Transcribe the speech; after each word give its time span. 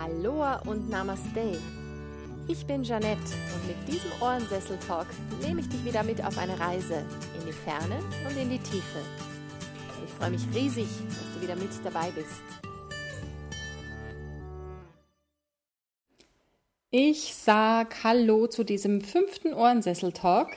Aloha 0.00 0.60
und 0.66 0.88
Namaste. 0.88 1.58
Ich 2.46 2.64
bin 2.66 2.84
Janette 2.84 3.18
und 3.18 3.66
mit 3.66 3.88
diesem 3.88 4.10
Ohrensessel-Talk 4.20 5.06
nehme 5.42 5.60
ich 5.60 5.68
dich 5.68 5.84
wieder 5.84 6.04
mit 6.04 6.24
auf 6.24 6.38
eine 6.38 6.58
Reise 6.58 7.04
in 7.38 7.46
die 7.46 7.52
Ferne 7.52 7.98
und 8.28 8.36
in 8.36 8.48
die 8.48 8.58
Tiefe. 8.58 9.00
Ich 10.06 10.12
freue 10.12 10.30
mich 10.30 10.42
riesig, 10.54 10.86
dass 11.08 11.34
du 11.34 11.42
wieder 11.42 11.56
mit 11.56 11.70
dabei 11.82 12.10
bist. 12.12 12.42
Ich 16.90 17.34
sag 17.34 18.04
Hallo 18.04 18.46
zu 18.46 18.64
diesem 18.64 19.00
fünften 19.00 19.52
Ohrensessel-Talk, 19.52 20.50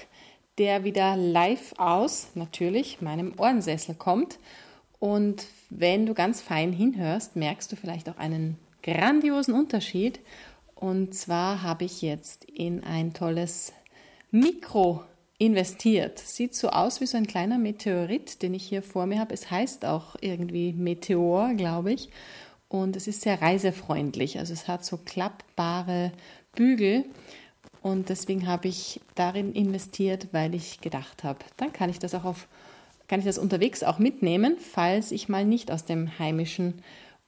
der 0.60 0.84
wieder 0.84 1.18
live 1.18 1.74
aus, 1.78 2.28
natürlich, 2.36 3.02
meinem 3.02 3.34
Ohrensessel 3.40 3.96
kommt. 3.96 4.38
Und 5.00 5.48
wenn 5.72 6.06
du 6.06 6.14
ganz 6.14 6.42
fein 6.42 6.72
hinhörst, 6.72 7.36
merkst 7.36 7.72
du 7.72 7.76
vielleicht 7.76 8.08
auch 8.08 8.18
einen 8.18 8.60
grandiosen 8.84 9.54
Unterschied. 9.54 10.20
Und 10.76 11.14
zwar 11.14 11.62
habe 11.62 11.86
ich 11.86 12.02
jetzt 12.02 12.46
in 12.46 12.84
ein 12.84 13.14
tolles 13.14 13.74
Mikro 14.32 15.04
investiert. 15.38 16.20
Sieht 16.20 16.56
so 16.56 16.70
aus 16.70 17.02
wie 17.02 17.08
so 17.08 17.18
ein 17.18 17.28
kleiner 17.28 17.58
Meteorit, 17.58 18.42
den 18.42 18.54
ich 18.54 18.64
hier 18.64 18.84
vor 18.84 19.06
mir 19.06 19.20
habe. 19.20 19.34
Es 19.34 19.50
heißt 19.50 19.86
auch 19.86 20.16
irgendwie 20.22 20.74
Meteor, 20.74 21.54
glaube 21.56 21.94
ich. 21.94 22.10
Und 22.70 22.96
es 22.96 23.08
ist 23.08 23.22
sehr 23.22 23.42
reisefreundlich. 23.42 24.40
Also 24.40 24.54
es 24.54 24.68
hat 24.68 24.86
so 24.86 24.98
klappbare 24.98 26.12
Bügel. 26.56 27.06
Und 27.82 28.10
deswegen 28.10 28.48
habe 28.48 28.68
ich 28.68 29.02
darin 29.16 29.54
investiert, 29.54 30.28
weil 30.32 30.54
ich 30.54 30.82
gedacht 30.82 31.24
habe, 31.24 31.40
dann 31.58 31.74
kann 31.74 31.90
ich 31.90 32.00
das 32.00 32.14
auch 32.14 32.24
auf, 32.24 32.48
kann 33.08 33.20
ich 33.20 33.26
das 33.26 33.40
unterwegs 33.40 33.84
auch 33.84 33.98
mitnehmen, 33.98 34.58
falls 34.60 35.12
ich 35.12 35.28
mal 35.28 35.44
nicht 35.44 35.72
aus 35.72 35.86
dem 35.86 36.20
heimischen 36.20 36.84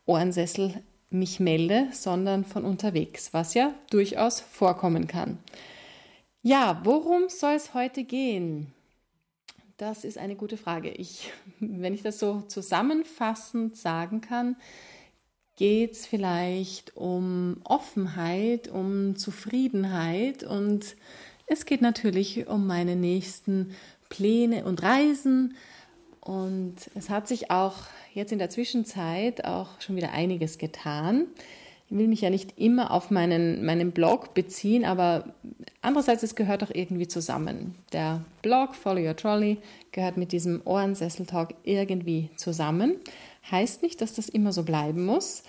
Ohrensessel 0.05 0.75
mich 1.13 1.39
melde, 1.39 1.87
sondern 1.91 2.45
von 2.45 2.65
unterwegs, 2.65 3.33
was 3.33 3.53
ja 3.53 3.73
durchaus 3.89 4.39
vorkommen 4.39 5.07
kann. 5.07 5.37
Ja, 6.41 6.81
worum 6.83 7.29
soll 7.29 7.53
es 7.53 7.73
heute 7.73 8.03
gehen? 8.03 8.73
Das 9.77 10.03
ist 10.03 10.17
eine 10.17 10.35
gute 10.35 10.57
Frage. 10.57 10.89
Ich, 10.91 11.31
wenn 11.59 11.93
ich 11.93 12.01
das 12.01 12.19
so 12.19 12.41
zusammenfassend 12.41 13.77
sagen 13.77 14.21
kann, 14.21 14.55
geht 15.55 15.93
es 15.93 16.05
vielleicht 16.05 16.97
um 16.97 17.57
Offenheit, 17.63 18.67
um 18.67 19.15
Zufriedenheit 19.15 20.43
und 20.43 20.95
es 21.45 21.65
geht 21.65 21.81
natürlich 21.81 22.47
um 22.47 22.65
meine 22.65 22.95
nächsten 22.95 23.75
Pläne 24.09 24.65
und 24.65 24.81
Reisen. 24.81 25.55
Und 26.21 26.75
es 26.95 27.09
hat 27.09 27.27
sich 27.27 27.51
auch 27.51 27.75
jetzt 28.13 28.31
in 28.31 28.39
der 28.39 28.49
Zwischenzeit 28.49 29.45
auch 29.45 29.69
schon 29.79 29.95
wieder 29.95 30.11
einiges 30.11 30.57
getan. 30.57 31.27
Ich 31.89 31.97
will 31.97 32.07
mich 32.07 32.21
ja 32.21 32.29
nicht 32.29 32.57
immer 32.57 32.91
auf 32.91 33.11
meinen, 33.11 33.65
meinen 33.65 33.91
Blog 33.91 34.33
beziehen, 34.33 34.85
aber 34.85 35.25
andererseits, 35.81 36.23
es 36.23 36.35
gehört 36.35 36.63
auch 36.63 36.71
irgendwie 36.73 37.07
zusammen. 37.07 37.75
Der 37.91 38.23
Blog 38.41 38.75
Follow 38.75 39.05
Your 39.05 39.15
Trolley 39.15 39.57
gehört 39.91 40.17
mit 40.17 40.31
diesem 40.31 40.61
Ohrensessel-Talk 40.65 41.53
irgendwie 41.63 42.29
zusammen. 42.35 42.95
Heißt 43.51 43.83
nicht, 43.83 44.01
dass 44.01 44.13
das 44.13 44.29
immer 44.29 44.53
so 44.53 44.63
bleiben 44.63 45.05
muss, 45.05 45.43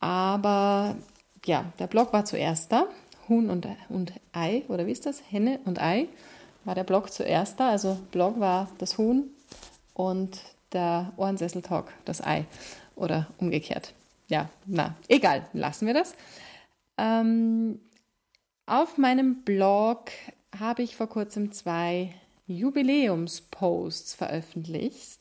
aber 0.00 0.96
ja, 1.44 1.72
der 1.78 1.86
Blog 1.88 2.12
war 2.12 2.24
zuerst 2.24 2.72
da. 2.72 2.86
Huhn 3.28 3.50
und, 3.50 3.66
und 3.88 4.12
Ei, 4.32 4.62
oder 4.68 4.86
wie 4.86 4.92
ist 4.92 5.06
das? 5.06 5.22
Henne 5.30 5.58
und 5.64 5.82
Ei 5.82 6.06
war 6.64 6.74
der 6.74 6.84
Blog 6.84 7.12
zuerst 7.12 7.58
da. 7.58 7.70
Also 7.70 7.98
Blog 8.12 8.38
war 8.38 8.68
das 8.78 8.98
Huhn 8.98 9.24
und 9.94 10.38
der 10.72 11.12
Ohrensessel-Talk, 11.16 11.92
das 12.04 12.22
Ei. 12.22 12.44
Oder 12.94 13.26
umgekehrt. 13.38 13.92
Ja, 14.28 14.48
na, 14.64 14.96
egal, 15.08 15.46
lassen 15.52 15.86
wir 15.86 15.94
das. 15.94 16.14
Ähm, 16.98 17.78
auf 18.64 18.98
meinem 18.98 19.42
Blog 19.42 20.10
habe 20.58 20.82
ich 20.82 20.96
vor 20.96 21.08
kurzem 21.08 21.52
zwei 21.52 22.14
Jubiläumsposts 22.46 24.14
veröffentlicht, 24.14 25.20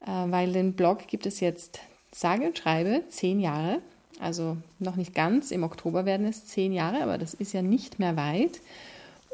äh, 0.00 0.06
weil 0.06 0.52
den 0.52 0.74
Blog 0.74 1.06
gibt 1.08 1.26
es 1.26 1.40
jetzt 1.40 1.80
sage 2.12 2.46
und 2.46 2.58
schreibe 2.58 3.04
zehn 3.08 3.40
Jahre. 3.40 3.80
Also 4.20 4.56
noch 4.78 4.96
nicht 4.96 5.14
ganz, 5.14 5.50
im 5.50 5.64
Oktober 5.64 6.06
werden 6.06 6.26
es 6.26 6.46
zehn 6.46 6.72
Jahre, 6.72 7.02
aber 7.02 7.18
das 7.18 7.34
ist 7.34 7.52
ja 7.52 7.62
nicht 7.62 7.98
mehr 7.98 8.16
weit. 8.16 8.60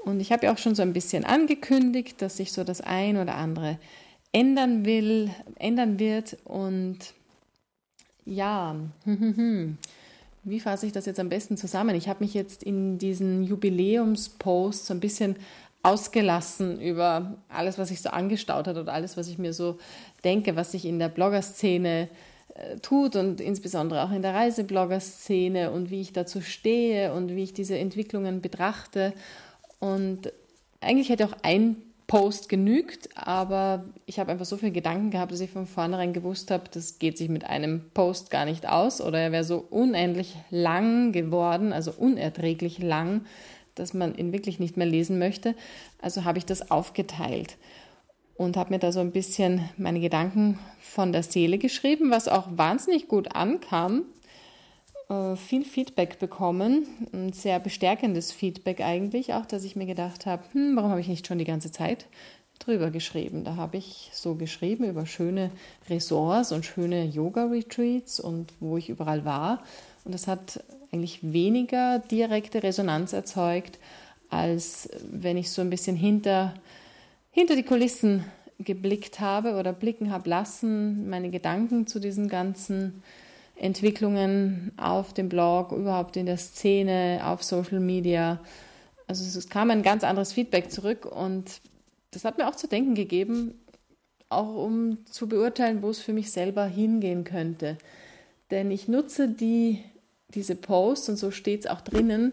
Und 0.04 0.20
ich 0.20 0.32
habe 0.32 0.46
ja 0.46 0.52
auch 0.52 0.58
schon 0.58 0.74
so 0.74 0.82
ein 0.82 0.94
bisschen 0.94 1.24
angekündigt, 1.24 2.22
dass 2.22 2.38
sich 2.38 2.52
so 2.52 2.64
das 2.64 2.80
ein 2.80 3.18
oder 3.18 3.34
andere 3.34 3.78
ändern 4.32 4.84
will, 4.84 5.30
ändern 5.56 5.98
wird. 5.98 6.36
Und 6.44 6.98
ja, 8.24 8.76
wie 10.44 10.60
fasse 10.60 10.86
ich 10.86 10.92
das 10.92 11.06
jetzt 11.06 11.20
am 11.20 11.28
besten 11.28 11.56
zusammen? 11.56 11.94
Ich 11.96 12.08
habe 12.08 12.24
mich 12.24 12.34
jetzt 12.34 12.62
in 12.62 12.98
diesen 12.98 13.44
Jubiläumspost 13.44 14.86
so 14.86 14.94
ein 14.94 15.00
bisschen 15.00 15.36
ausgelassen 15.82 16.80
über 16.80 17.38
alles, 17.48 17.78
was 17.78 17.88
sich 17.88 18.02
so 18.02 18.10
angestaut 18.10 18.66
hat 18.66 18.76
oder 18.76 18.92
alles, 18.92 19.16
was 19.16 19.28
ich 19.28 19.38
mir 19.38 19.52
so 19.52 19.78
denke, 20.24 20.56
was 20.56 20.72
sich 20.72 20.84
in 20.84 20.98
der 20.98 21.08
Bloggerszene 21.08 22.08
äh, 22.54 22.76
tut 22.80 23.16
und 23.16 23.40
insbesondere 23.40 24.04
auch 24.04 24.12
in 24.12 24.22
der 24.22 24.34
Reiseblogger-Szene 24.34 25.70
und 25.70 25.90
wie 25.90 26.02
ich 26.02 26.12
dazu 26.12 26.42
stehe 26.42 27.14
und 27.14 27.34
wie 27.34 27.44
ich 27.44 27.54
diese 27.54 27.78
Entwicklungen 27.78 28.42
betrachte. 28.42 29.14
Und 29.78 30.32
eigentlich 30.80 31.08
hätte 31.08 31.24
auch 31.24 31.36
ein 31.42 31.76
Post 32.10 32.48
genügt, 32.48 33.08
aber 33.16 33.84
ich 34.04 34.18
habe 34.18 34.32
einfach 34.32 34.44
so 34.44 34.56
viele 34.56 34.72
Gedanken 34.72 35.12
gehabt, 35.12 35.30
dass 35.30 35.38
ich 35.38 35.50
von 35.50 35.68
vornherein 35.68 36.12
gewusst 36.12 36.50
habe, 36.50 36.64
das 36.68 36.98
geht 36.98 37.16
sich 37.16 37.28
mit 37.28 37.44
einem 37.44 37.82
Post 37.94 38.32
gar 38.32 38.46
nicht 38.46 38.68
aus 38.68 39.00
oder 39.00 39.20
er 39.20 39.30
wäre 39.30 39.44
so 39.44 39.64
unendlich 39.70 40.34
lang 40.50 41.12
geworden, 41.12 41.72
also 41.72 41.92
unerträglich 41.92 42.80
lang, 42.80 43.20
dass 43.76 43.94
man 43.94 44.16
ihn 44.16 44.32
wirklich 44.32 44.58
nicht 44.58 44.76
mehr 44.76 44.88
lesen 44.88 45.20
möchte. 45.20 45.54
Also 46.02 46.24
habe 46.24 46.38
ich 46.38 46.44
das 46.44 46.72
aufgeteilt 46.72 47.56
und 48.34 48.56
habe 48.56 48.70
mir 48.70 48.80
da 48.80 48.90
so 48.90 48.98
ein 48.98 49.12
bisschen 49.12 49.68
meine 49.76 50.00
Gedanken 50.00 50.58
von 50.80 51.12
der 51.12 51.22
Seele 51.22 51.58
geschrieben, 51.58 52.10
was 52.10 52.26
auch 52.26 52.48
wahnsinnig 52.50 53.06
gut 53.06 53.36
ankam 53.36 54.02
viel 55.36 55.64
Feedback 55.64 56.18
bekommen, 56.18 56.86
ein 57.12 57.32
sehr 57.32 57.58
bestärkendes 57.58 58.30
Feedback 58.30 58.80
eigentlich, 58.80 59.34
auch 59.34 59.44
dass 59.44 59.64
ich 59.64 59.74
mir 59.74 59.86
gedacht 59.86 60.24
habe, 60.24 60.44
hm, 60.52 60.76
warum 60.76 60.90
habe 60.90 61.00
ich 61.00 61.08
nicht 61.08 61.26
schon 61.26 61.38
die 61.38 61.44
ganze 61.44 61.72
Zeit 61.72 62.06
drüber 62.60 62.90
geschrieben? 62.90 63.42
Da 63.42 63.56
habe 63.56 63.78
ich 63.78 64.10
so 64.12 64.36
geschrieben 64.36 64.84
über 64.84 65.06
schöne 65.06 65.50
Ressorts 65.88 66.52
und 66.52 66.64
schöne 66.64 67.06
Yoga-Retreats 67.06 68.20
und 68.20 68.52
wo 68.60 68.76
ich 68.76 68.88
überall 68.88 69.24
war. 69.24 69.64
Und 70.04 70.14
das 70.14 70.28
hat 70.28 70.62
eigentlich 70.92 71.18
weniger 71.22 71.98
direkte 71.98 72.62
Resonanz 72.62 73.12
erzeugt, 73.12 73.78
als 74.28 74.88
wenn 75.10 75.36
ich 75.36 75.50
so 75.50 75.60
ein 75.60 75.70
bisschen 75.70 75.96
hinter, 75.96 76.54
hinter 77.32 77.56
die 77.56 77.64
Kulissen 77.64 78.24
geblickt 78.60 79.18
habe 79.18 79.54
oder 79.54 79.72
blicken 79.72 80.12
habe 80.12 80.28
lassen, 80.28 81.08
meine 81.08 81.30
Gedanken 81.30 81.86
zu 81.86 81.98
diesen 81.98 82.28
ganzen 82.28 83.02
Entwicklungen 83.60 84.72
auf 84.78 85.12
dem 85.12 85.28
Blog, 85.28 85.72
überhaupt 85.72 86.16
in 86.16 86.24
der 86.24 86.38
Szene, 86.38 87.20
auf 87.22 87.42
Social 87.42 87.78
Media. 87.78 88.40
Also 89.06 89.38
es 89.38 89.48
kam 89.50 89.70
ein 89.70 89.82
ganz 89.82 90.02
anderes 90.02 90.32
Feedback 90.32 90.70
zurück 90.70 91.04
und 91.04 91.60
das 92.10 92.24
hat 92.24 92.38
mir 92.38 92.48
auch 92.48 92.56
zu 92.56 92.68
denken 92.68 92.94
gegeben, 92.94 93.54
auch 94.30 94.54
um 94.54 95.04
zu 95.04 95.28
beurteilen, 95.28 95.82
wo 95.82 95.90
es 95.90 96.00
für 96.00 96.14
mich 96.14 96.32
selber 96.32 96.64
hingehen 96.64 97.24
könnte. 97.24 97.76
Denn 98.50 98.70
ich 98.70 98.88
nutze 98.88 99.28
die, 99.28 99.84
diese 100.34 100.54
Posts 100.54 101.10
und 101.10 101.16
so 101.16 101.30
steht 101.30 101.60
es 101.60 101.66
auch 101.66 101.82
drinnen, 101.82 102.32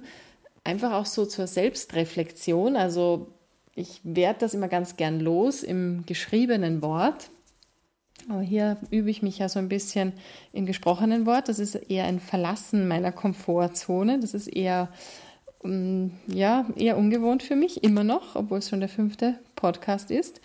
einfach 0.63 0.93
auch 0.93 1.05
so 1.05 1.25
zur 1.25 1.47
Selbstreflexion. 1.47 2.77
Also 2.77 3.27
ich 3.75 3.99
werde 4.03 4.39
das 4.39 4.53
immer 4.53 4.69
ganz 4.69 4.95
gern 4.95 5.19
los 5.19 5.61
im 5.61 6.05
geschriebenen 6.05 6.81
Wort 6.81 7.29
hier 8.41 8.77
übe 8.91 9.09
ich 9.09 9.21
mich 9.21 9.37
ja 9.37 9.49
so 9.49 9.59
ein 9.59 9.69
bisschen 9.69 10.13
im 10.53 10.65
gesprochenen 10.65 11.25
Wort. 11.25 11.47
Das 11.47 11.59
ist 11.59 11.75
eher 11.75 12.05
ein 12.05 12.19
Verlassen 12.19 12.87
meiner 12.87 13.11
Komfortzone. 13.11 14.19
Das 14.19 14.33
ist 14.33 14.47
eher, 14.47 14.89
um, 15.59 16.11
ja, 16.27 16.65
eher 16.75 16.97
ungewohnt 16.97 17.43
für 17.43 17.55
mich, 17.55 17.83
immer 17.83 18.03
noch, 18.03 18.35
obwohl 18.35 18.59
es 18.59 18.69
schon 18.69 18.81
der 18.81 18.89
fünfte 18.89 19.35
Podcast 19.55 20.11
ist. 20.11 20.41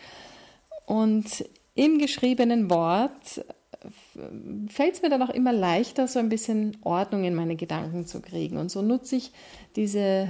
Und 0.86 1.44
im 1.74 1.98
geschriebenen 1.98 2.70
Wort 2.70 3.44
fällt 4.68 4.94
es 4.94 5.02
mir 5.02 5.10
dann 5.10 5.22
auch 5.22 5.30
immer 5.30 5.52
leichter, 5.52 6.06
so 6.06 6.18
ein 6.18 6.28
bisschen 6.28 6.76
Ordnung 6.82 7.24
in 7.24 7.34
meine 7.34 7.56
Gedanken 7.56 8.06
zu 8.06 8.20
kriegen. 8.20 8.58
Und 8.58 8.70
so 8.70 8.82
nutze 8.82 9.16
ich 9.16 9.32
diese 9.74 10.28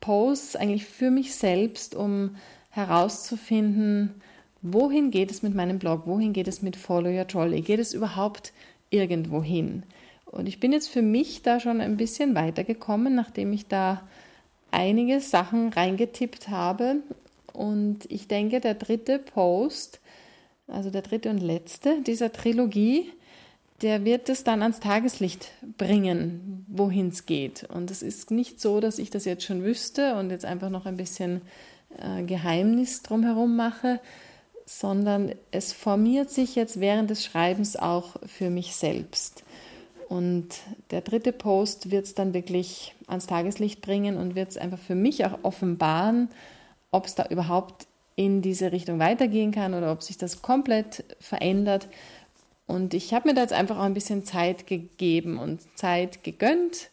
Posts 0.00 0.56
eigentlich 0.56 0.86
für 0.86 1.10
mich 1.10 1.34
selbst, 1.34 1.94
um 1.94 2.36
herauszufinden, 2.70 4.22
wohin 4.72 5.10
geht 5.10 5.30
es 5.30 5.42
mit 5.42 5.54
meinem 5.54 5.78
Blog, 5.78 6.02
wohin 6.06 6.32
geht 6.32 6.48
es 6.48 6.62
mit 6.62 6.76
Follow 6.76 7.10
Your 7.10 7.26
Trolley, 7.26 7.60
geht 7.60 7.80
es 7.80 7.94
überhaupt 7.94 8.52
irgendwo 8.90 9.42
hin? 9.42 9.82
Und 10.26 10.48
ich 10.48 10.60
bin 10.60 10.72
jetzt 10.72 10.88
für 10.88 11.02
mich 11.02 11.42
da 11.42 11.60
schon 11.60 11.80
ein 11.80 11.96
bisschen 11.96 12.34
weitergekommen, 12.34 13.14
nachdem 13.14 13.52
ich 13.52 13.66
da 13.66 14.02
einige 14.70 15.20
Sachen 15.20 15.72
reingetippt 15.72 16.48
habe. 16.48 16.96
Und 17.52 18.10
ich 18.10 18.28
denke, 18.28 18.60
der 18.60 18.74
dritte 18.74 19.18
Post, 19.18 20.00
also 20.66 20.90
der 20.90 21.02
dritte 21.02 21.30
und 21.30 21.38
letzte 21.38 22.02
dieser 22.02 22.32
Trilogie, 22.32 23.10
der 23.82 24.04
wird 24.04 24.28
es 24.28 24.42
dann 24.42 24.62
ans 24.62 24.80
Tageslicht 24.80 25.50
bringen, 25.76 26.64
wohin 26.68 27.08
es 27.08 27.26
geht. 27.26 27.64
Und 27.64 27.90
es 27.90 28.02
ist 28.02 28.30
nicht 28.30 28.60
so, 28.60 28.80
dass 28.80 28.98
ich 28.98 29.10
das 29.10 29.24
jetzt 29.24 29.44
schon 29.44 29.62
wüsste 29.62 30.16
und 30.16 30.30
jetzt 30.30 30.44
einfach 30.44 30.70
noch 30.70 30.86
ein 30.86 30.96
bisschen 30.96 31.42
äh, 31.98 32.22
Geheimnis 32.22 33.02
drumherum 33.02 33.56
mache, 33.56 34.00
sondern 34.66 35.32
es 35.52 35.72
formiert 35.72 36.28
sich 36.28 36.56
jetzt 36.56 36.80
während 36.80 37.08
des 37.08 37.24
Schreibens 37.24 37.76
auch 37.76 38.16
für 38.26 38.50
mich 38.50 38.74
selbst. 38.74 39.44
Und 40.08 40.48
der 40.90 41.00
dritte 41.00 41.32
Post 41.32 41.90
wird 41.90 42.04
es 42.04 42.14
dann 42.14 42.34
wirklich 42.34 42.94
ans 43.06 43.26
Tageslicht 43.26 43.80
bringen 43.80 44.16
und 44.16 44.34
wird 44.34 44.50
es 44.50 44.58
einfach 44.58 44.78
für 44.78 44.94
mich 44.94 45.24
auch 45.24 45.38
offenbaren, 45.42 46.28
ob 46.90 47.06
es 47.06 47.14
da 47.14 47.26
überhaupt 47.26 47.86
in 48.16 48.42
diese 48.42 48.72
Richtung 48.72 48.98
weitergehen 48.98 49.52
kann 49.52 49.74
oder 49.74 49.92
ob 49.92 50.02
sich 50.02 50.18
das 50.18 50.42
komplett 50.42 51.04
verändert. 51.20 51.88
Und 52.66 52.94
ich 52.94 53.14
habe 53.14 53.28
mir 53.28 53.34
da 53.34 53.42
jetzt 53.42 53.52
einfach 53.52 53.78
auch 53.78 53.82
ein 53.82 53.94
bisschen 53.94 54.24
Zeit 54.24 54.66
gegeben 54.66 55.38
und 55.38 55.60
Zeit 55.76 56.24
gegönnt, 56.24 56.90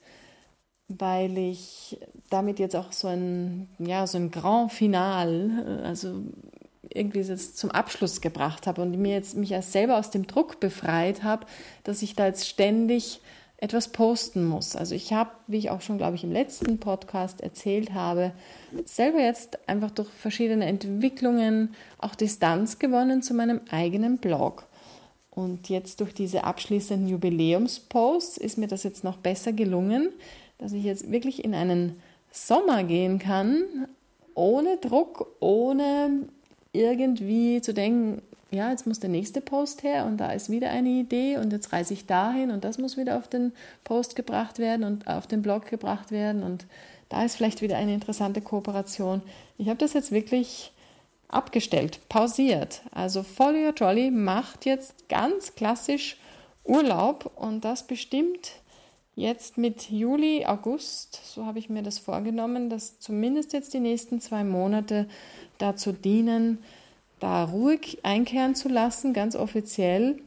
weil 0.88 1.38
ich 1.38 1.98
damit 2.30 2.60
jetzt 2.60 2.76
auch 2.76 2.92
so 2.92 3.08
ein, 3.08 3.68
ja, 3.80 4.06
so 4.06 4.18
ein 4.18 4.32
Grand 4.32 4.72
Final, 4.72 5.82
also 5.84 6.22
irgendwie 6.96 7.20
jetzt 7.20 7.58
zum 7.58 7.72
Abschluss 7.72 8.22
gebracht 8.22 8.68
habe 8.68 8.82
und 8.82 8.98
mir 8.98 9.14
jetzt 9.14 9.36
mich 9.36 9.52
erst 9.52 9.72
selber 9.72 9.98
aus 9.98 10.12
dem 10.12 10.28
Druck 10.28 10.60
befreit 10.60 11.24
habe, 11.24 11.46
dass 11.84 12.02
ich 12.02 12.16
da 12.16 12.28
jetzt 12.28 12.48
ständig 12.48 13.22
etwas 13.58 13.88
posten 13.88 14.46
muss. 14.46 14.76
Also 14.76 14.94
ich 14.94 15.14
habe, 15.14 15.32
wie 15.48 15.58
ich 15.58 15.70
auch 15.70 15.80
schon, 15.80 15.98
glaube 15.98 16.16
ich, 16.16 16.26
im 16.26 16.34
letzten 16.34 16.80
Podcast 16.80 17.40
erzählt 17.40 17.94
habe, 17.94 18.34
selber 18.84 19.20
jetzt 19.20 19.58
einfach 19.70 19.90
durch 19.90 20.10
verschiedene 20.10 20.66
Entwicklungen 20.66 21.74
auch 21.98 22.14
Distanz 22.16 22.78
gewonnen 22.78 23.24
zu 23.24 23.34
meinem 23.34 23.62
eigenen 23.72 24.18
Blog. 24.18 24.66
Und 25.30 25.70
jetzt 25.70 26.02
durch 26.02 26.14
diese 26.14 26.44
abschließenden 26.44 27.08
Jubiläumsposts 27.08 28.38
ist 28.38 28.58
mir 28.58 28.68
das 28.68 28.84
jetzt 28.84 29.06
noch 29.06 29.18
besser 29.18 29.54
gelungen, 29.54 30.10
dass 30.58 30.74
ich 30.74 30.84
jetzt 30.84 31.10
wirklich 31.10 31.44
in 31.44 31.56
einen 31.56 32.02
Sommer 32.32 32.84
gehen 32.84 33.18
kann, 33.18 33.64
ohne 34.36 34.78
Druck, 34.78 35.28
ohne 35.40 36.28
irgendwie 36.74 37.62
zu 37.62 37.74
denken, 37.74 38.22
ja, 38.52 38.70
jetzt 38.70 38.86
muss 38.86 39.00
der 39.00 39.10
nächste 39.10 39.42
Post 39.42 39.84
her 39.84 40.06
und 40.06 40.18
da 40.18 40.32
ist 40.32 40.50
wieder 40.50 40.70
eine 40.70 40.90
Idee 40.90 41.38
und 41.38 41.52
jetzt 41.52 41.74
reise 41.74 41.94
ich 41.94 42.06
dahin 42.06 42.52
und 42.52 42.64
das 42.64 42.78
muss 42.78 42.98
wieder 42.98 43.18
auf 43.18 43.28
den 43.28 43.54
Post 43.84 44.16
gebracht 44.16 44.60
werden 44.60 44.84
und 44.84 45.08
auf 45.08 45.26
den 45.26 45.42
Blog 45.42 45.68
gebracht 45.68 46.12
werden 46.12 46.44
und 46.44 46.66
da 47.10 47.24
ist 47.24 47.36
vielleicht 47.36 47.62
wieder 47.62 47.78
eine 47.78 47.94
interessante 47.94 48.42
Kooperation. 48.42 49.22
Ich 49.58 49.70
habe 49.70 49.78
das 49.78 49.94
jetzt 49.94 50.12
wirklich 50.12 50.72
abgestellt, 51.28 52.00
pausiert. 52.10 52.82
Also 52.92 53.24
Follow 53.24 53.68
Your 53.68 53.76
Trolley 53.76 54.12
macht 54.12 54.66
jetzt 54.66 55.10
ganz 55.10 55.56
klassisch 55.56 56.18
Urlaub 56.64 57.32
und 57.36 57.66
das 57.66 57.88
bestimmt 57.88 58.54
jetzt 59.16 59.58
mit 59.58 59.90
Juli, 59.92 60.46
August, 60.46 61.22
so 61.26 61.46
habe 61.46 61.60
ich 61.60 61.70
mir 61.70 61.84
das 61.84 62.00
vorgenommen, 62.00 62.70
dass 62.70 63.00
zumindest 63.00 63.54
jetzt 63.54 63.74
die 63.74 63.80
nächsten 63.80 64.22
zwei 64.22 64.44
Monate 64.44 65.08
dazu 65.58 65.92
dienen, 65.92 66.60
da 67.20 67.46
ruhig 67.46 68.00
einkehren 68.04 68.56
zu 68.56 68.70
lassen, 68.70 69.14
ganz 69.14 69.36
offiziell, 69.36 70.20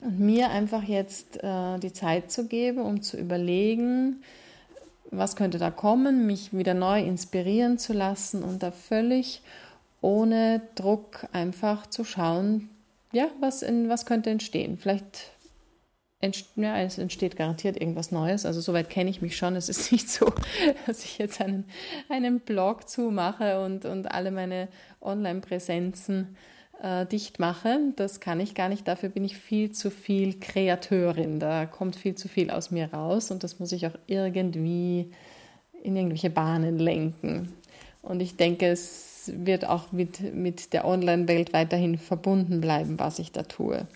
und 0.00 0.18
mir 0.18 0.50
einfach 0.50 0.82
jetzt 0.82 1.42
äh, 1.42 1.78
die 1.78 1.92
Zeit 1.92 2.30
zu 2.32 2.46
geben, 2.46 2.80
um 2.80 3.02
zu 3.02 3.16
überlegen, 3.16 4.22
was 5.10 5.36
könnte 5.36 5.58
da 5.58 5.70
kommen, 5.70 6.26
mich 6.26 6.56
wieder 6.56 6.74
neu 6.74 7.00
inspirieren 7.00 7.78
zu 7.78 7.92
lassen 7.92 8.42
und 8.42 8.62
da 8.62 8.70
völlig 8.70 9.42
ohne 10.00 10.60
Druck 10.74 11.26
einfach 11.32 11.86
zu 11.86 12.04
schauen, 12.04 12.68
ja, 13.12 13.26
was, 13.40 13.62
in, 13.62 13.88
was 13.88 14.06
könnte 14.06 14.30
entstehen. 14.30 14.78
Vielleicht 14.78 15.31
ja, 16.56 16.78
es 16.80 16.98
entsteht 16.98 17.36
garantiert 17.36 17.80
irgendwas 17.80 18.12
Neues. 18.12 18.46
Also 18.46 18.60
soweit 18.60 18.88
kenne 18.88 19.10
ich 19.10 19.22
mich 19.22 19.36
schon. 19.36 19.56
Es 19.56 19.68
ist 19.68 19.92
nicht 19.92 20.08
so, 20.08 20.32
dass 20.86 21.04
ich 21.04 21.18
jetzt 21.18 21.40
einen, 21.40 21.64
einen 22.08 22.40
Blog 22.40 22.88
zumache 22.88 23.60
und, 23.64 23.84
und 23.84 24.10
alle 24.10 24.30
meine 24.30 24.68
Online-Präsenzen 25.00 26.36
äh, 26.82 27.06
dicht 27.06 27.38
mache. 27.38 27.78
Das 27.96 28.20
kann 28.20 28.40
ich 28.40 28.54
gar 28.54 28.68
nicht. 28.68 28.86
Dafür 28.86 29.08
bin 29.08 29.24
ich 29.24 29.36
viel 29.36 29.72
zu 29.72 29.90
viel 29.90 30.38
Kreateurin. 30.38 31.40
Da 31.40 31.66
kommt 31.66 31.96
viel 31.96 32.14
zu 32.14 32.28
viel 32.28 32.50
aus 32.50 32.70
mir 32.70 32.92
raus 32.92 33.30
und 33.30 33.42
das 33.44 33.58
muss 33.58 33.72
ich 33.72 33.86
auch 33.86 33.98
irgendwie 34.06 35.10
in 35.82 35.96
irgendwelche 35.96 36.30
Bahnen 36.30 36.78
lenken. 36.78 37.52
Und 38.02 38.20
ich 38.20 38.36
denke, 38.36 38.66
es 38.66 39.30
wird 39.34 39.64
auch 39.64 39.92
mit, 39.92 40.34
mit 40.34 40.72
der 40.72 40.84
Online-Welt 40.84 41.52
weiterhin 41.52 41.98
verbunden 41.98 42.60
bleiben, 42.60 42.98
was 42.98 43.18
ich 43.18 43.30
da 43.32 43.44
tue. 43.44 43.86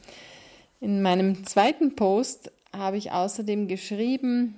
In 0.86 1.02
meinem 1.02 1.44
zweiten 1.44 1.96
Post 1.96 2.52
habe 2.72 2.96
ich 2.96 3.10
außerdem 3.10 3.66
geschrieben, 3.66 4.56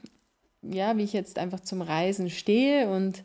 ja, 0.61 0.95
wie 0.99 1.05
ich 1.05 1.15
jetzt 1.15 1.39
einfach 1.39 1.61
zum 1.61 1.81
Reisen 1.81 2.29
stehe 2.29 2.91
und 2.91 3.25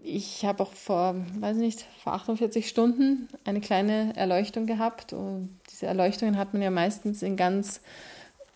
ich 0.00 0.44
habe 0.44 0.62
auch 0.62 0.72
vor, 0.72 1.16
weiß 1.40 1.56
nicht, 1.56 1.84
vor 2.00 2.12
48 2.12 2.68
Stunden 2.68 3.28
eine 3.44 3.60
kleine 3.60 4.12
Erleuchtung 4.14 4.66
gehabt 4.66 5.12
und 5.12 5.50
diese 5.68 5.86
Erleuchtungen 5.86 6.38
hat 6.38 6.52
man 6.52 6.62
ja 6.62 6.70
meistens 6.70 7.22
in 7.22 7.36
ganz 7.36 7.80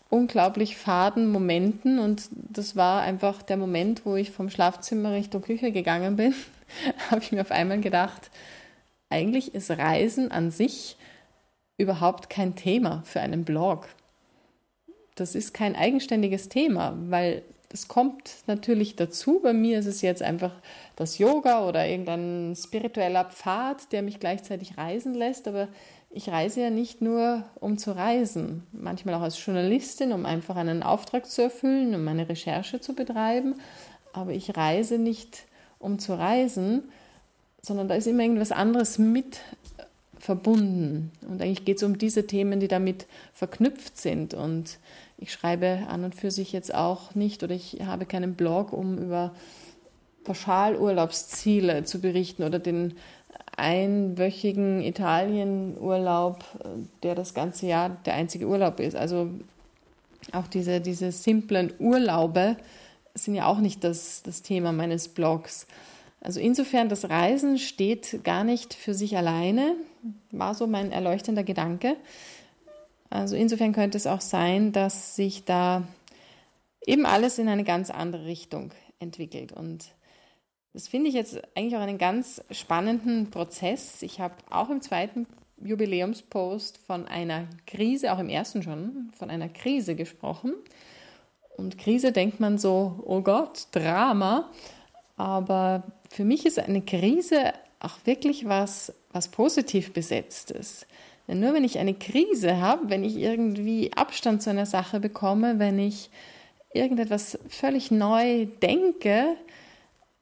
unglaublich 0.09 0.77
faden 0.77 1.29
Momenten 1.29 1.99
und 1.99 2.29
das 2.31 2.77
war 2.77 3.01
einfach 3.01 3.41
der 3.41 3.57
Moment, 3.57 4.05
wo 4.05 4.15
ich 4.15 4.31
vom 4.31 4.49
Schlafzimmer 4.49 5.11
Richtung 5.11 5.41
Küche 5.41 5.73
gegangen 5.73 6.15
bin, 6.15 6.33
habe 7.11 7.21
ich 7.21 7.33
mir 7.33 7.41
auf 7.41 7.51
einmal 7.51 7.81
gedacht, 7.81 8.31
eigentlich 9.09 9.53
ist 9.53 9.71
Reisen 9.71 10.31
an 10.31 10.51
sich 10.51 10.95
überhaupt 11.79 12.29
kein 12.29 12.55
Thema 12.55 13.01
für 13.05 13.21
einen 13.21 13.45
Blog. 13.45 13.87
Das 15.15 15.33
ist 15.33 15.53
kein 15.53 15.75
eigenständiges 15.75 16.49
Thema, 16.49 16.95
weil 17.07 17.41
es 17.71 17.87
kommt 17.87 18.35
natürlich 18.47 18.95
dazu. 18.95 19.39
Bei 19.41 19.53
mir 19.53 19.79
ist 19.79 19.85
es 19.85 20.01
jetzt 20.01 20.21
einfach 20.21 20.53
das 20.95 21.17
Yoga 21.17 21.67
oder 21.67 21.87
irgendein 21.87 22.55
spiritueller 22.55 23.25
Pfad, 23.25 23.91
der 23.91 24.01
mich 24.01 24.19
gleichzeitig 24.19 24.77
reisen 24.77 25.13
lässt. 25.13 25.47
Aber 25.47 25.67
ich 26.09 26.29
reise 26.29 26.61
ja 26.61 26.69
nicht 26.69 27.01
nur, 27.01 27.43
um 27.59 27.77
zu 27.77 27.95
reisen. 27.95 28.63
Manchmal 28.71 29.15
auch 29.15 29.21
als 29.21 29.43
Journalistin, 29.43 30.11
um 30.11 30.25
einfach 30.25 30.55
einen 30.55 30.83
Auftrag 30.83 31.27
zu 31.27 31.43
erfüllen, 31.43 31.93
um 31.95 32.03
meine 32.03 32.27
Recherche 32.27 32.81
zu 32.81 32.93
betreiben. 32.93 33.55
Aber 34.13 34.31
ich 34.31 34.57
reise 34.57 34.97
nicht, 34.97 35.43
um 35.77 35.99
zu 35.99 36.17
reisen, 36.17 36.83
sondern 37.61 37.87
da 37.87 37.95
ist 37.95 38.07
immer 38.07 38.23
irgendwas 38.23 38.51
anderes 38.51 38.97
mit 38.97 39.41
verbunden. 40.19 41.11
Und 41.27 41.41
eigentlich 41.41 41.65
geht 41.65 41.77
es 41.77 41.83
um 41.83 41.97
diese 41.97 42.27
Themen, 42.27 42.59
die 42.59 42.67
damit 42.67 43.07
verknüpft 43.33 43.97
sind. 43.97 44.33
Und 44.33 44.77
ich 45.17 45.31
schreibe 45.31 45.79
an 45.89 46.03
und 46.03 46.15
für 46.15 46.31
sich 46.31 46.51
jetzt 46.51 46.73
auch 46.73 47.15
nicht 47.15 47.43
oder 47.43 47.55
ich 47.55 47.77
habe 47.85 48.05
keinen 48.05 48.35
Blog, 48.35 48.73
um 48.73 48.97
über 48.97 49.31
Pauschalurlaubsziele 50.23 51.85
zu 51.85 51.99
berichten 51.99 52.43
oder 52.43 52.59
den 52.59 52.93
einwöchigen 53.57 54.81
Italienurlaub, 54.81 56.43
der 57.03 57.15
das 57.15 57.33
ganze 57.33 57.67
Jahr 57.67 57.89
der 58.05 58.13
einzige 58.13 58.47
Urlaub 58.47 58.79
ist. 58.79 58.95
Also 58.95 59.29
auch 60.31 60.47
diese, 60.47 60.81
diese 60.81 61.11
simplen 61.11 61.73
Urlaube 61.79 62.57
sind 63.15 63.35
ja 63.35 63.47
auch 63.47 63.59
nicht 63.59 63.83
das, 63.83 64.23
das 64.23 64.41
Thema 64.41 64.71
meines 64.71 65.07
Blogs. 65.07 65.67
Also 66.21 66.39
insofern, 66.39 66.89
das 66.89 67.09
Reisen 67.09 67.57
steht 67.57 68.23
gar 68.23 68.43
nicht 68.43 68.73
für 68.73 68.93
sich 68.93 69.15
alleine, 69.15 69.75
war 70.31 70.53
so 70.53 70.67
mein 70.67 70.91
erleuchtender 70.91 71.43
Gedanke. 71.43 71.95
Also 73.09 73.35
insofern 73.35 73.73
könnte 73.73 73.97
es 73.97 74.05
auch 74.05 74.21
sein, 74.21 74.71
dass 74.71 75.15
sich 75.15 75.45
da 75.45 75.83
eben 76.85 77.05
alles 77.05 77.39
in 77.39 77.47
eine 77.47 77.63
ganz 77.63 77.89
andere 77.89 78.25
Richtung 78.25 78.71
entwickelt. 78.99 79.51
Und 79.51 79.85
das 80.73 80.87
finde 80.87 81.09
ich 81.09 81.15
jetzt 81.15 81.41
eigentlich 81.55 81.75
auch 81.75 81.81
einen 81.81 81.97
ganz 81.97 82.43
spannenden 82.51 83.31
Prozess. 83.31 84.01
Ich 84.01 84.19
habe 84.19 84.35
auch 84.49 84.69
im 84.69 84.81
zweiten 84.81 85.25
Jubiläumspost 85.57 86.77
von 86.77 87.07
einer 87.07 87.47
Krise, 87.65 88.13
auch 88.13 88.19
im 88.19 88.29
ersten 88.29 88.61
schon, 88.61 89.11
von 89.17 89.29
einer 89.29 89.49
Krise 89.49 89.95
gesprochen. 89.95 90.53
Und 91.57 91.77
Krise 91.77 92.11
denkt 92.11 92.39
man 92.39 92.57
so, 92.57 93.03
oh 93.05 93.21
Gott, 93.21 93.67
Drama. 93.71 94.49
Aber 95.17 95.83
für 96.09 96.25
mich 96.25 96.45
ist 96.45 96.59
eine 96.59 96.81
Krise 96.81 97.53
auch 97.79 97.97
wirklich 98.05 98.47
was, 98.47 98.93
was 99.11 99.29
positiv 99.29 99.93
besetztes. 99.93 100.85
Denn 101.27 101.39
nur 101.39 101.53
wenn 101.53 101.63
ich 101.63 101.77
eine 101.77 101.93
Krise 101.93 102.59
habe, 102.59 102.89
wenn 102.89 103.03
ich 103.03 103.17
irgendwie 103.17 103.93
Abstand 103.93 104.41
zu 104.41 104.49
einer 104.49 104.65
Sache 104.65 104.99
bekomme, 104.99 105.59
wenn 105.59 105.79
ich 105.79 106.09
irgendetwas 106.73 107.37
völlig 107.47 107.91
neu 107.91 108.47
denke, 108.61 109.35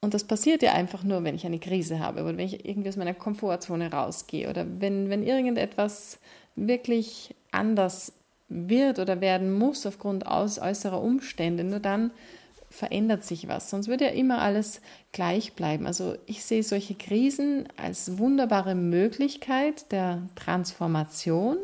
und 0.02 0.14
das 0.14 0.26
passiert 0.26 0.62
ja 0.62 0.74
einfach 0.74 1.04
nur, 1.04 1.24
wenn 1.24 1.36
ich 1.36 1.46
eine 1.46 1.60
Krise 1.60 2.00
habe 2.00 2.22
oder 2.22 2.38
wenn 2.38 2.46
ich 2.46 2.66
irgendwie 2.66 2.90
aus 2.90 2.98
meiner 2.98 3.14
Komfortzone 3.14 3.92
rausgehe 3.92 4.50
oder 4.50 4.66
wenn, 4.80 5.10
wenn 5.10 5.24
irgendetwas 5.24 6.20
wirklich 6.56 7.34
anders 7.52 8.14
wird 8.50 9.00
oder 9.00 9.22
werden 9.22 9.54
muss 9.54 9.86
aufgrund 9.86 10.28
aus 10.28 10.60
äußerer 10.60 11.02
Umstände, 11.02 11.64
nur 11.64 11.80
dann 11.80 12.12
verändert 12.78 13.24
sich 13.24 13.48
was. 13.48 13.70
Sonst 13.70 13.88
würde 13.88 14.06
ja 14.06 14.12
immer 14.12 14.40
alles 14.40 14.82
gleich 15.12 15.54
bleiben. 15.54 15.88
Also 15.88 16.16
ich 16.28 16.44
sehe 16.44 16.62
solche 16.62 16.94
Krisen 16.94 17.68
als 17.76 18.20
wunderbare 18.20 18.76
Möglichkeit 18.76 19.92
der 19.92 20.22
Transformation, 20.36 21.58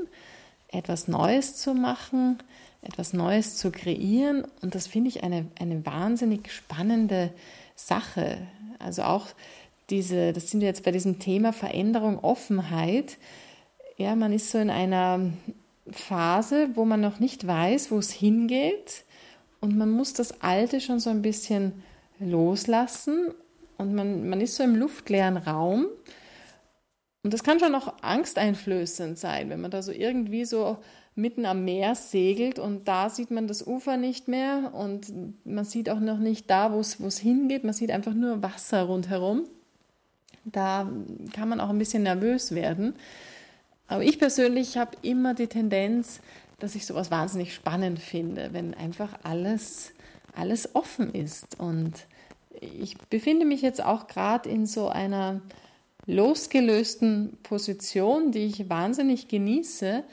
etwas 0.69 1.07
Neues 1.07 1.55
zu 1.55 1.75
machen, 1.75 2.39
etwas 2.81 3.13
Neues 3.13 3.57
zu 3.57 3.71
kreieren. 3.71 4.43
Und 4.61 4.73
das 4.73 4.87
finde 4.87 5.09
ich 5.09 5.23
eine, 5.23 5.45
eine 5.59 5.85
wahnsinnig 5.85 6.51
spannende 6.51 7.31
Sache. 7.75 8.39
Also 8.79 9.03
auch 9.03 9.27
diese, 9.91 10.33
das 10.33 10.49
sind 10.49 10.61
wir 10.61 10.67
jetzt 10.67 10.83
bei 10.83 10.91
diesem 10.91 11.19
Thema 11.19 11.53
Veränderung, 11.53 12.19
Offenheit. 12.23 13.17
Ja, 13.97 14.15
man 14.15 14.33
ist 14.33 14.49
so 14.49 14.57
in 14.57 14.71
einer 14.71 15.31
Phase, 15.91 16.69
wo 16.73 16.85
man 16.85 17.01
noch 17.01 17.19
nicht 17.19 17.45
weiß, 17.45 17.91
wo 17.91 17.99
es 17.99 18.11
hingeht. 18.11 19.03
Und 19.63 19.77
man 19.77 19.89
muss 19.91 20.11
das 20.11 20.41
Alte 20.41 20.81
schon 20.81 20.99
so 20.99 21.09
ein 21.09 21.21
bisschen 21.21 21.71
loslassen. 22.19 23.29
Und 23.77 23.95
man, 23.95 24.27
man 24.27 24.41
ist 24.41 24.57
so 24.57 24.63
im 24.63 24.75
luftleeren 24.75 25.37
Raum. 25.37 25.85
Und 27.23 27.33
das 27.33 27.45
kann 27.45 27.61
schon 27.61 27.73
auch 27.73 27.93
angsteinflößend 28.01 29.17
sein, 29.17 29.49
wenn 29.49 29.61
man 29.61 29.71
da 29.71 29.81
so 29.81 29.93
irgendwie 29.93 30.43
so 30.43 30.79
mitten 31.15 31.45
am 31.45 31.63
Meer 31.63 31.95
segelt 31.95 32.59
und 32.59 32.89
da 32.89 33.09
sieht 33.09 33.31
man 33.31 33.47
das 33.47 33.65
Ufer 33.65 33.95
nicht 33.95 34.27
mehr 34.27 34.73
und 34.73 35.13
man 35.45 35.63
sieht 35.63 35.89
auch 35.89 36.01
noch 36.01 36.17
nicht 36.17 36.49
da, 36.49 36.73
wo 36.73 36.79
es 36.79 37.17
hingeht. 37.19 37.63
Man 37.63 37.73
sieht 37.73 37.91
einfach 37.91 38.13
nur 38.13 38.43
Wasser 38.43 38.83
rundherum. 38.83 39.45
Da 40.43 40.91
kann 41.33 41.47
man 41.47 41.61
auch 41.61 41.69
ein 41.69 41.79
bisschen 41.79 42.03
nervös 42.03 42.53
werden. 42.53 42.95
Aber 43.87 44.03
ich 44.03 44.19
persönlich 44.19 44.75
habe 44.75 44.97
immer 45.03 45.33
die 45.33 45.47
Tendenz, 45.47 46.19
dass 46.63 46.75
ich 46.75 46.85
sowas 46.85 47.11
wahnsinnig 47.11 47.53
spannend 47.53 47.99
finde, 47.99 48.53
wenn 48.53 48.73
einfach 48.73 49.19
alles, 49.23 49.91
alles 50.33 50.75
offen 50.75 51.13
ist. 51.13 51.59
Und 51.59 52.05
ich 52.61 52.97
befinde 53.09 53.45
mich 53.45 53.61
jetzt 53.61 53.83
auch 53.83 54.07
gerade 54.07 54.49
in 54.49 54.65
so 54.65 54.87
einer 54.87 55.41
losgelösten 56.05 57.37
Position, 57.43 58.31
die 58.31 58.45
ich 58.45 58.69
wahnsinnig 58.69 59.27
genieße 59.27 60.05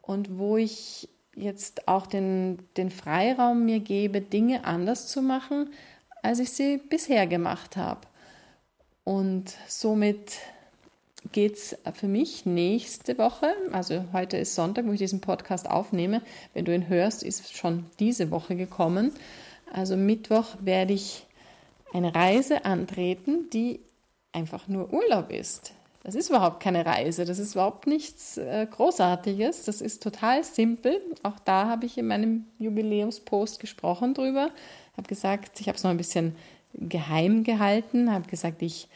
und 0.00 0.38
wo 0.38 0.56
ich 0.56 1.08
jetzt 1.34 1.88
auch 1.88 2.06
den, 2.06 2.58
den 2.76 2.90
Freiraum 2.90 3.64
mir 3.64 3.80
gebe, 3.80 4.20
Dinge 4.20 4.66
anders 4.66 5.08
zu 5.08 5.20
machen, 5.20 5.70
als 6.22 6.38
ich 6.38 6.50
sie 6.50 6.76
bisher 6.76 7.26
gemacht 7.26 7.76
habe. 7.76 8.02
Und 9.02 9.52
somit 9.66 10.34
geht 11.32 11.56
es 11.56 11.76
für 11.94 12.08
mich 12.08 12.46
nächste 12.46 13.18
Woche, 13.18 13.48
also 13.72 14.04
heute 14.12 14.36
ist 14.36 14.54
Sonntag, 14.54 14.86
wo 14.86 14.92
ich 14.92 14.98
diesen 14.98 15.20
Podcast 15.20 15.68
aufnehme. 15.68 16.22
Wenn 16.54 16.64
du 16.64 16.74
ihn 16.74 16.88
hörst, 16.88 17.22
ist 17.22 17.56
schon 17.56 17.86
diese 17.98 18.30
Woche 18.30 18.56
gekommen. 18.56 19.12
Also 19.72 19.96
Mittwoch 19.96 20.46
werde 20.60 20.94
ich 20.94 21.26
eine 21.92 22.14
Reise 22.14 22.64
antreten, 22.64 23.50
die 23.52 23.80
einfach 24.32 24.68
nur 24.68 24.92
Urlaub 24.92 25.30
ist. 25.30 25.72
Das 26.04 26.14
ist 26.14 26.30
überhaupt 26.30 26.60
keine 26.60 26.86
Reise, 26.86 27.24
das 27.24 27.38
ist 27.38 27.54
überhaupt 27.54 27.86
nichts 27.86 28.38
äh, 28.38 28.66
Großartiges, 28.70 29.64
das 29.64 29.80
ist 29.80 30.02
total 30.02 30.44
simpel. 30.44 31.02
Auch 31.22 31.38
da 31.44 31.68
habe 31.68 31.86
ich 31.86 31.98
in 31.98 32.06
meinem 32.06 32.46
Jubiläumspost 32.58 33.60
gesprochen 33.60 34.14
drüber, 34.14 34.50
habe 34.96 35.08
gesagt, 35.08 35.60
ich 35.60 35.68
habe 35.68 35.76
es 35.76 35.84
noch 35.84 35.90
ein 35.90 35.96
bisschen 35.96 36.34
geheim 36.72 37.44
gehalten, 37.44 38.12
habe 38.12 38.28
gesagt, 38.28 38.62
ich 38.62 38.88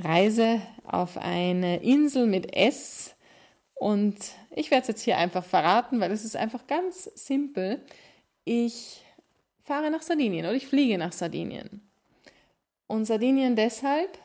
reise 0.00 0.60
auf 0.84 1.16
eine 1.16 1.82
Insel 1.82 2.26
mit 2.26 2.54
S 2.56 3.14
und 3.74 4.16
ich 4.54 4.70
werde 4.70 4.82
es 4.82 4.88
jetzt 4.88 5.02
hier 5.02 5.18
einfach 5.18 5.44
verraten, 5.44 6.00
weil 6.00 6.10
es 6.10 6.24
ist 6.24 6.36
einfach 6.36 6.66
ganz 6.66 7.04
simpel. 7.14 7.80
Ich 8.44 9.04
fahre 9.62 9.90
nach 9.90 10.02
Sardinien 10.02 10.46
oder 10.46 10.54
ich 10.54 10.66
fliege 10.66 10.98
nach 10.98 11.12
Sardinien. 11.12 11.82
Und 12.88 13.04
Sardinien 13.04 13.54
deshalb, 13.54 14.18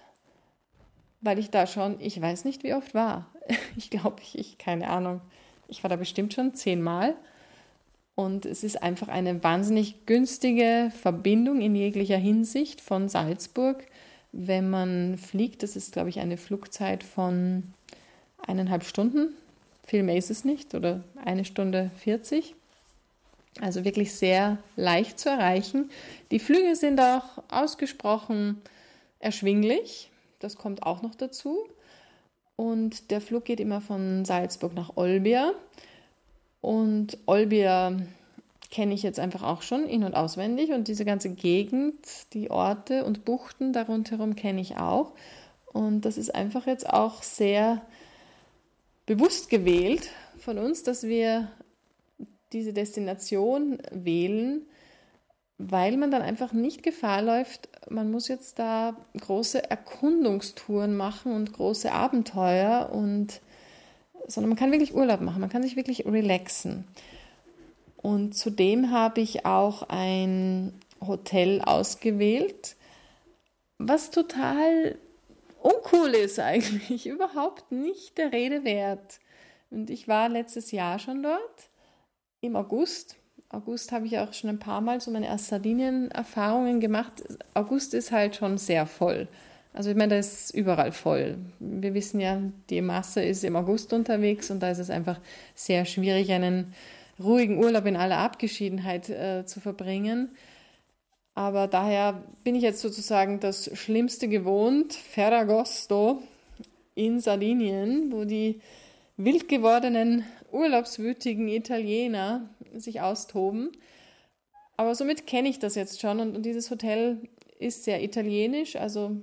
weil 1.21 1.37
ich 1.37 1.51
da 1.51 1.67
schon, 1.67 1.99
ich 1.99 2.19
weiß 2.19 2.45
nicht 2.45 2.63
wie 2.63 2.73
oft 2.73 2.93
war. 2.93 3.29
Ich 3.75 3.89
glaube, 3.89 4.21
ich, 4.21 4.37
ich, 4.37 4.57
keine 4.57 4.87
Ahnung. 4.89 5.19
Ich 5.67 5.83
war 5.83 5.89
da 5.89 5.95
bestimmt 5.95 6.33
schon 6.33 6.53
zehnmal. 6.53 7.15
Und 8.15 8.45
es 8.45 8.63
ist 8.63 8.81
einfach 8.81 9.07
eine 9.07 9.43
wahnsinnig 9.43 10.05
günstige 10.05 10.91
Verbindung 11.01 11.59
in 11.61 11.75
jeglicher 11.75 12.17
Hinsicht 12.17 12.79
von 12.79 13.09
Salzburg, 13.09 13.85
wenn 14.33 14.69
man 14.69 15.17
fliegt. 15.17 15.63
Das 15.63 15.77
ist, 15.77 15.93
glaube 15.93 16.09
ich, 16.09 16.19
eine 16.19 16.37
Flugzeit 16.37 17.03
von 17.03 17.63
eineinhalb 18.45 18.83
Stunden. 18.83 19.33
Viel 19.85 20.03
mehr 20.03 20.17
ist 20.17 20.31
es 20.31 20.43
nicht 20.43 20.75
oder 20.75 21.03
eine 21.23 21.45
Stunde 21.45 21.91
40. 21.97 22.55
Also 23.61 23.85
wirklich 23.85 24.13
sehr 24.15 24.57
leicht 24.75 25.19
zu 25.19 25.29
erreichen. 25.29 25.91
Die 26.31 26.39
Flüge 26.39 26.75
sind 26.75 26.99
auch 26.99 27.43
ausgesprochen 27.49 28.61
erschwinglich. 29.19 30.09
Das 30.39 30.55
kommt 30.57 30.83
auch 30.83 31.01
noch 31.03 31.15
dazu. 31.15 31.59
Und 32.55 33.11
der 33.11 33.21
Flug 33.21 33.45
geht 33.45 33.59
immer 33.59 33.81
von 33.81 34.25
Salzburg 34.25 34.73
nach 34.73 34.97
Olbia. 34.97 35.53
Und 36.61 37.17
Olbia 37.25 37.97
kenne 38.73 38.95
ich 38.95 39.03
jetzt 39.03 39.19
einfach 39.19 39.43
auch 39.43 39.61
schon 39.61 39.85
in- 39.87 40.03
und 40.03 40.15
auswendig. 40.15 40.71
Und 40.71 40.87
diese 40.87 41.05
ganze 41.05 41.29
Gegend, 41.29 41.95
die 42.33 42.49
Orte 42.49 43.05
und 43.05 43.23
Buchten 43.23 43.71
da 43.71 43.83
rundherum 43.83 44.35
kenne 44.35 44.61
ich 44.61 44.77
auch. 44.77 45.13
Und 45.71 46.01
das 46.05 46.17
ist 46.17 46.33
einfach 46.33 46.65
jetzt 46.65 46.89
auch 46.89 47.21
sehr 47.21 47.83
bewusst 49.05 49.51
gewählt 49.51 50.09
von 50.39 50.57
uns, 50.57 50.81
dass 50.81 51.03
wir 51.03 51.51
diese 52.51 52.73
Destination 52.73 53.77
wählen, 53.91 54.63
weil 55.59 55.95
man 55.97 56.09
dann 56.09 56.23
einfach 56.23 56.51
nicht 56.51 56.81
Gefahr 56.81 57.21
läuft, 57.21 57.69
man 57.89 58.09
muss 58.09 58.27
jetzt 58.27 58.57
da 58.57 58.97
große 59.19 59.69
Erkundungstouren 59.69 60.97
machen 60.97 61.35
und 61.35 61.53
große 61.53 61.91
Abenteuer 61.91 62.89
und 62.91 63.39
sondern 64.25 64.49
man 64.49 64.57
kann 64.57 64.71
wirklich 64.71 64.95
Urlaub 64.95 65.21
machen, 65.21 65.41
man 65.41 65.49
kann 65.49 65.61
sich 65.61 65.75
wirklich 65.75 66.05
relaxen. 66.05 66.85
Und 68.03 68.35
zudem 68.35 68.91
habe 68.91 69.21
ich 69.21 69.45
auch 69.45 69.83
ein 69.87 70.73
Hotel 71.01 71.61
ausgewählt, 71.61 72.75
was 73.77 74.11
total 74.11 74.97
uncool 75.61 76.09
ist 76.09 76.37
eigentlich, 76.37 77.07
überhaupt 77.07 77.71
nicht 77.71 78.17
der 78.17 78.33
Rede 78.33 78.65
wert. 78.65 79.19
Und 79.71 79.89
ich 79.89 80.09
war 80.09 80.27
letztes 80.27 80.71
Jahr 80.71 80.99
schon 80.99 81.23
dort, 81.23 81.69
im 82.41 82.57
August. 82.57 83.15
August 83.47 83.93
habe 83.93 84.05
ich 84.05 84.19
auch 84.19 84.33
schon 84.33 84.49
ein 84.49 84.59
paar 84.59 84.81
Mal 84.81 84.99
so 84.99 85.09
meine 85.09 85.35
Sardinien-Erfahrungen 85.37 86.81
gemacht. 86.81 87.23
August 87.53 87.93
ist 87.93 88.11
halt 88.11 88.35
schon 88.35 88.57
sehr 88.57 88.85
voll. 88.85 89.29
Also 89.71 89.89
ich 89.89 89.95
meine, 89.95 90.15
da 90.15 90.19
ist 90.19 90.53
überall 90.53 90.91
voll. 90.91 91.37
Wir 91.59 91.93
wissen 91.93 92.19
ja, 92.19 92.41
die 92.69 92.81
Masse 92.81 93.23
ist 93.23 93.45
im 93.45 93.55
August 93.55 93.93
unterwegs 93.93 94.51
und 94.51 94.59
da 94.59 94.69
ist 94.69 94.79
es 94.79 94.89
einfach 94.89 95.21
sehr 95.55 95.85
schwierig, 95.85 96.31
einen 96.31 96.73
ruhigen 97.19 97.57
Urlaub 97.57 97.85
in 97.85 97.95
aller 97.95 98.17
Abgeschiedenheit 98.17 99.09
äh, 99.09 99.45
zu 99.45 99.59
verbringen. 99.59 100.35
Aber 101.35 101.67
daher 101.67 102.23
bin 102.43 102.55
ich 102.55 102.61
jetzt 102.61 102.81
sozusagen 102.81 103.39
das 103.39 103.71
Schlimmste 103.77 104.27
gewohnt, 104.27 104.93
Ferragosto 104.93 106.21
in 106.95 107.19
Sardinien, 107.19 108.11
wo 108.11 108.23
die 108.23 108.61
wild 109.17 109.47
gewordenen 109.47 110.25
urlaubswütigen 110.51 111.47
Italiener 111.47 112.49
sich 112.75 113.01
austoben. 113.01 113.71
Aber 114.77 114.95
somit 114.95 115.27
kenne 115.27 115.49
ich 115.49 115.59
das 115.59 115.75
jetzt 115.75 116.01
schon 116.01 116.19
und, 116.19 116.35
und 116.35 116.45
dieses 116.45 116.69
Hotel 116.69 117.17
ist 117.59 117.83
sehr 117.83 118.03
italienisch, 118.03 118.75
also 118.75 119.15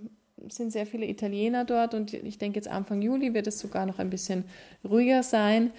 sind 0.49 0.73
sehr 0.73 0.87
viele 0.87 1.07
Italiener 1.07 1.65
dort 1.65 1.95
und 1.95 2.15
ich 2.15 2.39
denke 2.39 2.57
jetzt 2.57 2.69
Anfang 2.69 3.03
Juli 3.03 3.35
wird 3.35 3.47
es 3.47 3.59
sogar 3.59 3.85
noch 3.87 3.99
ein 3.99 4.11
bisschen 4.11 4.45
ruhiger 4.85 5.23
sein. 5.23 5.71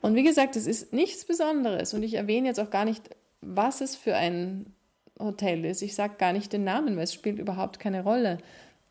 Und 0.00 0.14
wie 0.14 0.22
gesagt, 0.22 0.56
es 0.56 0.66
ist 0.66 0.92
nichts 0.92 1.24
Besonderes 1.24 1.94
und 1.94 2.02
ich 2.02 2.14
erwähne 2.14 2.48
jetzt 2.48 2.60
auch 2.60 2.70
gar 2.70 2.84
nicht, 2.84 3.10
was 3.40 3.80
es 3.80 3.96
für 3.96 4.16
ein 4.16 4.74
Hotel 5.18 5.64
ist. 5.64 5.82
Ich 5.82 5.94
sage 5.94 6.14
gar 6.18 6.32
nicht 6.32 6.52
den 6.52 6.64
Namen, 6.64 6.96
weil 6.96 7.04
es 7.04 7.14
spielt 7.14 7.38
überhaupt 7.38 7.78
keine 7.78 8.02
Rolle. 8.02 8.38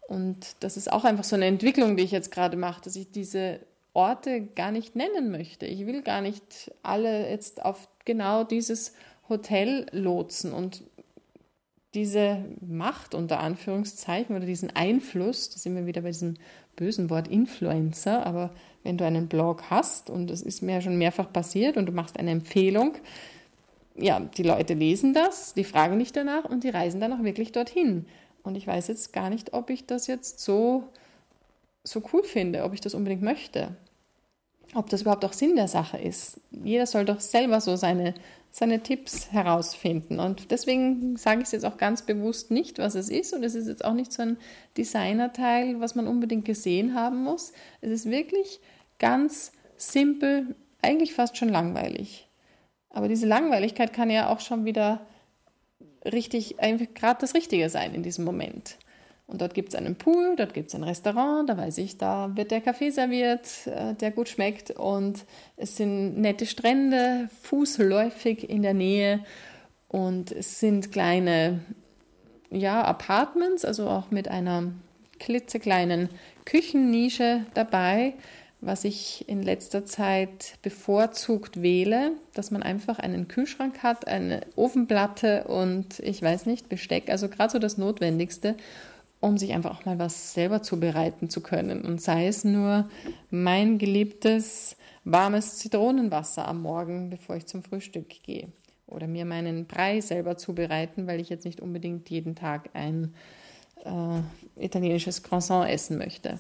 Und 0.07 0.55
das 0.59 0.77
ist 0.77 0.91
auch 0.91 1.03
einfach 1.03 1.23
so 1.23 1.35
eine 1.35 1.45
Entwicklung, 1.45 1.97
die 1.97 2.03
ich 2.03 2.11
jetzt 2.11 2.31
gerade 2.31 2.57
mache, 2.57 2.81
dass 2.81 2.95
ich 2.95 3.11
diese 3.11 3.59
Orte 3.93 4.41
gar 4.41 4.71
nicht 4.71 4.95
nennen 4.95 5.31
möchte. 5.31 5.65
Ich 5.65 5.85
will 5.85 6.01
gar 6.01 6.21
nicht 6.21 6.71
alle 6.83 7.29
jetzt 7.29 7.63
auf 7.63 7.87
genau 8.05 8.43
dieses 8.43 8.93
Hotel 9.27 9.85
lotsen 9.91 10.53
und 10.53 10.83
diese 11.93 12.45
Macht 12.61 13.15
unter 13.15 13.39
Anführungszeichen 13.39 14.35
oder 14.35 14.45
diesen 14.45 14.75
Einfluss, 14.75 15.49
da 15.49 15.57
sind 15.57 15.75
wir 15.75 15.87
wieder 15.87 16.01
bei 16.01 16.09
diesem 16.09 16.35
bösen 16.79 17.09
Wort 17.09 17.27
Influencer, 17.27 18.25
aber 18.25 18.51
wenn 18.83 18.98
du 18.98 19.05
einen 19.05 19.27
Blog 19.27 19.63
hast 19.69 20.09
und 20.09 20.27
das 20.29 20.41
ist 20.41 20.62
mir 20.62 20.81
schon 20.81 20.98
mehrfach 20.98 21.31
passiert 21.31 21.75
und 21.75 21.86
du 21.86 21.91
machst 21.91 22.17
eine 22.17 22.31
Empfehlung, 22.31 22.93
ja, 23.95 24.21
die 24.21 24.43
Leute 24.43 24.75
lesen 24.75 25.13
das, 25.13 25.53
die 25.53 25.65
fragen 25.65 25.98
nicht 25.98 26.15
danach 26.15 26.45
und 26.45 26.63
die 26.63 26.69
reisen 26.69 27.01
dann 27.01 27.12
auch 27.12 27.24
wirklich 27.24 27.51
dorthin. 27.51 28.05
Und 28.43 28.55
ich 28.55 28.65
weiß 28.65 28.88
jetzt 28.88 29.12
gar 29.12 29.29
nicht, 29.29 29.53
ob 29.53 29.69
ich 29.69 29.86
das 29.88 30.07
jetzt 30.07 30.39
so, 30.39 30.86
so 31.83 32.01
cool 32.13 32.24
finde, 32.24 32.63
ob 32.63 32.74
ich 32.74 32.79
das 32.79 32.93
unbedingt 32.93 33.24
möchte. 33.24 33.75
Ob 34.75 34.89
das 34.89 35.01
überhaupt 35.01 35.25
auch 35.25 35.33
Sinn 35.33 35.55
der 35.55 35.67
Sache 35.67 35.97
ist. 35.97 36.39
Jeder 36.51 36.85
soll 36.85 37.05
doch 37.05 37.19
selber 37.19 37.59
so 37.59 37.75
seine 37.75 38.13
seine 38.51 38.81
Tipps 38.81 39.31
herausfinden. 39.31 40.19
Und 40.19 40.51
deswegen 40.51 41.15
sage 41.17 41.41
ich 41.41 41.45
es 41.45 41.51
jetzt 41.51 41.65
auch 41.65 41.77
ganz 41.77 42.01
bewusst 42.01 42.51
nicht, 42.51 42.79
was 42.79 42.95
es 42.95 43.09
ist. 43.09 43.33
Und 43.33 43.43
es 43.43 43.55
ist 43.55 43.67
jetzt 43.67 43.85
auch 43.85 43.93
nicht 43.93 44.11
so 44.11 44.23
ein 44.23 44.38
Designerteil, 44.77 45.79
was 45.79 45.95
man 45.95 46.07
unbedingt 46.07 46.45
gesehen 46.45 46.95
haben 46.95 47.23
muss. 47.23 47.53
Es 47.81 47.91
ist 47.91 48.09
wirklich 48.09 48.59
ganz 48.97 49.51
simpel, 49.77 50.55
eigentlich 50.81 51.13
fast 51.13 51.38
schon 51.38 51.49
langweilig. 51.49 52.27
Aber 52.89 53.07
diese 53.07 53.27
Langweiligkeit 53.27 53.93
kann 53.93 54.09
ja 54.09 54.29
auch 54.29 54.39
schon 54.39 54.65
wieder 54.65 55.05
richtig, 56.03 56.59
einfach 56.59 56.88
gerade 56.95 57.21
das 57.21 57.35
Richtige 57.35 57.69
sein 57.69 57.93
in 57.93 58.03
diesem 58.03 58.25
Moment. 58.25 58.77
Und 59.29 59.41
dort 59.41 59.53
gibt 59.53 59.69
es 59.69 59.75
einen 59.75 59.95
Pool, 59.95 60.36
dort 60.36 60.55
gibt 60.55 60.69
es 60.69 60.75
ein 60.75 60.83
Restaurant, 60.83 61.48
da 61.48 61.55
weiß 61.55 61.77
ich, 61.77 61.98
da 61.98 62.31
wird 62.36 62.50
der 62.50 62.62
Kaffee 62.62 62.89
serviert, 62.89 63.67
äh, 63.67 63.93
der 63.93 64.09
gut 64.09 64.27
schmeckt. 64.27 64.71
Und 64.71 65.24
es 65.55 65.77
sind 65.77 66.17
nette 66.17 66.48
Strände, 66.48 67.29
fußläufig 67.43 68.50
in 68.50 68.63
der 68.63 68.74
Nähe. 68.74 69.24
Und 69.88 70.31
es 70.31 70.59
sind 70.59 70.91
kleine, 70.91 71.59
ja, 72.50 72.81
Apartments, 72.83 73.65
also 73.65 73.88
auch 73.88 74.09
mit 74.09 74.29
einer 74.29 74.71
klitzekleinen 75.19 76.09
Küchennische 76.45 77.45
dabei, 77.53 78.15
was 78.62 78.83
ich 78.83 79.29
in 79.29 79.43
letzter 79.43 79.86
Zeit 79.86 80.55
bevorzugt 80.63 81.62
wähle, 81.62 82.13
dass 82.33 82.50
man 82.50 82.63
einfach 82.63 82.98
einen 82.98 83.27
Kühlschrank 83.27 83.83
hat, 83.83 84.07
eine 84.07 84.41
Ofenplatte 84.55 85.43
und 85.45 86.00
ich 86.00 86.21
weiß 86.21 86.45
nicht, 86.45 86.67
Besteck, 86.67 87.09
also 87.09 87.29
gerade 87.29 87.51
so 87.51 87.59
das 87.59 87.77
Notwendigste 87.77 88.55
um 89.19 89.38
sich 89.38 89.53
einfach 89.53 89.77
auch 89.77 89.85
mal 89.85 89.99
was 89.99 90.33
selber 90.33 90.61
zubereiten 90.61 91.29
zu 91.29 91.41
können. 91.41 91.81
Und 91.81 92.01
sei 92.01 92.27
es 92.27 92.43
nur 92.43 92.89
mein 93.29 93.77
geliebtes 93.77 94.77
warmes 95.03 95.57
Zitronenwasser 95.57 96.47
am 96.47 96.61
Morgen, 96.61 97.09
bevor 97.09 97.35
ich 97.35 97.45
zum 97.45 97.63
Frühstück 97.63 98.09
gehe. 98.23 98.49
Oder 98.88 99.07
mir 99.07 99.25
meinen 99.25 99.65
Brei 99.65 100.01
selber 100.01 100.38
zubereiten, 100.38 101.05
weil 101.05 101.19
ich 101.19 101.29
jetzt 101.29 101.45
nicht 101.45 101.61
unbedingt 101.61 102.09
jeden 102.09 102.35
Tag 102.35 102.69
ein 102.73 103.13
äh, 103.83 104.63
italienisches 104.63 105.23
Croissant 105.23 105.69
essen 105.69 105.97
möchte. 105.97 106.39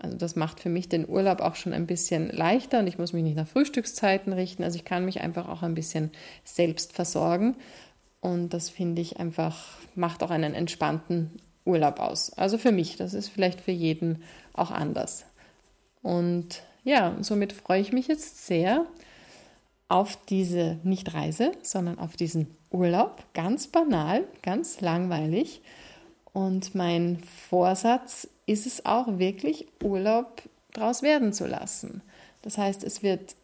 Also 0.00 0.16
das 0.16 0.34
macht 0.34 0.60
für 0.60 0.70
mich 0.70 0.88
den 0.88 1.08
Urlaub 1.08 1.40
auch 1.40 1.56
schon 1.56 1.74
ein 1.74 1.86
bisschen 1.86 2.30
leichter 2.30 2.78
und 2.78 2.86
ich 2.86 2.96
muss 2.96 3.12
mich 3.12 3.22
nicht 3.22 3.36
nach 3.36 3.46
Frühstückszeiten 3.46 4.32
richten. 4.32 4.62
Also 4.62 4.76
ich 4.76 4.84
kann 4.84 5.04
mich 5.04 5.20
einfach 5.20 5.48
auch 5.48 5.62
ein 5.62 5.74
bisschen 5.74 6.10
selbst 6.44 6.92
versorgen. 6.92 7.56
Und 8.20 8.54
das 8.54 8.70
finde 8.70 9.02
ich 9.02 9.18
einfach, 9.18 9.78
macht 9.94 10.22
auch 10.22 10.30
einen 10.30 10.54
entspannten 10.54 11.30
Urlaub 11.64 12.00
aus. 12.00 12.32
Also 12.34 12.58
für 12.58 12.72
mich, 12.72 12.96
das 12.96 13.14
ist 13.14 13.28
vielleicht 13.28 13.60
für 13.60 13.72
jeden 13.72 14.22
auch 14.52 14.70
anders. 14.70 15.24
Und 16.02 16.62
ja, 16.84 17.16
somit 17.20 17.52
freue 17.52 17.80
ich 17.80 17.92
mich 17.92 18.08
jetzt 18.08 18.46
sehr 18.46 18.86
auf 19.88 20.16
diese 20.28 20.78
nicht 20.84 21.14
Reise, 21.14 21.52
sondern 21.62 21.98
auf 21.98 22.16
diesen 22.16 22.46
Urlaub. 22.70 23.24
Ganz 23.34 23.66
banal, 23.66 24.24
ganz 24.42 24.80
langweilig. 24.80 25.62
Und 26.32 26.74
mein 26.74 27.22
Vorsatz 27.48 28.28
ist 28.46 28.66
es 28.66 28.86
auch 28.86 29.18
wirklich, 29.18 29.66
Urlaub 29.82 30.42
draus 30.72 31.02
werden 31.02 31.32
zu 31.32 31.46
lassen. 31.46 32.02
Das 32.42 32.56
heißt, 32.56 32.84
es 32.84 33.02
wird 33.02 33.34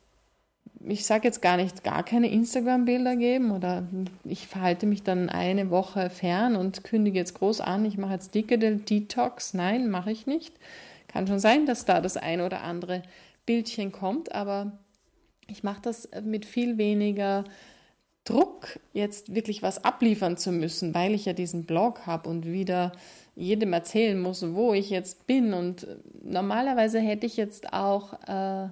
ich 0.88 1.04
sage 1.04 1.26
jetzt 1.26 1.42
gar 1.42 1.56
nicht, 1.56 1.82
gar 1.82 2.04
keine 2.04 2.30
Instagram-Bilder 2.30 3.16
geben 3.16 3.50
oder 3.50 3.84
ich 4.24 4.46
verhalte 4.46 4.86
mich 4.86 5.02
dann 5.02 5.28
eine 5.28 5.70
Woche 5.70 6.10
fern 6.10 6.56
und 6.56 6.84
kündige 6.84 7.18
jetzt 7.18 7.34
groß 7.34 7.60
an, 7.60 7.84
ich 7.84 7.98
mache 7.98 8.14
jetzt 8.14 8.34
Digital 8.34 8.76
Detox. 8.76 9.54
Nein, 9.54 9.90
mache 9.90 10.12
ich 10.12 10.26
nicht. 10.26 10.54
Kann 11.08 11.26
schon 11.26 11.40
sein, 11.40 11.66
dass 11.66 11.84
da 11.84 12.00
das 12.00 12.16
ein 12.16 12.40
oder 12.40 12.62
andere 12.62 13.02
Bildchen 13.46 13.90
kommt, 13.92 14.32
aber 14.32 14.72
ich 15.48 15.62
mache 15.62 15.82
das 15.82 16.08
mit 16.24 16.44
viel 16.44 16.78
weniger 16.78 17.44
Druck, 18.24 18.80
jetzt 18.92 19.34
wirklich 19.34 19.62
was 19.62 19.84
abliefern 19.84 20.36
zu 20.36 20.50
müssen, 20.50 20.94
weil 20.94 21.14
ich 21.14 21.24
ja 21.24 21.32
diesen 21.32 21.64
Blog 21.64 22.06
habe 22.06 22.28
und 22.28 22.44
wieder 22.44 22.92
jedem 23.36 23.72
erzählen 23.72 24.20
muss, 24.20 24.54
wo 24.54 24.74
ich 24.74 24.90
jetzt 24.90 25.26
bin. 25.26 25.54
Und 25.54 25.86
normalerweise 26.22 26.98
hätte 26.98 27.26
ich 27.26 27.36
jetzt 27.36 27.72
auch 27.72 28.14
äh, 28.26 28.68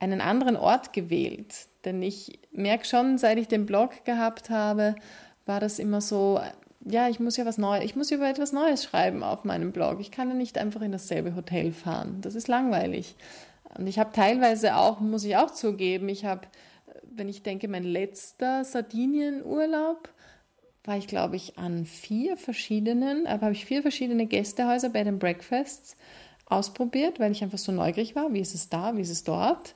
einen 0.00 0.20
anderen 0.20 0.56
Ort 0.56 0.92
gewählt. 0.92 1.66
Denn 1.84 2.02
ich 2.02 2.38
merke 2.52 2.84
schon, 2.84 3.18
seit 3.18 3.38
ich 3.38 3.48
den 3.48 3.66
Blog 3.66 4.04
gehabt 4.04 4.50
habe, 4.50 4.94
war 5.46 5.60
das 5.60 5.78
immer 5.78 6.00
so, 6.00 6.40
ja, 6.84 7.08
ich 7.08 7.20
muss 7.20 7.36
ja 7.36 7.46
was 7.46 7.58
Neues, 7.58 7.84
ich 7.84 7.96
muss 7.96 8.10
über 8.10 8.28
etwas 8.28 8.52
Neues 8.52 8.84
schreiben 8.84 9.22
auf 9.22 9.44
meinem 9.44 9.72
Blog. 9.72 10.00
Ich 10.00 10.10
kann 10.10 10.28
ja 10.28 10.34
nicht 10.34 10.58
einfach 10.58 10.82
in 10.82 10.92
dasselbe 10.92 11.34
Hotel 11.34 11.72
fahren. 11.72 12.18
Das 12.20 12.34
ist 12.34 12.48
langweilig. 12.48 13.16
Und 13.76 13.86
ich 13.86 13.98
habe 13.98 14.12
teilweise 14.12 14.76
auch, 14.76 15.00
muss 15.00 15.24
ich 15.24 15.36
auch 15.36 15.50
zugeben, 15.50 16.08
ich 16.08 16.24
habe, 16.24 16.42
wenn 17.10 17.28
ich 17.28 17.42
denke, 17.42 17.68
mein 17.68 17.84
letzter 17.84 18.64
Sardinienurlaub, 18.64 20.08
war 20.84 20.96
ich, 20.96 21.06
glaube 21.06 21.36
ich, 21.36 21.58
an 21.58 21.84
vier 21.84 22.38
verschiedenen, 22.38 23.26
aber 23.26 23.42
habe 23.42 23.52
ich 23.52 23.66
vier 23.66 23.82
verschiedene 23.82 24.24
Gästehäuser 24.24 24.88
bei 24.88 25.04
den 25.04 25.18
Breakfasts 25.18 25.96
ausprobiert, 26.50 27.20
weil 27.20 27.32
ich 27.32 27.42
einfach 27.42 27.58
so 27.58 27.72
neugierig 27.72 28.16
war, 28.16 28.32
wie 28.32 28.40
ist 28.40 28.54
es 28.54 28.68
da, 28.68 28.96
wie 28.96 29.02
ist 29.02 29.10
es 29.10 29.24
dort. 29.24 29.74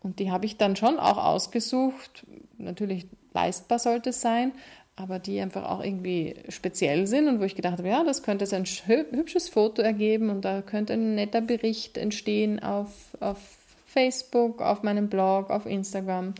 Und 0.00 0.18
die 0.18 0.30
habe 0.30 0.46
ich 0.46 0.56
dann 0.56 0.76
schon 0.76 0.98
auch 0.98 1.18
ausgesucht. 1.18 2.26
Natürlich 2.56 3.06
leistbar 3.32 3.78
sollte 3.78 4.10
es 4.10 4.20
sein, 4.20 4.52
aber 4.96 5.18
die 5.18 5.40
einfach 5.40 5.64
auch 5.68 5.82
irgendwie 5.82 6.34
speziell 6.48 7.06
sind 7.06 7.28
und 7.28 7.40
wo 7.40 7.44
ich 7.44 7.54
gedacht 7.54 7.78
habe, 7.78 7.88
ja, 7.88 8.04
das 8.04 8.22
könnte 8.22 8.44
jetzt 8.44 8.54
ein 8.54 8.64
hübsches 8.64 9.48
Foto 9.48 9.82
ergeben 9.82 10.30
und 10.30 10.44
da 10.44 10.62
könnte 10.62 10.94
ein 10.94 11.14
netter 11.14 11.40
Bericht 11.40 11.96
entstehen 11.96 12.60
auf, 12.62 13.16
auf 13.20 13.38
Facebook, 13.86 14.60
auf 14.60 14.82
meinem 14.82 15.08
Blog, 15.08 15.50
auf 15.50 15.66
Instagram. 15.66 16.34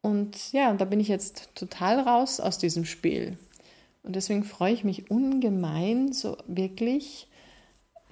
Und 0.00 0.52
ja, 0.52 0.72
da 0.72 0.84
bin 0.84 1.00
ich 1.00 1.08
jetzt 1.08 1.54
total 1.54 2.00
raus 2.00 2.40
aus 2.40 2.58
diesem 2.58 2.84
Spiel. 2.84 3.36
Und 4.02 4.16
deswegen 4.16 4.44
freue 4.44 4.72
ich 4.72 4.84
mich 4.84 5.10
ungemein, 5.10 6.12
so 6.12 6.36
wirklich 6.46 7.28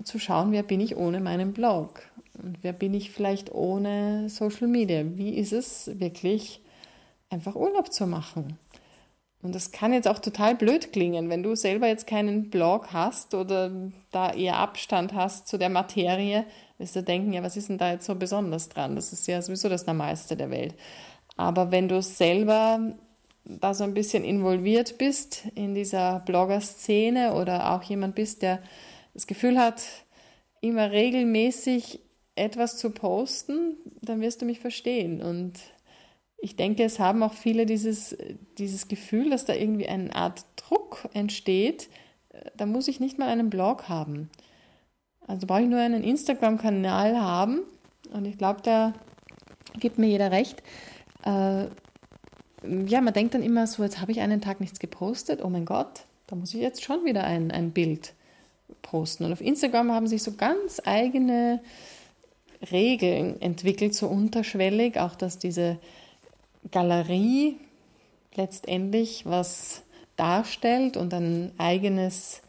zu 0.05 0.19
schauen, 0.19 0.53
wer 0.53 0.63
bin 0.63 0.81
ich 0.81 0.97
ohne 0.97 1.21
meinen 1.21 1.53
Blog 1.53 2.03
und 2.43 2.59
wer 2.63 2.73
bin 2.73 2.95
ich 2.95 3.11
vielleicht 3.11 3.53
ohne 3.53 4.29
Social 4.29 4.69
Media. 4.69 5.03
Wie 5.17 5.35
ist 5.35 5.53
es 5.53 5.91
wirklich, 5.99 6.61
einfach 7.31 7.55
Urlaub 7.57 7.93
zu 7.93 8.07
machen? 8.07 8.59
Und 9.43 9.55
das 9.55 9.71
kann 9.71 9.93
jetzt 9.93 10.09
auch 10.09 10.19
total 10.19 10.55
blöd 10.55 10.93
klingen, 10.93 11.29
wenn 11.29 11.43
du 11.43 11.55
selber 11.55 11.87
jetzt 11.87 12.07
keinen 12.07 12.51
Blog 12.51 12.93
hast 12.93 13.35
oder 13.35 13.71
da 14.11 14.33
eher 14.33 14.57
Abstand 14.59 15.15
hast 15.15 15.47
zu 15.47 15.59
der 15.59 15.69
Materie, 15.69 16.45
wirst 16.79 16.97
du 16.97 17.03
denken, 17.03 17.33
ja, 17.33 17.43
was 17.43 17.57
ist 17.57 17.69
denn 17.69 17.79
da 17.79 17.93
jetzt 17.93 18.07
so 18.07 18.15
besonders 18.15 18.69
dran? 18.69 18.97
Das 18.97 19.13
ist 19.13 19.27
ja 19.29 19.41
sowieso 19.41 19.69
das 19.69 19.87
Normalste 19.87 20.37
der 20.37 20.51
Welt. 20.51 20.75
Aber 21.37 21.71
wenn 21.71 21.89
du 21.89 22.03
selber 22.03 22.81
da 23.45 23.75
so 23.75 23.85
ein 23.85 23.95
bisschen 23.95 24.25
involviert 24.25 24.99
bist 24.99 25.47
in 25.55 25.75
dieser 25.75 26.21
Blogger-Szene 26.21 27.35
oder 27.35 27.73
auch 27.73 27.83
jemand 27.85 28.15
bist, 28.15 28.43
der 28.43 28.59
das 29.17 29.27
Gefühl 29.27 29.59
hat, 29.59 29.83
immer 30.61 30.91
regelmäßig 30.91 32.01
etwas 32.35 32.77
zu 32.77 32.91
posten, 32.91 33.77
dann 34.03 34.21
wirst 34.21 34.43
du 34.43 34.47
mich 34.47 34.61
verstehen. 34.61 35.23
Und 35.23 35.55
ich 36.37 36.57
denke, 36.57 36.85
es 36.85 36.99
haben 36.99 37.23
auch 37.23 37.33
viele 37.33 37.65
dieses, 37.65 38.17
dieses 38.59 38.89
Gefühl, 38.89 39.31
dass 39.31 39.47
da 39.47 39.55
irgendwie 39.55 39.89
eine 39.89 40.15
Art 40.15 40.45
Druck 40.57 41.09
entsteht. 41.15 41.89
Da 42.57 42.67
muss 42.67 42.89
ich 42.89 43.01
nicht 43.01 43.19
mal 43.19 43.29
einen 43.29 43.49
Blog 43.49 43.89
haben. 43.89 44.29
Also 45.27 45.47
brauche 45.47 45.63
ich 45.63 45.69
nur 45.69 45.81
einen 45.81 46.05
Instagram-Kanal 46.05 47.19
haben. 47.19 47.61
Und 48.13 48.27
ich 48.27 48.37
glaube, 48.37 48.61
da 48.63 48.93
gibt 49.81 49.99
mir 49.99 50.09
jeder 50.09 50.31
recht. 50.31 50.63
Äh, 51.25 51.69
ja, 52.87 53.01
man 53.01 53.15
denkt 53.15 53.33
dann 53.33 53.43
immer 53.43 53.67
so, 53.67 53.83
jetzt 53.83 54.01
habe 54.03 54.13
ich 54.13 54.21
einen 54.21 54.43
Tag 54.43 54.61
nichts 54.61 54.79
gepostet. 54.79 55.43
Oh 55.43 55.49
mein 55.49 55.65
Gott, 55.65 56.05
da 56.27 56.37
muss 56.37 56.53
ich 56.53 56.61
jetzt 56.61 56.85
schon 56.85 57.07
wieder 57.07 57.25
ein, 57.25 57.51
ein 57.51 57.71
Bild 57.71 58.13
posten. 58.87 59.25
Und 59.25 59.33
auf 59.33 59.41
Instagram 59.41 59.93
haben 59.93 60.07
sich 60.07 60.23
so 60.23 60.33
ganz 60.33 60.81
eigene 60.85 61.61
Regeln 62.71 63.41
entwickelt, 63.43 63.95
so 63.95 64.07
unterschwellig, 64.07 64.99
auch 64.99 65.15
dass 65.15 65.39
diese 65.39 65.79
Galerie 66.71 67.57
letztendlich 68.35 69.27
was 69.27 69.83
darstellt 70.17 70.97
und 70.97 71.13
ein 71.13 71.53
eigenes 71.59 72.43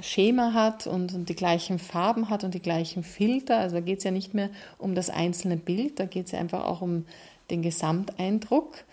Schema 0.00 0.52
hat 0.52 0.86
und, 0.86 1.14
und, 1.14 1.28
die 1.28 1.34
gleichen 1.34 1.78
Farben 1.78 2.28
hat 2.28 2.44
und 2.44 2.54
die 2.54 2.62
gleichen 2.62 3.02
Filter. 3.02 3.58
Also 3.58 3.76
da 3.76 3.80
geht 3.80 3.98
es 3.98 4.04
ja 4.04 4.10
nicht 4.10 4.34
mehr 4.34 4.50
um 4.78 4.94
das 4.94 5.10
einzelne 5.10 5.56
Bild, 5.56 5.98
da 5.98 6.04
geht 6.04 6.26
es 6.26 6.32
ja 6.32 6.38
einfach 6.38 6.64
auch 6.64 6.82
um 6.82 7.06
den 7.50 7.62
Gesamteindruck. 7.62 8.84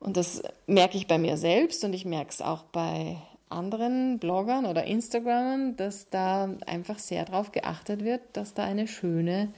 Und 0.00 0.16
das 0.16 0.42
merke 0.66 0.96
ich 0.96 1.06
bei 1.06 1.18
mir 1.18 1.36
selbst 1.36 1.84
und 1.84 1.92
ich 1.92 2.04
merke 2.04 2.30
es 2.30 2.42
auch 2.42 2.62
bei 2.64 3.16
anderen 3.48 4.18
Bloggern 4.18 4.66
oder 4.66 4.84
Instagramern, 4.84 5.76
dass 5.76 6.10
da 6.10 6.50
einfach 6.66 6.98
sehr 6.98 7.24
darauf 7.24 7.52
geachtet 7.52 8.04
wird, 8.04 8.20
dass 8.32 8.54
da 8.54 8.64
eine 8.64 8.88
schöne 8.88 9.48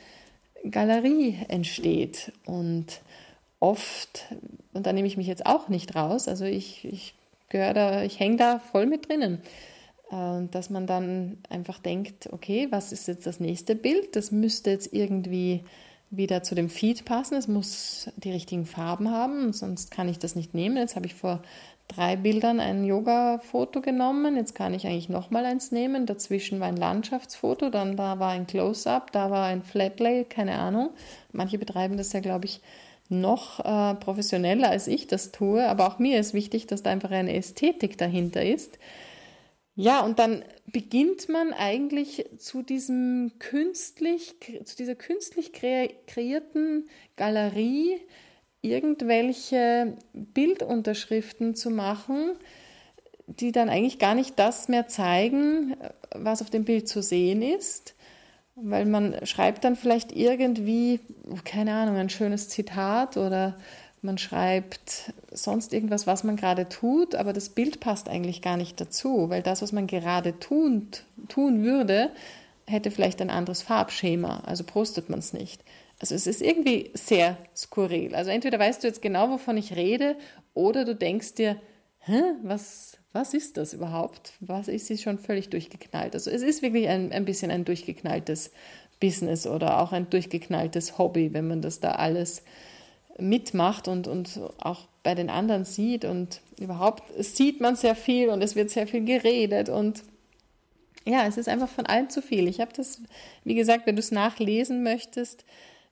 Galerie 0.70 1.38
entsteht. 1.48 2.33
Und 2.44 3.01
oft, 3.61 4.27
und 4.72 4.87
da 4.87 4.92
nehme 4.92 5.09
ich 5.09 5.16
mich 5.16 5.27
jetzt 5.27 5.46
auch 5.46 5.68
nicht 5.68 5.94
raus, 5.96 6.29
also 6.29 6.44
ich, 6.44 6.85
ich 6.85 7.14
gehöre 7.48 7.74
da, 7.74 8.03
ich 8.03 8.20
hänge 8.20 8.37
da 8.37 8.59
voll 8.59 8.87
mit 8.87 9.09
drinnen, 9.09 9.40
äh, 10.11 10.46
dass 10.51 10.70
man 10.70 10.87
dann 10.87 11.38
einfach 11.48 11.79
denkt, 11.79 12.29
okay, 12.33 12.68
was 12.70 12.92
ist 12.92 13.09
jetzt 13.09 13.27
das 13.27 13.40
nächste 13.40 13.74
Bild? 13.74 14.16
Das 14.16 14.31
müsste 14.31 14.70
jetzt 14.70 14.92
irgendwie 14.92 15.64
wieder 16.11 16.42
zu 16.42 16.55
dem 16.55 16.70
Feed 16.70 17.05
passen. 17.05 17.35
Es 17.35 17.48
muss 17.48 18.11
die 18.16 18.33
richtigen 18.33 18.66
Farben 18.66 19.11
haben, 19.11 19.53
sonst 19.53 19.90
kann 19.90 20.09
ich 20.09 20.18
das 20.18 20.35
nicht 20.35 20.55
nehmen. 20.55 20.77
Jetzt 20.77 20.96
habe 20.96 21.07
ich 21.07 21.14
vor 21.14 21.42
drei 21.88 22.16
Bildern 22.16 22.61
ein 22.61 22.85
Yoga-Foto 22.85 23.81
genommen. 23.81 24.37
Jetzt 24.37 24.55
kann 24.55 24.74
ich 24.74 24.87
eigentlich 24.87 25.09
nochmal 25.09 25.44
eins 25.46 25.72
nehmen. 25.72 26.07
Dazwischen 26.07 26.61
war 26.61 26.68
ein 26.68 26.77
Landschaftsfoto, 26.77 27.70
dann 27.70 27.96
da 27.96 28.18
war 28.18 28.31
ein 28.31 28.46
Close-up, 28.46 29.11
da 29.12 29.31
war 29.31 29.46
ein 29.46 29.62
Flatlay, 29.62 30.24
keine 30.24 30.59
Ahnung. 30.59 30.90
Manche 31.33 31.59
betreiben 31.59 31.96
das 31.96 32.12
ja, 32.12 32.20
glaube 32.20 32.44
ich, 32.44 32.61
noch 33.09 33.61
äh, 33.61 33.94
professioneller 33.94 34.68
als 34.68 34.87
ich 34.87 35.07
das 35.07 35.33
tue, 35.33 35.66
aber 35.66 35.88
auch 35.88 35.98
mir 35.98 36.20
ist 36.20 36.35
wichtig, 36.35 36.66
dass 36.66 36.83
da 36.83 36.90
einfach 36.90 37.11
eine 37.11 37.35
Ästhetik 37.35 37.96
dahinter 37.96 38.44
ist. 38.44 38.79
Ja, 39.74 40.01
und 40.01 40.18
dann 40.18 40.44
beginnt 40.66 41.29
man 41.29 41.53
eigentlich 41.53 42.27
zu 42.37 42.62
diesem 42.62 43.33
künstlich, 43.38 44.35
zu 44.64 44.77
dieser 44.77 44.96
künstlich 44.96 45.53
kreierten 45.53 46.88
Galerie 47.16 47.96
irgendwelche 48.62 49.97
Bildunterschriften 50.12 51.55
zu 51.55 51.71
machen, 51.71 52.33
die 53.27 53.53
dann 53.53 53.68
eigentlich 53.68 53.99
gar 53.99 54.14
nicht 54.14 54.38
das 54.38 54.68
mehr 54.68 54.88
zeigen, 54.88 55.77
was 56.14 56.42
auf 56.42 56.51
dem 56.51 56.64
Bild 56.64 56.88
zu 56.88 57.03
sehen 57.03 57.42
ist, 57.42 57.94
weil 58.57 58.87
man 58.87 59.14
schreibt 59.27 59.64
dann 59.64 59.77
vielleicht 59.77 60.12
irgendwie, 60.12 61.01
keine 61.44 61.75
Ahnung, 61.75 61.97
ein 61.97 62.11
schönes 62.11 62.49
Zitat 62.49 63.16
oder 63.16 63.57
man 64.01 64.18
schreibt 64.18 65.12
sonst 65.31 65.73
irgendwas, 65.73 66.07
was 66.07 66.25
man 66.25 66.37
gerade 66.37 66.68
tut, 66.68 67.14
aber 67.14 67.33
das 67.33 67.51
Bild 67.51 67.81
passt 67.81 68.09
eigentlich 68.09 68.42
gar 68.42 68.57
nicht 68.57 68.81
dazu, 68.81 69.29
weil 69.29 69.42
das, 69.42 69.61
was 69.61 69.73
man 69.73 69.87
gerade 69.87 70.38
tun, 70.38 70.88
tun 71.29 71.62
würde, 71.64 72.11
hätte 72.66 72.90
vielleicht 72.90 73.21
ein 73.21 73.31
anderes 73.31 73.62
Farbschema, 73.62 74.42
also 74.47 74.64
postet 74.64 75.11
man 75.11 75.18
es 75.18 75.33
nicht. 75.33 75.62
Also 76.00 76.14
es 76.14 76.26
ist 76.26 76.42
irgendwie 76.42 76.90
sehr 76.94 77.37
skurril. 77.56 78.14
Also 78.14 78.30
entweder 78.30 78.58
weißt 78.58 78.82
du 78.82 78.87
jetzt 78.87 79.02
genau, 79.02 79.30
wovon 79.30 79.56
ich 79.56 79.74
rede, 79.74 80.16
oder 80.54 80.84
du 80.84 80.94
denkst 80.94 81.34
dir, 81.34 81.61
Hä, 82.08 82.22
was, 82.42 82.96
was 83.12 83.34
ist 83.34 83.58
das 83.58 83.74
überhaupt? 83.74 84.32
Was 84.40 84.68
ist 84.68 84.87
sie 84.87 84.96
schon 84.96 85.18
völlig 85.18 85.50
durchgeknallt? 85.50 86.14
Also 86.14 86.30
es 86.30 86.40
ist 86.40 86.62
wirklich 86.62 86.88
ein, 86.88 87.12
ein 87.12 87.26
bisschen 87.26 87.50
ein 87.50 87.66
durchgeknalltes 87.66 88.50
Business 88.98 89.46
oder 89.46 89.78
auch 89.78 89.92
ein 89.92 90.08
durchgeknalltes 90.08 90.96
Hobby, 90.96 91.34
wenn 91.34 91.46
man 91.48 91.61
das 91.61 91.80
da 91.80 91.92
alles 91.92 92.44
mitmacht 93.18 93.88
und, 93.88 94.08
und 94.08 94.40
auch 94.56 94.88
bei 95.02 95.14
den 95.14 95.28
anderen 95.28 95.66
sieht. 95.66 96.06
Und 96.06 96.40
überhaupt 96.58 97.02
sieht 97.22 97.61
man 97.61 97.76
sehr 97.76 97.94
viel 97.94 98.30
und 98.30 98.42
es 98.42 98.56
wird 98.56 98.70
sehr 98.70 98.87
viel 98.87 99.04
geredet 99.04 99.68
und 99.68 100.02
ja, 101.04 101.26
es 101.26 101.37
ist 101.37 101.48
einfach 101.48 101.68
von 101.68 101.84
allem 101.84 102.08
zu 102.08 102.22
viel. 102.22 102.48
Ich 102.48 102.61
habe 102.61 102.72
das, 102.74 103.02
wie 103.44 103.54
gesagt, 103.54 103.87
wenn 103.87 103.96
du 103.96 104.00
es 104.00 104.12
nachlesen 104.12 104.82
möchtest, 104.82 105.44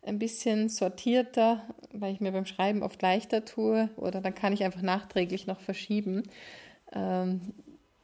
ein 0.07 0.19
bisschen 0.19 0.69
sortierter, 0.69 1.63
weil 1.93 2.13
ich 2.13 2.21
mir 2.21 2.33
beim 2.33 2.47
Schreiben 2.47 2.83
oft 2.83 3.01
leichter 3.03 3.45
tue 3.45 3.89
oder 3.97 4.21
dann 4.21 4.35
kann 4.35 4.53
ich 4.53 4.65
einfach 4.65 4.83
nachträglich 4.83 5.47
noch 5.47 5.61
verschieben. 5.61 6.23
Ähm, 6.93 7.41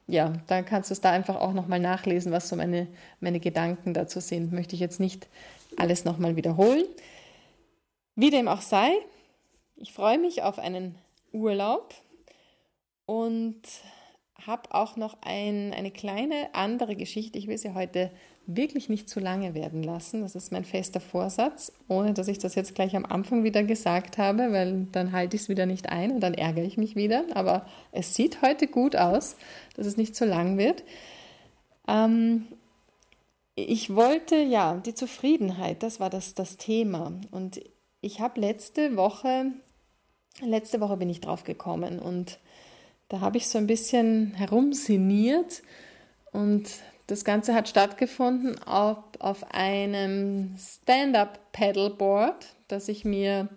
ja, 0.06 0.32
dann 0.46 0.64
kannst 0.64 0.90
du 0.90 0.94
es 0.94 1.00
da 1.00 1.10
einfach 1.10 1.36
auch 1.36 1.52
nochmal 1.52 1.80
nachlesen, 1.80 2.32
was 2.32 2.48
so 2.48 2.56
meine, 2.56 2.88
meine 3.20 3.40
Gedanken 3.40 3.94
dazu 3.94 4.20
sind. 4.20 4.52
Möchte 4.52 4.74
ich 4.74 4.80
jetzt 4.80 5.00
nicht 5.00 5.28
alles 5.76 6.04
nochmal 6.04 6.36
wiederholen. 6.36 6.84
Wie 8.14 8.30
dem 8.30 8.48
auch 8.48 8.60
sei, 8.60 8.90
ich 9.76 9.92
freue 9.92 10.18
mich 10.18 10.42
auf 10.42 10.58
einen 10.58 10.96
Urlaub 11.32 11.94
und 13.06 13.62
habe 14.46 14.74
auch 14.74 14.96
noch 14.96 15.16
ein, 15.22 15.72
eine 15.72 15.90
kleine 15.90 16.54
andere 16.54 16.96
Geschichte. 16.96 17.38
Ich 17.38 17.46
will 17.46 17.58
sie 17.58 17.74
heute 17.74 18.10
wirklich 18.46 18.88
nicht 18.88 19.08
zu 19.08 19.20
lange 19.20 19.54
werden 19.54 19.82
lassen. 19.82 20.22
Das 20.22 20.34
ist 20.34 20.52
mein 20.52 20.64
fester 20.64 21.00
Vorsatz, 21.00 21.72
ohne 21.88 22.12
dass 22.12 22.28
ich 22.28 22.38
das 22.38 22.54
jetzt 22.54 22.74
gleich 22.74 22.96
am 22.96 23.04
Anfang 23.04 23.44
wieder 23.44 23.62
gesagt 23.62 24.18
habe, 24.18 24.52
weil 24.52 24.86
dann 24.92 25.12
halte 25.12 25.36
ich 25.36 25.42
es 25.42 25.48
wieder 25.48 25.66
nicht 25.66 25.88
ein 25.90 26.10
und 26.12 26.20
dann 26.20 26.34
ärgere 26.34 26.64
ich 26.64 26.76
mich 26.76 26.96
wieder. 26.96 27.24
Aber 27.34 27.66
es 27.92 28.14
sieht 28.14 28.42
heute 28.42 28.66
gut 28.66 28.96
aus, 28.96 29.36
dass 29.76 29.86
es 29.86 29.96
nicht 29.96 30.16
zu 30.16 30.24
lang 30.24 30.58
wird. 30.58 30.82
Ähm, 31.86 32.46
ich 33.54 33.94
wollte, 33.94 34.36
ja, 34.36 34.76
die 34.76 34.94
Zufriedenheit, 34.94 35.82
das 35.82 36.00
war 36.00 36.10
das, 36.10 36.34
das 36.34 36.56
Thema. 36.56 37.12
Und 37.30 37.60
ich 38.00 38.20
habe 38.20 38.40
letzte 38.40 38.96
Woche, 38.96 39.52
letzte 40.40 40.80
Woche 40.80 40.96
bin 40.96 41.10
ich 41.10 41.20
drauf 41.20 41.44
gekommen 41.44 41.98
und 41.98 42.38
da 43.08 43.20
habe 43.20 43.36
ich 43.36 43.48
so 43.48 43.58
ein 43.58 43.66
bisschen 43.66 44.32
herumsiniert 44.34 45.62
und 46.32 46.66
das 47.12 47.26
Ganze 47.26 47.54
hat 47.54 47.68
stattgefunden 47.68 48.58
auf, 48.62 48.96
auf 49.18 49.52
einem 49.52 50.56
Stand-up-Paddleboard, 50.56 52.46
das 52.68 52.88
ich 52.88 53.04
mir 53.04 53.50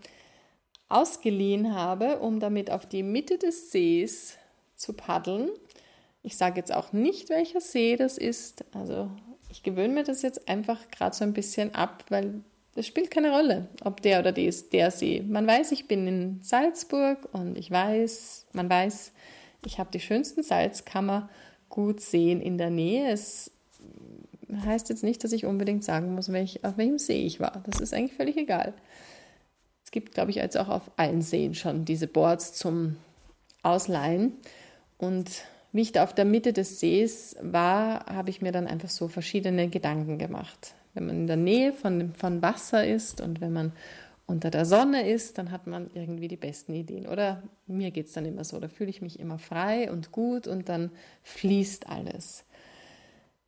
ausgeliehen 0.89 1.73
habe, 1.73 2.19
um 2.19 2.41
damit 2.41 2.69
auf 2.69 2.85
die 2.85 3.01
Mitte 3.01 3.37
des 3.37 3.71
Sees 3.71 4.37
zu 4.75 4.91
paddeln. 4.91 5.49
Ich 6.21 6.35
sage 6.35 6.57
jetzt 6.57 6.73
auch 6.73 6.91
nicht, 6.91 7.29
welcher 7.29 7.61
See 7.61 7.95
das 7.95 8.17
ist. 8.17 8.65
Also 8.73 9.09
ich 9.49 9.63
gewöhne 9.63 9.93
mir 9.93 10.03
das 10.03 10.21
jetzt 10.21 10.49
einfach 10.49 10.91
gerade 10.91 11.15
so 11.15 11.23
ein 11.23 11.31
bisschen 11.31 11.73
ab, 11.75 12.03
weil 12.09 12.41
es 12.75 12.85
spielt 12.85 13.09
keine 13.09 13.31
Rolle, 13.31 13.69
ob 13.85 14.01
der 14.01 14.19
oder 14.19 14.33
die 14.33 14.47
ist 14.47 14.73
der 14.73 14.91
See. 14.91 15.23
Man 15.25 15.47
weiß, 15.47 15.71
ich 15.71 15.87
bin 15.87 16.05
in 16.07 16.39
Salzburg 16.43 17.29
und 17.31 17.57
ich 17.57 17.71
weiß, 17.71 18.47
man 18.51 18.69
weiß, 18.69 19.13
ich 19.65 19.79
habe 19.79 19.91
die 19.91 20.01
schönsten 20.01 20.43
Salzkammer 20.43 21.29
gut 21.75 21.99
sehen 21.99 22.41
in 22.41 22.57
der 22.57 22.69
Nähe. 22.69 23.11
Es 23.11 23.51
heißt 24.65 24.89
jetzt 24.89 25.03
nicht, 25.03 25.23
dass 25.23 25.33
ich 25.33 25.45
unbedingt 25.45 25.83
sagen 25.83 26.15
muss, 26.15 26.31
welch, 26.31 26.63
auf 26.63 26.77
welchem 26.77 26.97
See 26.97 27.25
ich 27.25 27.39
war. 27.41 27.61
Das 27.65 27.81
ist 27.81 27.93
eigentlich 27.93 28.13
völlig 28.13 28.37
egal. 28.37 28.73
Es 29.83 29.91
gibt, 29.91 30.13
glaube 30.13 30.31
ich, 30.31 30.37
jetzt 30.37 30.57
auch 30.57 30.69
auf 30.69 30.89
allen 30.95 31.21
Seen 31.21 31.53
schon 31.53 31.83
diese 31.83 32.07
Boards 32.07 32.53
zum 32.53 32.95
Ausleihen. 33.61 34.33
Und 34.97 35.29
wie 35.73 35.81
ich 35.81 35.91
da 35.91 36.03
auf 36.03 36.13
der 36.13 36.23
Mitte 36.23 36.53
des 36.53 36.79
Sees 36.79 37.35
war, 37.41 38.05
habe 38.05 38.29
ich 38.29 38.41
mir 38.41 38.53
dann 38.53 38.67
einfach 38.67 38.89
so 38.89 39.09
verschiedene 39.09 39.67
Gedanken 39.67 40.17
gemacht. 40.17 40.75
Wenn 40.93 41.07
man 41.07 41.15
in 41.17 41.27
der 41.27 41.35
Nähe 41.35 41.73
von, 41.73 42.13
von 42.15 42.41
Wasser 42.41 42.87
ist 42.87 43.19
und 43.19 43.41
wenn 43.41 43.51
man 43.51 43.73
unter 44.27 44.49
der 44.49 44.65
Sonne 44.65 45.09
ist, 45.09 45.37
dann 45.37 45.51
hat 45.51 45.67
man 45.67 45.91
irgendwie 45.93 46.27
die 46.27 46.37
besten 46.37 46.73
Ideen. 46.73 47.07
Oder 47.07 47.43
mir 47.67 47.91
geht 47.91 48.07
es 48.07 48.13
dann 48.13 48.25
immer 48.25 48.43
so, 48.43 48.59
da 48.59 48.67
fühle 48.67 48.89
ich 48.89 49.01
mich 49.01 49.19
immer 49.19 49.37
frei 49.37 49.91
und 49.91 50.11
gut 50.11 50.47
und 50.47 50.67
dann 50.67 50.91
fließt 51.23 51.87
alles. 51.87 52.45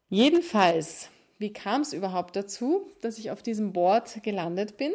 Jedenfalls, 0.10 1.10
wie 1.40 1.52
kam 1.52 1.82
es 1.82 1.94
überhaupt 1.94 2.36
dazu, 2.36 2.88
dass 3.02 3.18
ich 3.18 3.32
auf 3.32 3.42
diesem 3.42 3.74
Board 3.74 4.24
gelandet 4.24 4.78
bin? 4.78 4.94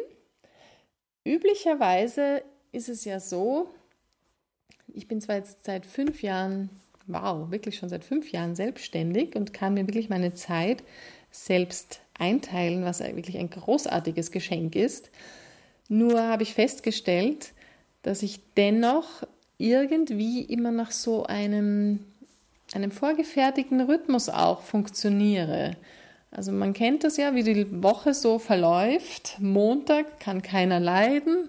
Üblicherweise 1.25 2.43
ist 2.71 2.89
es 2.89 3.05
ja 3.05 3.19
so, 3.19 3.69
ich 4.93 5.07
bin 5.07 5.21
zwar 5.21 5.35
jetzt 5.35 5.65
seit 5.65 5.85
fünf 5.85 6.21
Jahren, 6.21 6.69
wow, 7.07 7.51
wirklich 7.51 7.77
schon 7.77 7.89
seit 7.89 8.03
fünf 8.03 8.31
Jahren 8.31 8.55
selbstständig 8.55 9.35
und 9.35 9.53
kann 9.53 9.73
mir 9.73 9.87
wirklich 9.87 10.09
meine 10.09 10.33
Zeit 10.33 10.83
selbst 11.31 12.01
einteilen, 12.17 12.83
was 12.83 12.99
wirklich 12.99 13.37
ein 13.37 13.49
großartiges 13.49 14.31
Geschenk 14.31 14.75
ist. 14.75 15.11
Nur 15.93 16.23
habe 16.23 16.41
ich 16.41 16.55
festgestellt, 16.55 17.51
dass 18.01 18.23
ich 18.23 18.39
dennoch 18.57 19.27
irgendwie 19.59 20.41
immer 20.41 20.71
nach 20.71 20.89
so 20.89 21.27
einem, 21.27 21.99
einem 22.73 22.89
vorgefertigten 22.89 23.79
Rhythmus 23.79 24.27
auch 24.27 24.63
funktioniere. 24.63 25.77
Also 26.31 26.51
man 26.51 26.73
kennt 26.73 27.03
das 27.03 27.17
ja, 27.17 27.35
wie 27.35 27.43
die 27.43 27.83
Woche 27.83 28.15
so 28.15 28.39
verläuft. 28.39 29.37
Montag 29.39 30.19
kann 30.19 30.41
keiner 30.41 30.79
leiden. 30.79 31.47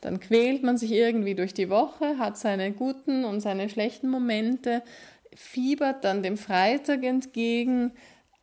Dann 0.00 0.18
quält 0.18 0.64
man 0.64 0.76
sich 0.76 0.90
irgendwie 0.90 1.36
durch 1.36 1.54
die 1.54 1.70
Woche, 1.70 2.18
hat 2.18 2.36
seine 2.36 2.72
guten 2.72 3.24
und 3.24 3.42
seine 3.42 3.68
schlechten 3.68 4.10
Momente, 4.10 4.82
fiebert 5.36 6.02
dann 6.02 6.24
dem 6.24 6.36
Freitag 6.36 7.04
entgegen, 7.04 7.92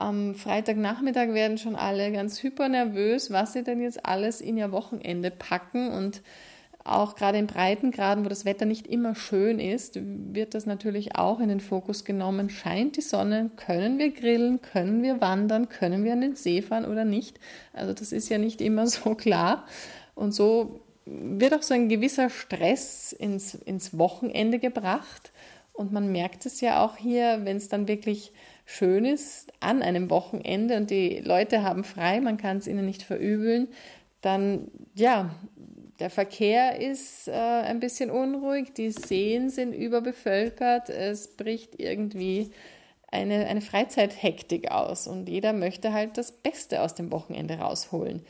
am 0.01 0.35
Freitagnachmittag 0.35 1.29
werden 1.33 1.57
schon 1.57 1.75
alle 1.75 2.11
ganz 2.11 2.41
hyper 2.41 2.67
nervös, 2.69 3.31
was 3.31 3.53
sie 3.53 3.63
denn 3.63 3.81
jetzt 3.81 4.05
alles 4.05 4.41
in 4.41 4.57
ihr 4.57 4.71
Wochenende 4.71 5.31
packen. 5.31 5.91
Und 5.91 6.21
auch 6.83 7.15
gerade 7.15 7.37
in 7.37 7.45
Breitengraden, 7.45 8.25
wo 8.25 8.29
das 8.29 8.43
Wetter 8.43 8.65
nicht 8.65 8.87
immer 8.87 9.13
schön 9.13 9.59
ist, 9.59 9.99
wird 10.01 10.55
das 10.55 10.65
natürlich 10.65 11.15
auch 11.15 11.39
in 11.39 11.49
den 11.49 11.59
Fokus 11.59 12.03
genommen. 12.03 12.49
Scheint 12.49 12.97
die 12.97 13.01
Sonne? 13.01 13.51
Können 13.55 13.99
wir 13.99 14.11
grillen? 14.11 14.61
Können 14.61 15.03
wir 15.03 15.21
wandern? 15.21 15.69
Können 15.69 16.03
wir 16.03 16.13
an 16.13 16.21
den 16.21 16.35
See 16.35 16.63
fahren 16.63 16.85
oder 16.85 17.05
nicht? 17.05 17.39
Also 17.71 17.93
das 17.93 18.11
ist 18.11 18.29
ja 18.29 18.39
nicht 18.39 18.59
immer 18.59 18.87
so 18.87 19.13
klar. 19.13 19.67
Und 20.15 20.33
so 20.33 20.81
wird 21.05 21.53
auch 21.53 21.63
so 21.63 21.73
ein 21.73 21.89
gewisser 21.89 22.29
Stress 22.29 23.13
ins, 23.13 23.53
ins 23.53 23.97
Wochenende 23.97 24.57
gebracht. 24.57 25.31
Und 25.73 25.91
man 25.91 26.11
merkt 26.11 26.45
es 26.47 26.59
ja 26.59 26.83
auch 26.83 26.97
hier, 26.97 27.41
wenn 27.43 27.57
es 27.57 27.69
dann 27.69 27.87
wirklich 27.87 28.33
schön 28.65 29.05
ist 29.05 29.51
an 29.59 29.81
einem 29.81 30.09
Wochenende 30.09 30.77
und 30.77 30.89
die 30.89 31.19
Leute 31.19 31.63
haben 31.63 31.83
frei, 31.83 32.21
man 32.21 32.37
kann 32.37 32.57
es 32.57 32.67
ihnen 32.67 32.85
nicht 32.85 33.03
verübeln, 33.03 33.67
dann 34.21 34.69
ja, 34.95 35.35
der 35.99 36.09
Verkehr 36.09 36.79
ist 36.79 37.27
äh, 37.27 37.31
ein 37.31 37.79
bisschen 37.79 38.09
unruhig, 38.09 38.73
die 38.73 38.91
Seen 38.91 39.49
sind 39.49 39.73
überbevölkert, 39.73 40.89
es 40.89 41.35
bricht 41.35 41.79
irgendwie 41.79 42.51
eine, 43.11 43.45
eine 43.45 43.61
Freizeithektik 43.61 44.71
aus 44.71 45.05
und 45.05 45.29
jeder 45.29 45.53
möchte 45.53 45.93
halt 45.93 46.17
das 46.17 46.31
Beste 46.31 46.81
aus 46.81 46.95
dem 46.95 47.11
Wochenende 47.11 47.55
rausholen. 47.59 48.23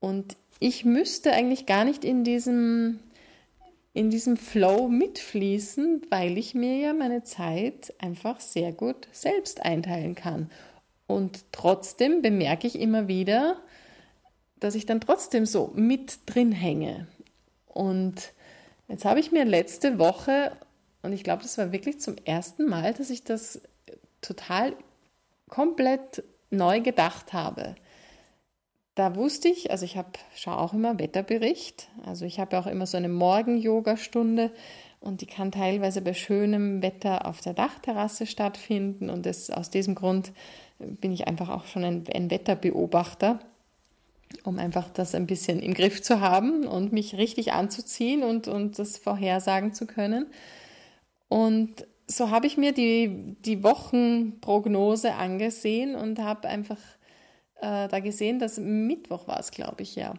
Und 0.00 0.36
ich 0.60 0.84
müsste 0.84 1.32
eigentlich 1.32 1.66
gar 1.66 1.84
nicht 1.84 2.04
in 2.04 2.24
diesem 2.24 3.00
in 3.98 4.10
diesem 4.10 4.36
Flow 4.36 4.86
mitfließen, 4.88 6.02
weil 6.08 6.38
ich 6.38 6.54
mir 6.54 6.76
ja 6.76 6.92
meine 6.92 7.24
Zeit 7.24 7.92
einfach 7.98 8.38
sehr 8.38 8.70
gut 8.70 9.08
selbst 9.10 9.64
einteilen 9.64 10.14
kann. 10.14 10.52
Und 11.08 11.46
trotzdem 11.50 12.22
bemerke 12.22 12.68
ich 12.68 12.78
immer 12.78 13.08
wieder, 13.08 13.56
dass 14.60 14.76
ich 14.76 14.86
dann 14.86 15.00
trotzdem 15.00 15.46
so 15.46 15.72
mit 15.74 16.20
drin 16.26 16.52
hänge. 16.52 17.08
Und 17.66 18.34
jetzt 18.86 19.04
habe 19.04 19.18
ich 19.18 19.32
mir 19.32 19.44
letzte 19.44 19.98
Woche, 19.98 20.52
und 21.02 21.12
ich 21.12 21.24
glaube, 21.24 21.42
das 21.42 21.58
war 21.58 21.72
wirklich 21.72 21.98
zum 21.98 22.14
ersten 22.24 22.68
Mal, 22.68 22.94
dass 22.94 23.10
ich 23.10 23.24
das 23.24 23.60
total 24.20 24.76
komplett 25.48 26.22
neu 26.50 26.80
gedacht 26.82 27.32
habe. 27.32 27.74
Da 28.98 29.14
wusste 29.14 29.46
ich, 29.46 29.70
also 29.70 29.84
ich 29.84 29.96
habe 29.96 30.08
schaue 30.34 30.58
auch 30.58 30.72
immer 30.72 30.98
Wetterbericht, 30.98 31.88
also 32.04 32.24
ich 32.24 32.40
habe 32.40 32.58
auch 32.58 32.66
immer 32.66 32.84
so 32.84 32.96
eine 32.96 33.08
Morgen-Yoga-Stunde 33.08 34.50
und 34.98 35.20
die 35.20 35.26
kann 35.26 35.52
teilweise 35.52 36.02
bei 36.02 36.14
schönem 36.14 36.82
Wetter 36.82 37.24
auf 37.24 37.40
der 37.40 37.54
Dachterrasse 37.54 38.26
stattfinden 38.26 39.08
und 39.08 39.24
das, 39.24 39.50
aus 39.50 39.70
diesem 39.70 39.94
Grund 39.94 40.32
bin 40.80 41.12
ich 41.12 41.28
einfach 41.28 41.48
auch 41.48 41.66
schon 41.66 41.84
ein, 41.84 42.04
ein 42.12 42.28
Wetterbeobachter, 42.28 43.38
um 44.42 44.58
einfach 44.58 44.88
das 44.88 45.14
ein 45.14 45.28
bisschen 45.28 45.60
im 45.60 45.74
Griff 45.74 46.02
zu 46.02 46.20
haben 46.20 46.66
und 46.66 46.92
mich 46.92 47.16
richtig 47.16 47.52
anzuziehen 47.52 48.24
und, 48.24 48.48
und 48.48 48.80
das 48.80 48.98
vorhersagen 48.98 49.74
zu 49.74 49.86
können. 49.86 50.26
Und 51.28 51.86
so 52.08 52.30
habe 52.30 52.48
ich 52.48 52.56
mir 52.56 52.72
die, 52.72 53.36
die 53.44 53.62
Wochenprognose 53.62 55.14
angesehen 55.14 55.94
und 55.94 56.18
habe 56.18 56.48
einfach 56.48 56.78
äh, 57.60 57.88
da 57.88 58.00
gesehen, 58.00 58.38
dass 58.38 58.58
Mittwoch 58.58 59.26
war 59.28 59.40
es, 59.40 59.50
glaube 59.50 59.82
ich, 59.82 59.96
ja, 59.96 60.14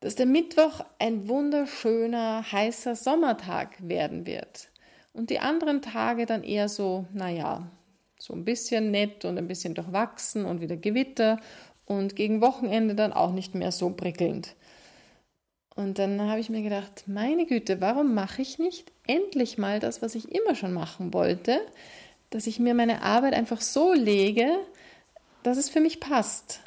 dass 0.00 0.14
der 0.16 0.26
Mittwoch 0.26 0.84
ein 0.98 1.28
wunderschöner, 1.28 2.50
heißer 2.50 2.94
Sommertag 2.94 3.76
werden 3.80 4.26
wird. 4.26 4.68
Und 5.12 5.30
die 5.30 5.38
anderen 5.38 5.80
Tage 5.80 6.26
dann 6.26 6.42
eher 6.42 6.68
so, 6.68 7.06
naja, 7.12 7.70
so 8.18 8.34
ein 8.34 8.44
bisschen 8.44 8.90
nett 8.90 9.24
und 9.24 9.38
ein 9.38 9.48
bisschen 9.48 9.74
durchwachsen 9.74 10.44
und 10.44 10.60
wieder 10.60 10.76
Gewitter 10.76 11.38
und 11.86 12.16
gegen 12.16 12.40
Wochenende 12.40 12.94
dann 12.94 13.12
auch 13.12 13.32
nicht 13.32 13.54
mehr 13.54 13.72
so 13.72 13.90
prickelnd. 13.90 14.54
Und 15.76 15.98
dann 15.98 16.20
habe 16.22 16.40
ich 16.40 16.50
mir 16.50 16.62
gedacht, 16.62 17.04
meine 17.06 17.46
Güte, 17.46 17.80
warum 17.80 18.14
mache 18.14 18.42
ich 18.42 18.58
nicht 18.58 18.92
endlich 19.06 19.58
mal 19.58 19.80
das, 19.80 20.02
was 20.02 20.14
ich 20.14 20.32
immer 20.32 20.54
schon 20.54 20.72
machen 20.72 21.12
wollte, 21.12 21.60
dass 22.30 22.46
ich 22.46 22.58
mir 22.58 22.74
meine 22.74 23.02
Arbeit 23.02 23.34
einfach 23.34 23.60
so 23.60 23.92
lege, 23.92 24.48
dass 25.44 25.58
es 25.58 25.68
für 25.68 25.80
mich 25.80 26.00
passt. 26.00 26.60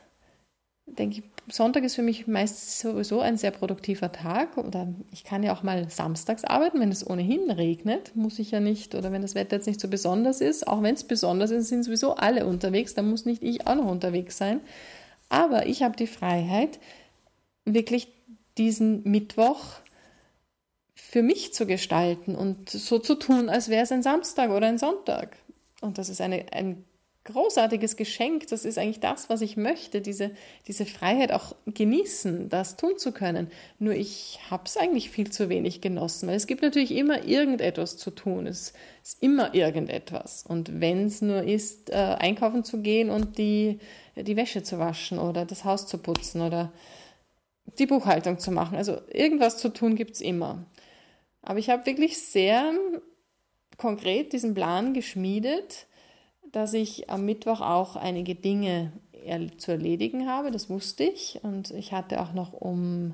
Denke 0.86 1.20
ich, 1.20 1.54
Sonntag 1.54 1.84
ist 1.84 1.96
für 1.96 2.02
mich 2.02 2.28
meist 2.28 2.80
sowieso 2.80 3.20
ein 3.20 3.38
sehr 3.38 3.52
produktiver 3.52 4.12
Tag 4.12 4.58
oder 4.58 4.88
ich 5.12 5.26
kann 5.26 5.44
ja 5.44 5.54
auch 5.54 5.64
mal 5.64 5.90
samstags 5.90 6.46
arbeiten, 6.46 6.80
wenn 6.80 6.92
es 6.92 7.06
ohnehin 7.06 7.52
regnet, 7.52 8.16
muss 8.16 8.40
ich 8.40 8.52
ja 8.52 8.62
nicht 8.62 8.96
oder 8.96 9.12
wenn 9.12 9.22
das 9.22 9.36
Wetter 9.36 9.58
jetzt 9.58 9.68
nicht 9.68 9.82
so 9.82 9.90
besonders 9.90 10.40
ist, 10.40 10.68
auch 10.68 10.82
wenn 10.82 10.96
es 10.96 11.04
besonders 11.04 11.52
ist, 11.52 11.68
sind 11.68 11.84
sowieso 11.84 12.16
alle 12.16 12.46
unterwegs, 12.46 12.94
dann 12.94 13.10
muss 13.10 13.26
nicht 13.26 13.44
ich 13.44 13.68
auch 13.68 13.76
noch 13.76 13.90
unterwegs 13.90 14.38
sein. 14.38 14.62
Aber 15.30 15.66
ich 15.66 15.84
habe 15.84 15.98
die 15.98 16.08
Freiheit, 16.08 16.80
wirklich 17.66 18.08
diesen 18.58 19.04
Mittwoch 19.04 19.64
für 20.96 21.22
mich 21.22 21.54
zu 21.54 21.66
gestalten 21.66 22.36
und 22.36 22.70
so 22.70 23.00
zu 23.00 23.16
tun, 23.16 23.50
als 23.50 23.70
wäre 23.70 23.84
es 23.84 23.92
ein 23.92 24.04
Samstag 24.04 24.52
oder 24.52 24.68
ein 24.68 24.78
Sonntag. 24.78 25.38
Und 25.82 25.98
das 25.98 26.10
ist 26.10 26.22
eine, 26.22 26.46
ein 26.52 26.84
großartiges 27.28 27.96
Geschenk. 27.96 28.48
Das 28.48 28.66
ist 28.66 28.78
eigentlich 28.78 29.00
das, 29.00 29.30
was 29.30 29.42
ich 29.42 29.56
möchte, 29.56 30.02
diese, 30.02 30.32
diese 30.68 30.86
Freiheit 30.86 31.32
auch 31.32 31.56
genießen, 31.66 32.50
das 32.50 32.78
tun 32.78 32.98
zu 32.98 33.12
können. 33.12 33.52
Nur 33.80 33.94
ich 33.94 34.40
habe 34.50 34.64
es 34.66 34.78
eigentlich 34.78 35.10
viel 35.10 35.30
zu 35.30 35.50
wenig 35.50 35.82
genossen, 35.82 36.28
weil 36.28 36.36
es 36.36 36.48
gibt 36.48 36.62
natürlich 36.62 36.92
immer 36.92 37.24
irgendetwas 37.24 37.98
zu 37.98 38.12
tun. 38.12 38.48
Es 38.48 38.74
ist 39.04 39.22
immer 39.22 39.54
irgendetwas. 39.54 40.44
Und 40.48 40.82
wenn 40.82 41.06
es 41.06 41.22
nur 41.22 41.44
ist, 41.44 41.90
äh, 41.90 41.94
einkaufen 41.94 42.64
zu 42.64 42.82
gehen 42.82 43.10
und 43.10 43.38
die, 43.38 43.80
die 44.16 44.36
Wäsche 44.36 44.64
zu 44.64 44.80
waschen 44.80 45.20
oder 45.20 45.46
das 45.46 45.64
Haus 45.64 45.88
zu 45.88 46.00
putzen 46.00 46.42
oder 46.42 46.72
die 47.78 47.86
Buchhaltung 47.86 48.40
zu 48.40 48.52
machen. 48.52 48.78
Also 48.78 48.98
irgendwas 49.12 49.58
zu 49.58 49.70
tun 49.70 49.96
gibt 49.96 50.16
es 50.16 50.22
immer. 50.22 50.66
Aber 51.42 51.60
ich 51.60 51.70
habe 51.70 51.86
wirklich 51.86 52.18
sehr 52.18 52.74
konkret 53.78 54.34
diesen 54.34 54.54
Plan 54.54 54.94
geschmiedet, 54.94 55.88
dass 56.58 56.74
ich 56.74 57.08
am 57.08 57.24
Mittwoch 57.24 57.62
auch 57.62 57.96
einige 57.96 58.34
Dinge 58.34 58.92
zu 59.58 59.72
erledigen 59.72 60.28
habe. 60.28 60.50
Das 60.50 60.72
wusste 60.72 61.04
ich. 61.04 61.40
Und 61.44 61.70
ich 61.70 61.94
hatte 61.94 62.20
auch 62.20 62.34
noch 62.34 62.52
um, 62.52 63.14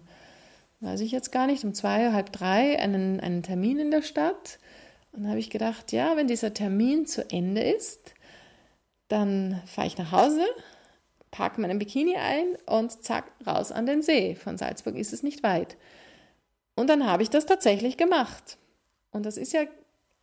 weiß 0.79 1.01
ich 1.01 1.11
jetzt 1.11 1.33
gar 1.33 1.45
nicht, 1.45 1.65
um 1.65 1.73
zwei, 1.73 2.13
halb 2.13 2.31
drei 2.31 2.79
einen, 2.79 3.19
einen 3.19 3.43
Termin 3.43 3.79
in 3.79 3.91
der 3.91 4.01
Stadt. 4.01 4.59
Und 5.11 5.23
da 5.23 5.29
habe 5.29 5.39
ich 5.39 5.49
gedacht, 5.49 5.91
ja, 5.91 6.15
wenn 6.15 6.27
dieser 6.27 6.53
Termin 6.53 7.05
zu 7.05 7.29
Ende 7.29 7.61
ist, 7.61 8.13
dann 9.09 9.61
fahre 9.65 9.87
ich 9.87 9.97
nach 9.97 10.13
Hause, 10.13 10.45
packe 11.29 11.59
meinen 11.59 11.79
Bikini 11.79 12.15
ein 12.15 12.55
und 12.65 13.03
zack, 13.03 13.25
raus 13.45 13.73
an 13.73 13.85
den 13.85 14.01
See. 14.01 14.35
Von 14.35 14.57
Salzburg 14.57 14.95
ist 14.95 15.11
es 15.11 15.21
nicht 15.21 15.43
weit. 15.43 15.75
Und 16.75 16.89
dann 16.89 17.05
habe 17.05 17.23
ich 17.23 17.29
das 17.29 17.45
tatsächlich 17.45 17.97
gemacht. 17.97 18.57
Und 19.11 19.25
das 19.25 19.35
ist 19.35 19.51
ja 19.51 19.65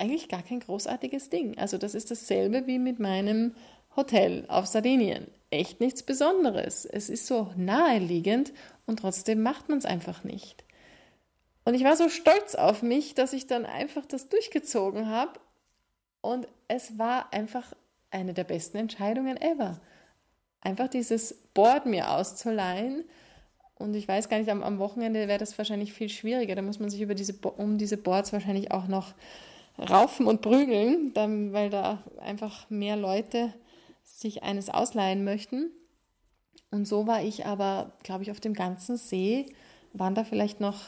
eigentlich 0.01 0.29
gar 0.29 0.43
kein 0.43 0.61
großartiges 0.61 1.31
Ding. 1.31 1.59
Also 1.59 1.79
das 1.79 1.95
ist 1.95 2.11
dasselbe 2.11 2.67
wie 2.67 2.79
mit 2.79 2.99
meinem 2.99 3.55
Hotel 3.97 4.45
auf 4.49 4.67
Sardinien. 4.67 5.27
Echt 5.51 5.81
nichts 5.81 6.03
Besonderes. 6.03 6.85
Es 6.85 7.09
ist 7.09 7.27
so 7.27 7.51
naheliegend 7.57 8.53
und 8.87 9.01
trotzdem 9.01 9.43
macht 9.43 9.69
man 9.69 9.79
es 9.79 9.85
einfach 9.85 10.25
nicht. 10.25 10.65
Und 11.65 11.75
ich 11.75 11.85
war 11.85 11.97
so 11.97 12.09
stolz 12.09 12.55
auf 12.55 12.83
mich, 12.83 13.15
dass 13.15 13.33
ich 13.33 13.47
dann 13.47 13.67
einfach 13.67 14.07
das 14.07 14.29
durchgezogen 14.29 15.09
habe. 15.09 15.39
Und 16.21 16.49
es 16.69 16.99
war 16.99 17.33
einfach 17.33 17.75
eine 18.11 18.35
der 18.35 18.45
besten 18.45 18.79
Entscheidungen 18.79 19.41
ever 19.41 19.81
einfach 20.61 20.89
dieses 20.89 21.35
Board 21.55 21.87
mir 21.87 22.11
auszuleihen. 22.11 23.05
Und 23.77 23.95
ich 23.95 24.07
weiß 24.07 24.29
gar 24.29 24.39
nicht, 24.39 24.51
am, 24.51 24.63
am 24.63 24.79
Wochenende 24.79 25.27
wäre 25.27 25.39
das 25.39 25.57
wahrscheinlich 25.57 25.93
viel 25.93 26.09
schwieriger. 26.09 26.55
Da 26.55 26.63
muss 26.63 26.81
man 26.81 26.91
sich 26.91 27.01
über 27.01 27.15
diese, 27.15 27.35
um 27.57 27.79
diese 27.79 27.97
Boards 27.97 28.33
wahrscheinlich 28.33 28.71
auch 28.71 28.87
noch 28.87 29.15
raufen 29.89 30.27
und 30.27 30.43
prügeln, 30.43 31.13
dann, 31.15 31.53
weil 31.53 31.71
da 31.71 32.03
einfach 32.21 32.69
mehr 32.71 32.97
Leute 32.97 33.55
sich 34.05 34.43
eines 34.43 34.69
ausleihen 34.69 35.25
möchten. 35.25 35.71
Und 36.71 36.87
so 36.87 37.07
war 37.07 37.23
ich 37.23 37.47
aber, 37.47 37.93
glaube 38.03 38.23
ich, 38.23 38.31
auf 38.31 38.41
dem 38.41 38.55
ganzen 38.55 38.97
See, 38.97 39.47
waren 39.93 40.15
da 40.15 40.25
vielleicht 40.25 40.61
noch 40.61 40.79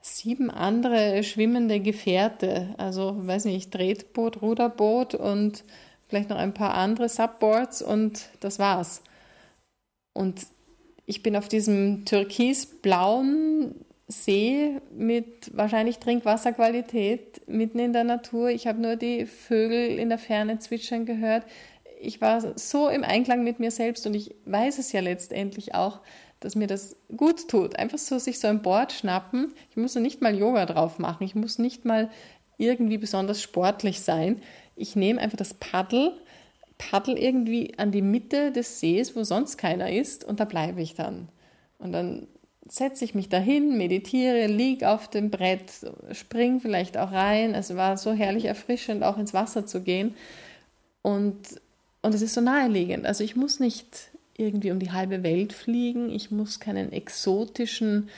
sieben 0.00 0.50
andere 0.50 1.22
schwimmende 1.22 1.80
Gefährte. 1.80 2.74
Also, 2.76 3.26
weiß 3.26 3.46
nicht, 3.46 3.70
Tretboot, 3.70 4.42
Ruderboot 4.42 5.14
und 5.14 5.64
vielleicht 6.08 6.28
noch 6.28 6.36
ein 6.36 6.54
paar 6.54 6.74
andere 6.74 7.08
Subboards 7.08 7.80
und 7.80 8.28
das 8.40 8.58
war's. 8.58 9.02
Und 10.12 10.46
ich 11.06 11.22
bin 11.22 11.36
auf 11.36 11.48
diesem 11.48 12.04
türkisblauen 12.04 13.74
See 14.12 14.80
mit 14.96 15.56
wahrscheinlich 15.56 15.98
Trinkwasserqualität 15.98 17.42
mitten 17.48 17.78
in 17.78 17.92
der 17.92 18.04
Natur. 18.04 18.50
Ich 18.50 18.66
habe 18.66 18.80
nur 18.80 18.96
die 18.96 19.26
Vögel 19.26 19.98
in 19.98 20.08
der 20.08 20.18
Ferne 20.18 20.58
zwitschern 20.58 21.06
gehört. 21.06 21.44
Ich 22.00 22.20
war 22.20 22.56
so 22.58 22.88
im 22.88 23.04
Einklang 23.04 23.42
mit 23.44 23.58
mir 23.58 23.70
selbst 23.70 24.06
und 24.06 24.14
ich 24.14 24.34
weiß 24.44 24.78
es 24.78 24.92
ja 24.92 25.00
letztendlich 25.00 25.74
auch, 25.74 26.00
dass 26.40 26.54
mir 26.54 26.66
das 26.66 26.96
gut 27.16 27.48
tut. 27.48 27.76
Einfach 27.78 27.98
so 27.98 28.18
sich 28.18 28.38
so 28.38 28.48
ein 28.48 28.62
Board 28.62 28.92
schnappen. 28.92 29.52
Ich 29.70 29.76
muss 29.76 29.94
nicht 29.94 30.20
mal 30.20 30.36
Yoga 30.36 30.66
drauf 30.66 30.98
machen. 30.98 31.24
Ich 31.24 31.34
muss 31.34 31.58
nicht 31.58 31.84
mal 31.84 32.10
irgendwie 32.58 32.98
besonders 32.98 33.40
sportlich 33.40 34.00
sein. 34.00 34.42
Ich 34.76 34.96
nehme 34.96 35.20
einfach 35.20 35.38
das 35.38 35.54
Paddel 35.54 36.12
paddel 36.90 37.16
irgendwie 37.16 37.78
an 37.78 37.92
die 37.92 38.02
Mitte 38.02 38.50
des 38.50 38.80
Sees, 38.80 39.14
wo 39.14 39.22
sonst 39.22 39.56
keiner 39.56 39.92
ist, 39.92 40.24
und 40.24 40.40
da 40.40 40.44
bleibe 40.44 40.82
ich 40.82 40.94
dann. 40.94 41.28
Und 41.78 41.92
dann 41.92 42.26
setze 42.68 43.04
ich 43.04 43.14
mich 43.14 43.28
dahin, 43.28 43.76
meditiere, 43.76 44.46
liege 44.46 44.88
auf 44.88 45.08
dem 45.08 45.30
Brett, 45.30 45.70
spring 46.12 46.60
vielleicht 46.60 46.96
auch 46.96 47.12
rein. 47.12 47.54
Es 47.54 47.74
war 47.76 47.96
so 47.96 48.12
herrlich 48.12 48.44
erfrischend, 48.44 49.02
auch 49.02 49.18
ins 49.18 49.34
Wasser 49.34 49.66
zu 49.66 49.82
gehen. 49.82 50.14
Und, 51.02 51.36
und 52.02 52.14
es 52.14 52.22
ist 52.22 52.34
so 52.34 52.40
naheliegend. 52.40 53.06
Also 53.06 53.24
ich 53.24 53.36
muss 53.36 53.60
nicht 53.60 54.10
irgendwie 54.36 54.70
um 54.70 54.78
die 54.78 54.92
halbe 54.92 55.22
Welt 55.22 55.52
fliegen. 55.52 56.10
Ich 56.10 56.30
muss 56.30 56.60
keinen 56.60 56.92
exotischen 56.92 58.08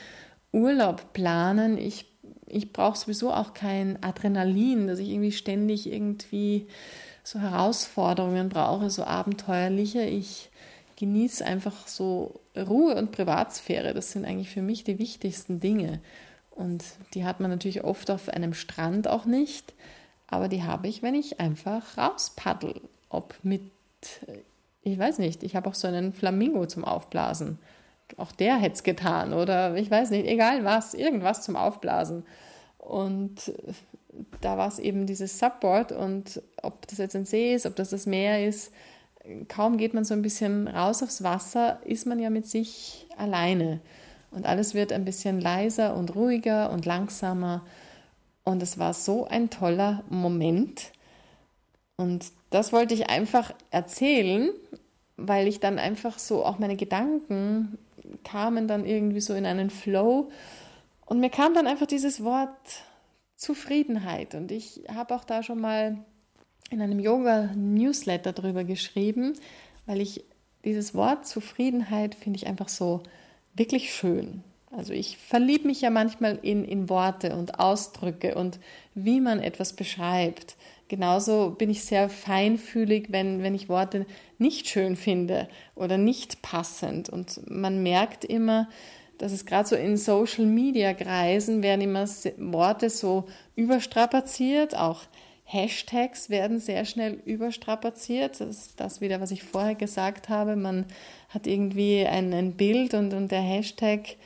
Urlaub 0.51 1.13
planen. 1.13 1.77
Ich, 1.77 2.05
ich 2.47 2.71
brauche 2.71 2.97
sowieso 2.97 3.33
auch 3.33 3.53
kein 3.53 4.01
Adrenalin, 4.03 4.87
dass 4.87 4.99
ich 4.99 5.09
irgendwie 5.09 5.31
ständig 5.31 5.91
irgendwie 5.91 6.67
so 7.23 7.39
Herausforderungen 7.39 8.49
brauche, 8.49 8.89
so 8.89 9.03
abenteuerliche. 9.03 10.03
Ich 10.03 10.49
genieße 10.97 11.45
einfach 11.45 11.87
so 11.87 12.39
Ruhe 12.55 12.95
und 12.95 13.11
Privatsphäre. 13.11 13.93
Das 13.93 14.11
sind 14.11 14.25
eigentlich 14.25 14.49
für 14.49 14.61
mich 14.61 14.83
die 14.83 14.99
wichtigsten 14.99 15.59
Dinge. 15.59 15.99
Und 16.51 16.83
die 17.13 17.25
hat 17.25 17.39
man 17.39 17.51
natürlich 17.51 17.83
oft 17.83 18.09
auf 18.09 18.29
einem 18.29 18.53
Strand 18.53 19.07
auch 19.07 19.25
nicht, 19.25 19.73
aber 20.27 20.47
die 20.47 20.63
habe 20.63 20.87
ich, 20.87 21.03
wenn 21.03 21.13
ich 21.13 21.39
einfach 21.39 21.97
rauspaddel. 21.97 22.81
Ob 23.09 23.35
mit, 23.43 23.61
ich 24.81 24.97
weiß 24.97 25.19
nicht, 25.19 25.43
ich 25.43 25.55
habe 25.55 25.69
auch 25.69 25.75
so 25.75 25.87
einen 25.87 26.13
Flamingo 26.13 26.65
zum 26.65 26.85
Aufblasen. 26.85 27.59
Auch 28.17 28.31
der 28.31 28.57
hätte 28.57 28.75
es 28.75 28.83
getan 28.83 29.33
oder 29.33 29.75
ich 29.75 29.91
weiß 29.91 30.11
nicht, 30.11 30.27
egal 30.27 30.63
was, 30.63 30.93
irgendwas 30.93 31.43
zum 31.43 31.55
Aufblasen. 31.55 32.23
Und 32.77 33.51
da 34.41 34.57
war 34.57 34.67
es 34.67 34.79
eben 34.79 35.07
dieses 35.07 35.39
Subboard 35.39 35.91
und 35.91 36.41
ob 36.61 36.87
das 36.87 36.99
jetzt 36.99 37.15
ein 37.15 37.25
See 37.25 37.53
ist, 37.53 37.65
ob 37.65 37.75
das 37.75 37.89
das 37.89 38.05
Meer 38.05 38.47
ist, 38.47 38.71
kaum 39.47 39.77
geht 39.77 39.93
man 39.93 40.05
so 40.05 40.13
ein 40.13 40.21
bisschen 40.21 40.67
raus 40.67 41.03
aufs 41.03 41.23
Wasser, 41.23 41.79
ist 41.85 42.05
man 42.05 42.19
ja 42.19 42.29
mit 42.29 42.47
sich 42.47 43.07
alleine. 43.17 43.81
und 44.31 44.45
alles 44.45 44.73
wird 44.73 44.91
ein 44.91 45.05
bisschen 45.05 45.39
leiser 45.39 45.95
und 45.95 46.13
ruhiger 46.15 46.69
und 46.71 46.85
langsamer. 46.85 47.65
Und 48.43 48.61
es 48.61 48.77
war 48.77 48.93
so 48.93 49.25
ein 49.25 49.49
toller 49.49 50.03
Moment. 50.09 50.91
Und 51.95 52.25
das 52.49 52.73
wollte 52.73 52.93
ich 52.93 53.09
einfach 53.09 53.53
erzählen, 53.71 54.49
weil 55.15 55.47
ich 55.47 55.61
dann 55.61 55.79
einfach 55.79 56.19
so 56.19 56.45
auch 56.45 56.59
meine 56.59 56.75
Gedanken 56.75 57.77
kamen 58.25 58.67
dann 58.67 58.85
irgendwie 58.85 59.21
so 59.21 59.33
in 59.33 59.45
einen 59.45 59.69
Flow. 59.69 60.29
Und 61.05 61.19
mir 61.21 61.29
kam 61.29 61.53
dann 61.53 61.67
einfach 61.67 61.87
dieses 61.87 62.23
Wort 62.23 62.83
Zufriedenheit. 63.37 64.35
Und 64.35 64.51
ich 64.51 64.81
habe 64.93 65.15
auch 65.15 65.23
da 65.23 65.43
schon 65.43 65.59
mal 65.59 65.97
in 66.71 66.81
einem 66.81 66.99
Yoga-Newsletter 66.99 68.33
drüber 68.33 68.63
geschrieben, 68.63 69.33
weil 69.85 70.01
ich 70.01 70.23
dieses 70.63 70.95
Wort 70.95 71.27
Zufriedenheit 71.27 72.15
finde 72.15 72.37
ich 72.37 72.47
einfach 72.47 72.69
so 72.69 73.03
wirklich 73.53 73.93
schön. 73.93 74.43
Also 74.71 74.93
ich 74.93 75.17
verliebe 75.17 75.67
mich 75.67 75.81
ja 75.81 75.89
manchmal 75.89 76.39
in, 76.41 76.65
in 76.65 76.89
Worte 76.89 77.35
und 77.35 77.59
Ausdrücke 77.59 78.35
und 78.35 78.59
wie 78.93 79.21
man 79.21 79.39
etwas 79.39 79.73
beschreibt. 79.73 80.55
Genauso 80.87 81.51
bin 81.51 81.69
ich 81.69 81.83
sehr 81.83 82.09
feinfühlig, 82.09 83.07
wenn, 83.09 83.41
wenn 83.41 83.55
ich 83.55 83.69
Worte 83.69 84.05
nicht 84.37 84.67
schön 84.67 84.95
finde 84.95 85.47
oder 85.75 85.97
nicht 85.97 86.41
passend. 86.41 87.09
Und 87.09 87.49
man 87.49 87.81
merkt 87.83 88.25
immer, 88.25 88.67
dass 89.17 89.31
es 89.31 89.45
gerade 89.45 89.67
so 89.67 89.75
in 89.75 89.95
Social 89.97 90.45
Media 90.45 90.93
Kreisen 90.93 91.63
werden 91.63 91.81
immer 91.81 92.05
Worte 92.37 92.89
so 92.89 93.25
überstrapaziert, 93.55 94.77
auch 94.77 95.03
Hashtags 95.45 96.29
werden 96.29 96.59
sehr 96.59 96.85
schnell 96.85 97.21
überstrapaziert. 97.25 98.41
Das 98.41 98.49
ist 98.49 98.79
das 98.79 98.99
wieder, 98.99 99.21
was 99.21 99.31
ich 99.31 99.43
vorher 99.43 99.75
gesagt 99.75 100.27
habe. 100.27 100.55
Man 100.55 100.85
hat 101.29 101.45
irgendwie 101.45 102.05
ein, 102.05 102.33
ein 102.33 102.53
Bild 102.53 102.95
und, 102.95 103.13
und 103.13 103.31
der 103.31 103.41
Hashtag 103.41 104.17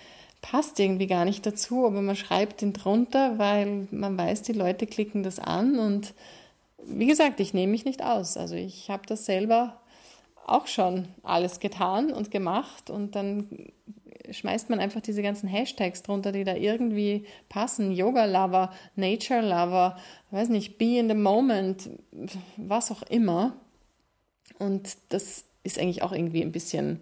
passt 0.41 0.79
irgendwie 0.79 1.07
gar 1.07 1.25
nicht 1.25 1.45
dazu, 1.45 1.85
aber 1.85 2.01
man 2.01 2.15
schreibt 2.15 2.61
ihn 2.61 2.71
drunter, 2.71 3.37
weil 3.37 3.87
man 3.91 4.17
weiß, 4.17 4.43
die 4.43 4.53
Leute 4.53 4.87
klicken 4.87 5.21
das 5.21 5.39
an 5.39 5.77
und 5.77 6.13
wie 6.85 7.07
gesagt, 7.07 7.41
ich 7.41 7.53
nehme 7.53 7.71
mich 7.71 7.83
nicht 7.83 8.01
aus. 8.01 8.37
Also 8.37 8.55
ich 8.55 8.89
habe 8.89 9.03
das 9.05 9.25
selber 9.25 9.81
auch 10.45 10.67
schon 10.67 11.09
alles 11.23 11.59
getan 11.59 12.11
und 12.11 12.31
gemacht 12.31 12.89
und 12.89 13.15
dann 13.15 13.47
schmeißt 14.31 14.69
man 14.69 14.79
einfach 14.79 15.01
diese 15.01 15.21
ganzen 15.21 15.47
Hashtags 15.47 16.03
drunter, 16.03 16.31
die 16.31 16.43
da 16.43 16.55
irgendwie 16.55 17.25
passen. 17.49 17.91
Yoga-Lover, 17.91 18.71
Nature-Lover, 18.95 19.97
weiß 20.31 20.49
nicht, 20.49 20.77
Be 20.77 20.97
in 20.97 21.09
the 21.09 21.15
Moment, 21.15 21.89
was 22.57 22.91
auch 22.91 23.03
immer. 23.03 23.55
Und 24.57 24.97
das 25.09 25.45
ist 25.63 25.79
eigentlich 25.79 26.03
auch 26.03 26.11
irgendwie 26.11 26.41
ein 26.41 26.51
bisschen, 26.51 27.01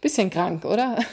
bisschen 0.00 0.30
krank, 0.30 0.64
oder? 0.64 0.98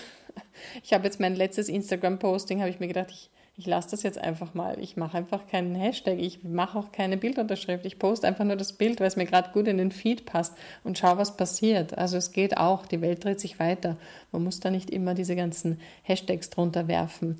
Ich 0.83 0.93
habe 0.93 1.05
jetzt 1.05 1.19
mein 1.19 1.35
letztes 1.35 1.69
Instagram-Posting, 1.69 2.59
habe 2.59 2.69
ich 2.69 2.79
mir 2.79 2.87
gedacht, 2.87 3.09
ich 3.11 3.29
ich 3.57 3.65
lasse 3.65 3.91
das 3.91 4.03
jetzt 4.03 4.17
einfach 4.17 4.53
mal. 4.53 4.79
Ich 4.79 4.97
mache 4.97 5.17
einfach 5.17 5.47
keinen 5.47 5.75
Hashtag, 5.75 6.19
ich 6.19 6.43
mache 6.43 6.77
auch 6.77 6.91
keine 6.91 7.15
Bildunterschrift. 7.15 7.85
Ich 7.85 7.99
poste 7.99 8.27
einfach 8.27 8.43
nur 8.43 8.57
das 8.57 8.73
Bild, 8.73 8.99
weil 8.99 9.07
es 9.07 9.15
mir 9.15 9.25
gerade 9.25 9.51
gut 9.51 9.67
in 9.67 9.77
den 9.77 9.91
Feed 9.91 10.25
passt 10.25 10.53
und 10.83 10.97
schaue, 10.97 11.17
was 11.17 11.37
passiert. 11.37 11.97
Also 11.97 12.17
es 12.17 12.33
geht 12.33 12.57
auch, 12.57 12.85
die 12.85 13.01
Welt 13.01 13.23
dreht 13.23 13.39
sich 13.39 13.59
weiter. 13.59 13.95
Man 14.33 14.43
muss 14.43 14.59
da 14.59 14.71
nicht 14.71 14.89
immer 14.89 15.13
diese 15.13 15.37
ganzen 15.37 15.79
Hashtags 16.03 16.49
drunter 16.49 16.89
werfen. 16.89 17.39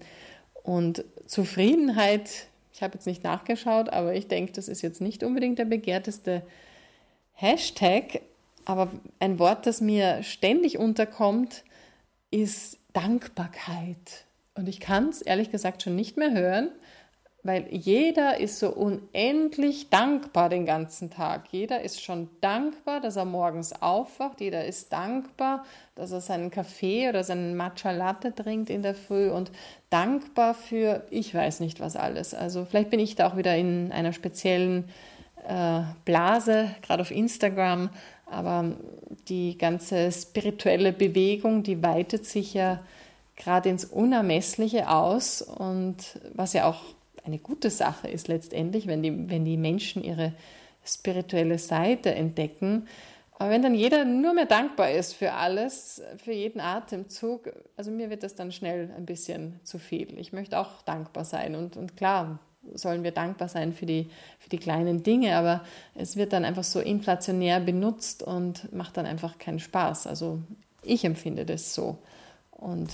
Und 0.63 1.03
Zufriedenheit, 1.27 2.47
ich 2.73 2.81
habe 2.81 2.93
jetzt 2.93 3.07
nicht 3.07 3.23
nachgeschaut, 3.23 3.89
aber 3.89 4.13
ich 4.13 4.29
denke, 4.29 4.53
das 4.53 4.69
ist 4.69 4.81
jetzt 4.81 5.01
nicht 5.01 5.21
unbedingt 5.21 5.59
der 5.59 5.65
begehrteste 5.65 6.43
Hashtag. 7.33 8.21
Aber 8.63 8.89
ein 9.19 9.37
Wort, 9.37 9.67
das 9.67 9.81
mir 9.81 10.23
ständig 10.23 10.79
unterkommt, 10.79 11.63
ist 12.31 12.77
Dankbarkeit. 12.93 14.24
Und 14.55 14.69
ich 14.69 14.79
kann 14.79 15.09
es 15.09 15.21
ehrlich 15.21 15.51
gesagt 15.51 15.83
schon 15.83 15.95
nicht 15.95 16.17
mehr 16.17 16.31
hören, 16.31 16.69
weil 17.43 17.67
jeder 17.69 18.39
ist 18.39 18.57
so 18.57 18.69
unendlich 18.71 19.91
dankbar 19.91 20.49
den 20.49 20.65
ganzen 20.65 21.11
Tag. 21.11 21.43
Jeder 21.51 21.81
ist 21.81 22.01
schon 22.01 22.27
dankbar, 22.41 23.01
dass 23.01 23.17
er 23.17 23.25
morgens 23.25 23.83
aufwacht. 23.83 24.41
Jeder 24.41 24.65
ist 24.65 24.91
dankbar, 24.91 25.63
dass 25.93 26.11
er 26.11 26.21
seinen 26.21 26.49
Kaffee 26.49 27.07
oder 27.07 27.23
seinen 27.23 27.55
Matcha 27.55 27.91
Latte 27.91 28.33
trinkt 28.33 28.71
in 28.71 28.81
der 28.81 28.95
Früh 28.95 29.29
und 29.29 29.51
dankbar 29.91 30.55
für 30.55 31.03
ich 31.11 31.35
weiß 31.35 31.59
nicht 31.59 31.79
was 31.79 31.95
alles. 31.95 32.33
Also 32.33 32.65
vielleicht 32.65 32.89
bin 32.89 32.99
ich 32.99 33.15
da 33.15 33.27
auch 33.27 33.37
wieder 33.37 33.55
in 33.55 33.91
einer 33.91 34.11
speziellen 34.11 34.89
äh, 35.47 35.81
Blase, 36.03 36.69
gerade 36.81 37.01
auf 37.01 37.11
Instagram. 37.11 37.91
Aber 38.25 38.71
die 39.27 39.55
ganze 39.55 40.11
spirituelle 40.11 40.93
Bewegung, 40.93 41.61
die 41.61 41.83
weitet 41.83 42.25
sich 42.25 42.55
ja 42.55 42.79
gerade 43.35 43.69
ins 43.69 43.85
Unermessliche 43.85 44.89
aus 44.89 45.41
und 45.41 46.19
was 46.33 46.53
ja 46.53 46.67
auch 46.67 46.81
eine 47.25 47.39
gute 47.39 47.69
Sache 47.69 48.07
ist 48.07 48.27
letztendlich, 48.27 48.87
wenn 48.87 49.01
die, 49.01 49.29
wenn 49.29 49.45
die 49.45 49.57
Menschen 49.57 50.03
ihre 50.03 50.33
spirituelle 50.83 51.57
Seite 51.57 52.13
entdecken. 52.13 52.87
Aber 53.37 53.49
wenn 53.49 53.61
dann 53.61 53.75
jeder 53.75 54.05
nur 54.05 54.33
mehr 54.33 54.45
dankbar 54.45 54.91
ist 54.91 55.13
für 55.13 55.33
alles, 55.33 56.01
für 56.23 56.31
jeden 56.31 56.61
Atemzug, 56.61 57.51
also 57.75 57.91
mir 57.91 58.09
wird 58.09 58.23
das 58.23 58.35
dann 58.35 58.51
schnell 58.51 58.91
ein 58.95 59.05
bisschen 59.05 59.59
zu 59.63 59.77
viel. 59.77 60.17
Ich 60.19 60.31
möchte 60.31 60.57
auch 60.57 60.81
dankbar 60.83 61.25
sein 61.25 61.55
und, 61.55 61.75
und 61.75 61.97
klar 61.97 62.39
sollen 62.73 63.03
wir 63.03 63.11
dankbar 63.11 63.49
sein 63.49 63.73
für 63.73 63.85
die, 63.85 64.09
für 64.39 64.49
die 64.49 64.57
kleinen 64.57 65.03
Dinge, 65.03 65.35
aber 65.35 65.63
es 65.95 66.15
wird 66.15 66.33
dann 66.33 66.45
einfach 66.45 66.63
so 66.63 66.79
inflationär 66.79 67.59
benutzt 67.59 68.23
und 68.23 68.71
macht 68.73 68.97
dann 68.97 69.05
einfach 69.05 69.37
keinen 69.37 69.59
Spaß. 69.59 70.07
Also 70.07 70.39
ich 70.81 71.03
empfinde 71.03 71.45
das 71.45 71.73
so 71.73 71.97
und 72.55 72.89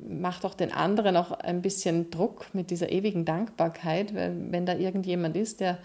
macht 0.00 0.44
auch 0.44 0.54
den 0.54 0.72
anderen 0.72 1.16
auch 1.16 1.32
ein 1.32 1.62
bisschen 1.62 2.10
Druck 2.10 2.46
mit 2.52 2.70
dieser 2.70 2.90
ewigen 2.90 3.24
Dankbarkeit, 3.24 4.14
weil 4.14 4.34
wenn 4.52 4.66
da 4.66 4.74
irgendjemand 4.74 5.36
ist, 5.36 5.60
der 5.60 5.78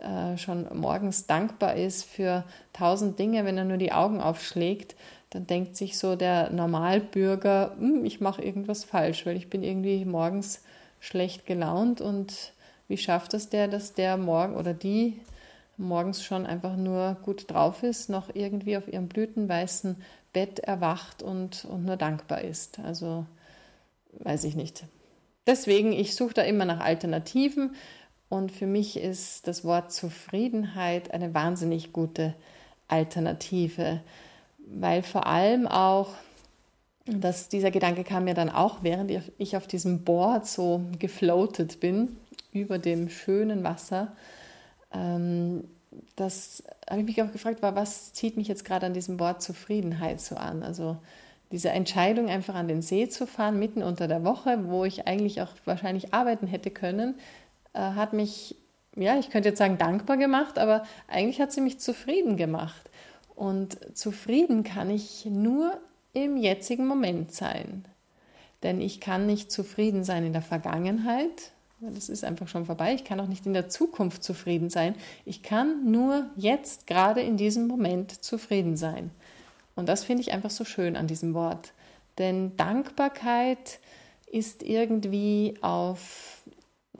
äh, 0.00 0.36
schon 0.38 0.66
morgens 0.78 1.26
dankbar 1.26 1.74
ist 1.74 2.04
für 2.04 2.44
tausend 2.72 3.18
Dinge, 3.18 3.44
wenn 3.44 3.58
er 3.58 3.64
nur 3.64 3.78
die 3.78 3.92
Augen 3.92 4.20
aufschlägt, 4.20 4.94
dann 5.30 5.46
denkt 5.46 5.76
sich 5.76 5.98
so 5.98 6.16
der 6.16 6.50
Normalbürger, 6.50 7.74
hm, 7.78 8.04
ich 8.04 8.20
mache 8.20 8.42
irgendwas 8.42 8.84
falsch, 8.84 9.26
weil 9.26 9.36
ich 9.36 9.50
bin 9.50 9.62
irgendwie 9.62 10.04
morgens 10.04 10.62
schlecht 11.00 11.46
gelaunt. 11.46 12.00
Und 12.00 12.52
wie 12.86 12.96
schafft 12.96 13.34
es 13.34 13.48
der, 13.48 13.68
dass 13.68 13.92
der 13.92 14.16
morgen 14.16 14.56
oder 14.56 14.72
die 14.72 15.20
morgens 15.76 16.24
schon 16.24 16.46
einfach 16.46 16.76
nur 16.76 17.16
gut 17.22 17.50
drauf 17.50 17.82
ist, 17.82 18.08
noch 18.08 18.34
irgendwie 18.34 18.76
auf 18.76 18.88
ihrem 18.88 19.08
blütenweißen 19.08 19.96
Bett 20.32 20.58
erwacht 20.60 21.22
und, 21.22 21.64
und 21.64 21.84
nur 21.84 21.96
dankbar 21.96 22.42
ist. 22.42 22.78
Also 22.80 23.26
weiß 24.12 24.44
ich 24.44 24.54
nicht. 24.54 24.84
Deswegen, 25.46 25.92
ich 25.92 26.14
suche 26.14 26.34
da 26.34 26.42
immer 26.42 26.64
nach 26.64 26.80
Alternativen 26.80 27.74
und 28.28 28.52
für 28.52 28.66
mich 28.66 28.98
ist 28.98 29.46
das 29.46 29.64
Wort 29.64 29.92
Zufriedenheit 29.92 31.12
eine 31.12 31.32
wahnsinnig 31.32 31.92
gute 31.92 32.34
Alternative, 32.88 34.00
weil 34.58 35.02
vor 35.02 35.26
allem 35.26 35.66
auch, 35.66 36.10
dass 37.06 37.48
dieser 37.48 37.70
Gedanke 37.70 38.04
kam 38.04 38.24
mir 38.24 38.34
dann 38.34 38.50
auch, 38.50 38.82
während 38.82 39.10
ich 39.38 39.56
auf 39.56 39.66
diesem 39.66 40.04
Board 40.04 40.46
so 40.46 40.82
gefloatet 40.98 41.80
bin 41.80 42.16
über 42.52 42.78
dem 42.78 43.08
schönen 43.08 43.64
Wasser, 43.64 44.14
ähm, 44.92 45.64
das 46.16 46.62
habe 46.88 47.00
ich 47.00 47.06
mich 47.06 47.22
auch 47.22 47.32
gefragt, 47.32 47.62
war, 47.62 47.76
was 47.76 48.12
zieht 48.12 48.36
mich 48.36 48.48
jetzt 48.48 48.64
gerade 48.64 48.86
an 48.86 48.94
diesem 48.94 49.18
Wort 49.20 49.42
Zufriedenheit 49.42 50.20
so 50.20 50.36
an? 50.36 50.62
Also 50.62 50.98
diese 51.50 51.70
Entscheidung, 51.70 52.28
einfach 52.28 52.54
an 52.54 52.68
den 52.68 52.82
See 52.82 53.08
zu 53.08 53.26
fahren, 53.26 53.58
mitten 53.58 53.82
unter 53.82 54.08
der 54.08 54.24
Woche, 54.24 54.58
wo 54.64 54.84
ich 54.84 55.06
eigentlich 55.06 55.40
auch 55.40 55.50
wahrscheinlich 55.64 56.12
arbeiten 56.12 56.46
hätte 56.46 56.70
können, 56.70 57.14
äh, 57.72 57.80
hat 57.80 58.12
mich, 58.12 58.56
ja, 58.96 59.18
ich 59.18 59.30
könnte 59.30 59.48
jetzt 59.48 59.58
sagen, 59.58 59.78
dankbar 59.78 60.16
gemacht, 60.16 60.58
aber 60.58 60.84
eigentlich 61.06 61.40
hat 61.40 61.52
sie 61.52 61.60
mich 61.60 61.80
zufrieden 61.80 62.36
gemacht. 62.36 62.90
Und 63.34 63.96
zufrieden 63.96 64.64
kann 64.64 64.90
ich 64.90 65.24
nur 65.24 65.78
im 66.12 66.36
jetzigen 66.36 66.86
Moment 66.86 67.32
sein. 67.32 67.84
Denn 68.62 68.80
ich 68.80 69.00
kann 69.00 69.26
nicht 69.26 69.52
zufrieden 69.52 70.02
sein 70.04 70.26
in 70.26 70.32
der 70.32 70.42
Vergangenheit, 70.42 71.52
das 71.80 72.08
ist 72.08 72.24
einfach 72.24 72.48
schon 72.48 72.66
vorbei. 72.66 72.94
Ich 72.94 73.04
kann 73.04 73.20
auch 73.20 73.28
nicht 73.28 73.46
in 73.46 73.52
der 73.52 73.68
Zukunft 73.68 74.24
zufrieden 74.24 74.70
sein. 74.70 74.94
Ich 75.24 75.42
kann 75.42 75.90
nur 75.90 76.26
jetzt, 76.36 76.86
gerade 76.86 77.20
in 77.20 77.36
diesem 77.36 77.66
Moment, 77.68 78.24
zufrieden 78.24 78.76
sein. 78.76 79.10
Und 79.76 79.88
das 79.88 80.04
finde 80.04 80.22
ich 80.22 80.32
einfach 80.32 80.50
so 80.50 80.64
schön 80.64 80.96
an 80.96 81.06
diesem 81.06 81.34
Wort. 81.34 81.72
Denn 82.18 82.56
Dankbarkeit 82.56 83.78
ist 84.26 84.64
irgendwie 84.64 85.54
auf, 85.60 86.42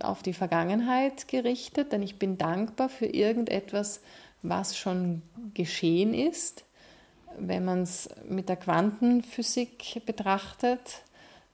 auf 0.01 0.23
die 0.23 0.33
Vergangenheit 0.33 1.27
gerichtet, 1.27 1.93
denn 1.93 2.03
ich 2.03 2.21
bin 2.21 2.39
dankbar 2.39 2.89
für 2.89 3.07
irgendetwas, 3.07 4.01
was 4.43 4.77
schon 4.77 5.23
geschehen 5.55 6.15
ist. 6.15 6.65
Wenn 7.37 7.65
man 7.65 7.83
es 7.83 8.09
mit 8.29 8.49
der 8.49 8.57
Quantenphysik 8.57 10.03
betrachtet, 10.07 11.03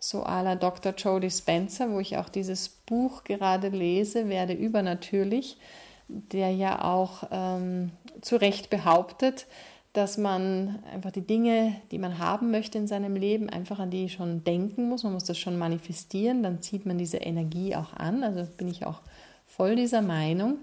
so 0.09 0.22
à 0.22 0.42
la 0.42 0.55
Dr. 0.55 0.92
Jodie 0.96 1.30
Spencer, 1.30 1.90
wo 1.90 1.98
ich 1.98 2.16
auch 2.18 2.28
dieses 2.28 2.68
Buch 2.68 3.24
gerade 3.24 3.68
lese, 3.68 4.28
werde 4.28 4.52
übernatürlich, 4.52 5.57
der 6.09 6.50
ja 6.50 6.84
auch 6.84 7.24
ähm, 7.30 7.90
zu 8.20 8.36
Recht 8.36 8.68
behauptet, 8.68 9.46
dass 9.94 10.18
man 10.18 10.82
einfach 10.92 11.12
die 11.12 11.26
Dinge, 11.26 11.76
die 11.90 11.98
man 11.98 12.18
haben 12.18 12.50
möchte 12.50 12.76
in 12.78 12.86
seinem 12.86 13.14
Leben, 13.14 13.48
einfach 13.48 13.78
an 13.78 13.90
die 13.90 14.09
schon 14.09 14.44
denken 14.44 14.88
muss. 14.88 15.05
Man 15.05 15.12
muss 15.12 15.24
das 15.24 15.38
schon 15.38 15.57
manifestieren, 15.57 16.42
dann 16.42 16.61
zieht 16.61 16.84
man 16.84 16.98
diese 16.98 17.18
Energie 17.18 17.74
auch 17.76 17.94
an. 17.94 18.24
Also 18.24 18.44
bin 18.57 18.68
ich 18.68 18.84
auch 18.84 19.00
voll 19.46 19.76
dieser 19.76 20.02
Meinung. 20.02 20.59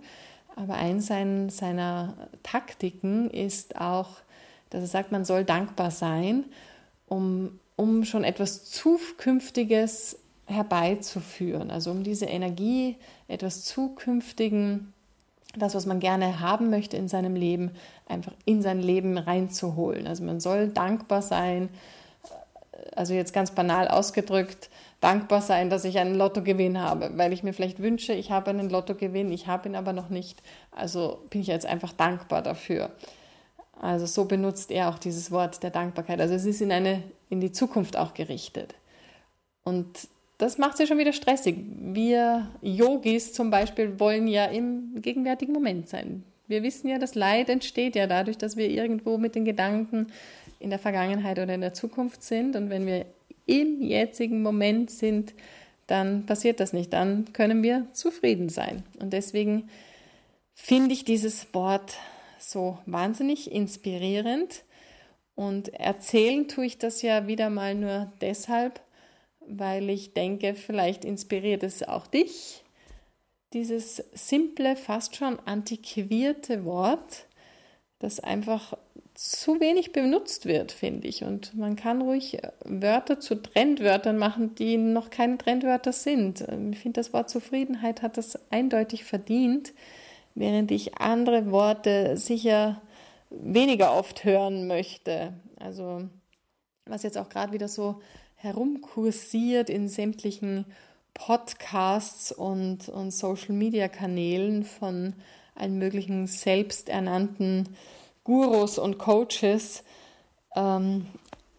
Aber 0.56 0.76
eins 0.76 1.08
seiner 1.08 2.14
Taktiken 2.44 3.30
ist 3.32 3.80
auch, 3.80 4.10
dass 4.70 4.82
er 4.82 4.88
sagt, 4.88 5.12
man 5.14 5.26
soll 5.26 5.46
dankbar 5.46 5.92
sein, 5.92 6.44
um, 7.08 7.60
um 7.82 8.06
schon 8.06 8.24
etwas 8.24 8.66
Zukünftiges 8.66 10.20
herbeizuführen. 10.46 11.72
Also 11.72 11.90
um 11.90 12.04
diese 12.04 12.26
Energie 12.26 12.98
etwas 13.28 13.64
Zukünftigen 13.64 14.94
das, 15.58 15.76
was 15.76 15.86
man 15.86 16.00
gerne 16.00 16.40
haben 16.40 16.70
möchte 16.70 16.96
in 16.96 17.08
seinem 17.08 17.36
Leben, 17.36 17.72
einfach 18.08 18.34
in 18.46 18.62
sein 18.62 18.80
Leben 18.80 19.18
reinzuholen. 19.18 20.08
Also 20.08 20.24
man 20.24 20.40
soll 20.40 20.70
dankbar 20.70 21.22
sein, 21.22 21.70
also 22.96 23.14
jetzt 23.14 23.34
ganz 23.34 23.52
banal 23.52 23.88
ausgedrückt, 23.88 24.70
dankbar 25.02 25.42
sein, 25.42 25.70
dass 25.70 25.84
ich 25.84 25.98
einen 25.98 26.16
Lottogewinn 26.16 26.80
habe, 26.80 27.12
weil 27.16 27.34
ich 27.34 27.44
mir 27.44 27.54
vielleicht 27.54 27.82
wünsche, 27.82 28.14
ich 28.14 28.32
habe 28.32 28.52
einen 28.52 28.70
Lottogewinn, 28.70 29.32
ich 29.32 29.48
habe 29.48 29.68
ihn 29.68 29.76
aber 29.76 29.92
noch 29.92 30.10
nicht. 30.10 30.42
Also 30.72 31.20
bin 31.30 31.42
ich 31.42 31.48
jetzt 31.48 31.66
einfach 31.66 31.92
dankbar 31.92 32.42
dafür. 32.42 32.92
Also 33.82 34.06
so 34.06 34.26
benutzt 34.26 34.72
er 34.72 34.90
auch 34.90 35.00
dieses 35.00 35.32
Wort 35.32 35.64
der 35.64 35.72
Dankbarkeit. 35.72 36.22
Also 36.22 36.36
es 36.36 36.46
ist 36.46 36.62
in 36.62 36.72
eine 36.72 37.04
in 37.32 37.42
die 37.42 37.52
Zukunft 37.52 37.98
auch 37.98 38.14
gerichtet. 38.14 38.76
Und 39.64 39.88
das 40.38 40.58
macht 40.58 40.74
es 40.74 40.80
ja 40.82 40.88
schon 40.88 40.98
wieder 40.98 41.14
stressig. 41.14 41.56
Wir 41.80 42.48
Yogis 42.62 43.34
zum 43.34 43.50
Beispiel 43.50 44.00
wollen 44.00 44.28
ja 44.28 44.46
im 44.46 45.02
gegenwärtigen 45.02 45.54
Moment 45.54 45.90
sein. 45.90 46.24
Wir 46.48 46.64
wissen 46.64 46.90
ja, 46.90 47.00
das 47.00 47.16
Leid 47.16 47.50
entsteht 47.50 47.96
ja 47.96 48.08
dadurch, 48.08 48.38
dass 48.38 48.58
wir 48.58 48.70
irgendwo 48.70 49.18
mit 49.18 49.36
den 49.36 49.46
Gedanken 49.46 50.08
in 50.60 50.70
der 50.70 50.80
Vergangenheit 50.80 51.40
oder 51.40 51.54
in 51.54 51.62
der 51.62 51.74
Zukunft 51.74 52.24
sind. 52.24 52.56
Und 52.56 52.70
wenn 52.70 52.86
wir 52.86 53.06
im 53.46 53.82
jetzigen 53.82 54.44
Moment 54.44 54.92
sind, 54.92 55.34
dann 55.88 56.26
passiert 56.26 56.60
das 56.60 56.74
nicht. 56.74 56.92
Dann 56.92 57.34
können 57.34 57.64
wir 57.64 57.88
zufrieden 57.94 58.50
sein. 58.50 58.84
Und 59.00 59.14
deswegen 59.14 59.70
finde 60.54 60.94
ich 60.94 61.06
dieses 61.06 61.54
Wort 61.54 61.96
so 62.40 62.78
wahnsinnig 62.86 63.52
inspirierend. 63.52 64.64
Und 65.42 65.74
erzählen 65.74 66.48
tue 66.48 66.68
ich 66.68 66.78
das 66.78 67.02
ja 67.02 67.26
wieder 67.26 67.50
mal 67.50 67.74
nur 67.74 68.12
deshalb, 68.22 68.80
weil 69.40 69.90
ich 69.90 70.14
denke, 70.14 70.54
vielleicht 70.54 71.04
inspiriert 71.04 71.64
es 71.64 71.82
auch 71.82 72.06
dich. 72.06 72.64
Dieses 73.52 74.04
simple, 74.14 74.76
fast 74.76 75.16
schon 75.16 75.40
antiquierte 75.40 76.64
Wort, 76.64 77.26
das 77.98 78.20
einfach 78.20 78.78
zu 79.16 79.60
wenig 79.60 79.94
benutzt 79.94 80.46
wird, 80.46 80.72
finde 80.72 81.08
ich. 81.08 81.24
Und 81.24 81.58
man 81.58 81.76
kann 81.76 82.04
ruhig 82.04 82.38
Wörter 82.64 83.20
zu 83.20 83.34
Trendwörtern 83.34 84.20
machen, 84.20 84.54
die 84.54 84.78
noch 84.78 85.10
keine 85.10 85.40
Trendwörter 85.40 85.92
sind. 85.92 86.42
Ich 86.42 86.78
finde, 86.78 87.02
das 87.02 87.14
Wort 87.14 87.32
Zufriedenheit 87.32 88.04
hat 88.04 88.16
das 88.18 88.38
eindeutig 88.52 89.06
verdient, 89.06 89.74
während 90.36 90.70
ich 90.70 91.00
andere 91.00 91.50
Worte 91.50 92.16
sicher 92.16 92.80
weniger 93.32 93.96
oft 93.96 94.24
hören 94.24 94.68
möchte. 94.68 95.34
Also 95.60 96.08
was 96.86 97.04
jetzt 97.04 97.18
auch 97.18 97.30
gerade 97.30 97.54
wieder 97.54 97.68
so 97.68 98.02
herumkursiert 98.36 99.70
in 99.70 99.88
sämtlichen 99.88 100.66
Podcasts 101.14 102.32
und, 102.32 102.90
und 102.90 103.12
Social-Media-Kanälen 103.12 104.64
von 104.64 105.14
allen 105.56 105.78
möglichen 105.78 106.28
selbsternannten 106.28 107.70
Gurus 108.24 108.78
und 108.78 108.98
Coaches, 108.98 109.84
ähm, 110.56 111.08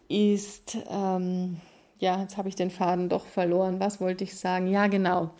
ist, 0.09 0.77
ähm, 0.91 1.61
ja, 1.99 2.21
jetzt 2.21 2.37
habe 2.37 2.49
ich 2.49 2.57
den 2.57 2.71
Faden 2.71 3.09
doch 3.09 3.27
verloren. 3.27 3.81
Was 3.81 4.01
wollte 4.01 4.25
ich 4.25 4.37
sagen? 4.37 4.67
Ja, 4.67 4.87
genau, 4.87 5.31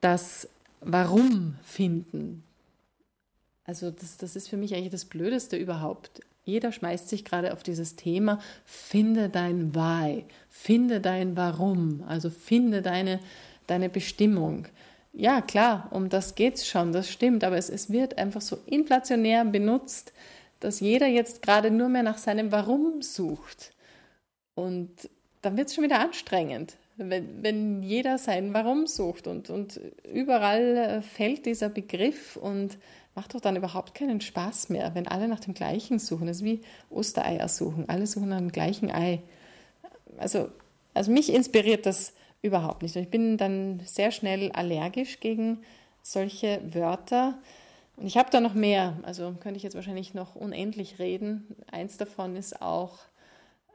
das 0.00 0.48
Warum 0.84 1.56
finden. 1.62 2.42
Also 3.72 3.90
das, 3.90 4.18
das 4.18 4.36
ist 4.36 4.50
für 4.50 4.58
mich 4.58 4.74
eigentlich 4.74 4.92
das 4.92 5.06
Blödeste 5.06 5.56
überhaupt. 5.56 6.20
Jeder 6.44 6.72
schmeißt 6.72 7.08
sich 7.08 7.24
gerade 7.24 7.54
auf 7.54 7.62
dieses 7.62 7.96
Thema, 7.96 8.38
finde 8.66 9.30
dein 9.30 9.74
Why, 9.74 10.26
finde 10.50 11.00
dein 11.00 11.38
Warum, 11.38 12.04
also 12.06 12.28
finde 12.28 12.82
deine, 12.82 13.18
deine 13.66 13.88
Bestimmung. 13.88 14.66
Ja, 15.14 15.40
klar, 15.40 15.88
um 15.90 16.10
das 16.10 16.34
geht 16.34 16.56
es 16.56 16.68
schon, 16.68 16.92
das 16.92 17.08
stimmt, 17.08 17.44
aber 17.44 17.56
es, 17.56 17.70
es 17.70 17.90
wird 17.90 18.18
einfach 18.18 18.42
so 18.42 18.58
inflationär 18.66 19.42
benutzt, 19.46 20.12
dass 20.60 20.80
jeder 20.80 21.06
jetzt 21.06 21.40
gerade 21.40 21.70
nur 21.70 21.88
mehr 21.88 22.02
nach 22.02 22.18
seinem 22.18 22.52
Warum 22.52 23.00
sucht. 23.00 23.72
Und 24.54 24.90
dann 25.40 25.56
wird 25.56 25.68
es 25.68 25.74
schon 25.74 25.84
wieder 25.84 26.00
anstrengend, 26.00 26.76
wenn, 26.98 27.42
wenn 27.42 27.82
jeder 27.82 28.18
sein 28.18 28.52
Warum 28.52 28.86
sucht 28.86 29.26
und, 29.26 29.48
und 29.48 29.80
überall 30.12 30.76
äh, 30.76 31.00
fällt 31.00 31.46
dieser 31.46 31.70
Begriff 31.70 32.36
und 32.36 32.76
macht 33.14 33.34
doch 33.34 33.40
dann 33.40 33.56
überhaupt 33.56 33.94
keinen 33.94 34.20
Spaß 34.20 34.70
mehr, 34.70 34.94
wenn 34.94 35.06
alle 35.06 35.28
nach 35.28 35.40
dem 35.40 35.54
gleichen 35.54 35.98
suchen. 35.98 36.26
Das 36.26 36.38
ist 36.38 36.44
wie 36.44 36.62
Ostereier 36.90 37.48
suchen. 37.48 37.88
Alle 37.88 38.06
suchen 38.06 38.30
nach 38.30 38.38
dem 38.38 38.52
gleichen 38.52 38.90
Ei. 38.90 39.22
Also, 40.16 40.48
also 40.94 41.12
mich 41.12 41.32
inspiriert 41.32 41.86
das 41.86 42.14
überhaupt 42.40 42.82
nicht. 42.82 42.96
Ich 42.96 43.10
bin 43.10 43.36
dann 43.36 43.80
sehr 43.84 44.10
schnell 44.10 44.50
allergisch 44.52 45.20
gegen 45.20 45.58
solche 46.02 46.60
Wörter. 46.72 47.38
Und 47.96 48.06
ich 48.06 48.16
habe 48.16 48.30
da 48.30 48.40
noch 48.40 48.54
mehr, 48.54 48.98
also 49.02 49.34
könnte 49.40 49.58
ich 49.58 49.62
jetzt 49.62 49.74
wahrscheinlich 49.74 50.14
noch 50.14 50.34
unendlich 50.34 50.98
reden. 50.98 51.54
Eins 51.70 51.98
davon 51.98 52.34
ist 52.34 52.62
auch 52.62 52.98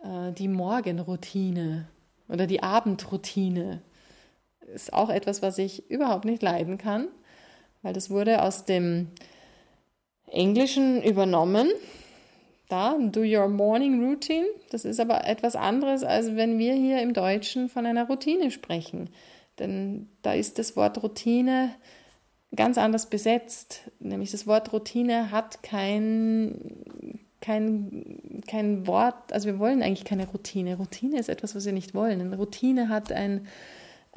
äh, 0.04 0.32
die 0.34 0.48
Morgenroutine 0.48 1.88
oder 2.28 2.48
die 2.48 2.64
Abendroutine. 2.64 3.82
Ist 4.74 4.92
auch 4.92 5.10
etwas, 5.10 5.42
was 5.42 5.60
ich 5.60 5.90
überhaupt 5.90 6.26
nicht 6.26 6.42
leiden 6.42 6.78
kann 6.78 7.08
weil 7.82 7.94
das 7.94 8.10
wurde 8.10 8.42
aus 8.42 8.66
dem 8.66 9.08
Englischen 10.28 11.02
übernommen. 11.02 11.70
Da, 12.70 12.98
do 13.00 13.22
your 13.22 13.48
morning 13.48 14.04
routine. 14.04 14.46
Das 14.72 14.84
ist 14.84 15.00
aber 15.00 15.26
etwas 15.26 15.56
anderes, 15.56 16.04
als 16.04 16.36
wenn 16.36 16.60
wir 16.60 16.74
hier 16.74 17.02
im 17.02 17.14
Deutschen 17.14 17.70
von 17.70 17.86
einer 17.86 18.08
Routine 18.08 18.52
sprechen. 18.52 19.10
Denn 19.58 20.10
da 20.22 20.34
ist 20.34 20.60
das 20.60 20.76
Wort 20.76 21.02
Routine 21.02 21.74
ganz 22.56 22.78
anders 22.78 23.10
besetzt. 23.10 23.90
Nämlich 24.00 24.32
das 24.32 24.48
Wort 24.48 24.74
Routine 24.74 25.32
hat 25.32 25.64
kein, 25.64 26.60
kein, 27.42 28.42
kein 28.48 28.86
Wort, 28.86 29.32
also 29.32 29.48
wir 29.48 29.60
wollen 29.60 29.82
eigentlich 29.82 30.06
keine 30.06 30.28
Routine. 30.28 30.78
Routine 30.78 31.20
ist 31.20 31.30
etwas, 31.30 31.56
was 31.56 31.66
wir 31.66 31.74
nicht 31.74 31.94
wollen. 31.94 32.20
Eine 32.20 32.36
Routine 32.36 32.90
hat 32.90 33.12
ein, 33.12 33.48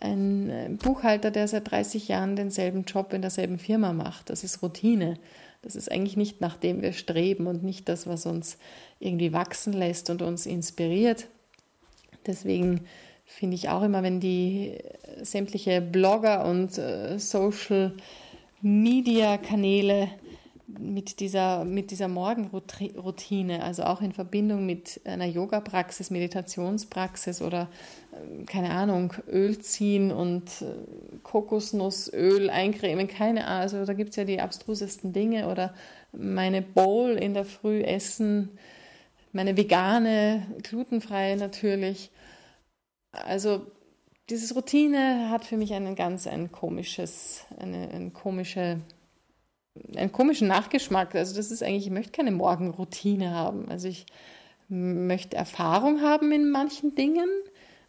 ein 0.00 0.50
äh, 0.50 0.68
Buchhalter, 0.70 1.30
der 1.30 1.48
seit 1.48 1.70
30 1.70 2.08
Jahren 2.08 2.36
denselben 2.36 2.84
Job 2.84 3.12
in 3.12 3.22
derselben 3.22 3.58
Firma 3.58 3.92
macht. 3.92 4.30
Das 4.30 4.44
ist 4.44 4.62
Routine. 4.62 5.18
Das 5.62 5.76
ist 5.76 5.90
eigentlich 5.90 6.16
nicht, 6.16 6.40
nach 6.40 6.56
dem 6.56 6.80
wir 6.80 6.92
streben 6.92 7.46
und 7.46 7.62
nicht 7.62 7.88
das, 7.88 8.06
was 8.06 8.26
uns 8.26 8.58
irgendwie 8.98 9.32
wachsen 9.32 9.72
lässt 9.72 10.08
und 10.10 10.22
uns 10.22 10.46
inspiriert. 10.46 11.28
Deswegen 12.26 12.86
finde 13.24 13.56
ich 13.56 13.68
auch 13.68 13.82
immer, 13.82 14.02
wenn 14.02 14.20
die 14.20 14.70
äh, 14.70 15.24
sämtliche 15.24 15.80
Blogger 15.80 16.44
und 16.46 16.78
äh, 16.78 17.18
Social 17.18 17.94
Media 18.62 19.38
Kanäle 19.38 20.08
mit 20.78 21.20
dieser, 21.20 21.64
mit 21.64 21.90
dieser 21.90 22.08
Morgenroutine, 22.08 23.62
also 23.62 23.84
auch 23.84 24.00
in 24.00 24.12
Verbindung 24.12 24.66
mit 24.66 25.00
einer 25.04 25.26
Yoga-Praxis, 25.26 26.10
Meditationspraxis 26.10 27.42
oder, 27.42 27.68
äh, 28.12 28.44
keine 28.44 28.70
Ahnung, 28.70 29.12
Öl 29.28 29.58
ziehen 29.58 30.12
und 30.12 30.62
äh, 30.62 30.66
Kokosnussöl 31.22 32.50
eincremen, 32.50 33.08
keine 33.08 33.46
Ahnung, 33.46 33.62
also 33.62 33.84
da 33.84 33.92
gibt 33.94 34.10
es 34.10 34.16
ja 34.16 34.24
die 34.24 34.40
abstrusesten 34.40 35.12
Dinge 35.12 35.48
oder 35.48 35.74
meine 36.12 36.62
Bowl 36.62 37.12
in 37.12 37.34
der 37.34 37.44
Früh 37.44 37.82
essen, 37.82 38.50
meine 39.32 39.56
vegane, 39.56 40.46
glutenfreie 40.62 41.36
natürlich. 41.36 42.10
Also 43.12 43.66
dieses 44.28 44.54
Routine 44.54 45.28
hat 45.30 45.44
für 45.44 45.56
mich 45.56 45.72
einen 45.72 45.94
ganz 45.94 46.26
ein 46.26 46.52
komisches, 46.52 47.44
eine, 47.58 47.88
eine 47.90 48.10
komische 48.10 48.80
einen 49.96 50.12
komischen 50.12 50.48
Nachgeschmack. 50.48 51.14
Also 51.14 51.34
das 51.36 51.50
ist 51.50 51.62
eigentlich, 51.62 51.86
ich 51.86 51.92
möchte 51.92 52.12
keine 52.12 52.32
Morgenroutine 52.32 53.30
haben. 53.30 53.68
Also 53.68 53.88
ich 53.88 54.06
möchte 54.68 55.36
Erfahrung 55.36 56.00
haben 56.02 56.32
in 56.32 56.50
manchen 56.50 56.94
Dingen, 56.94 57.28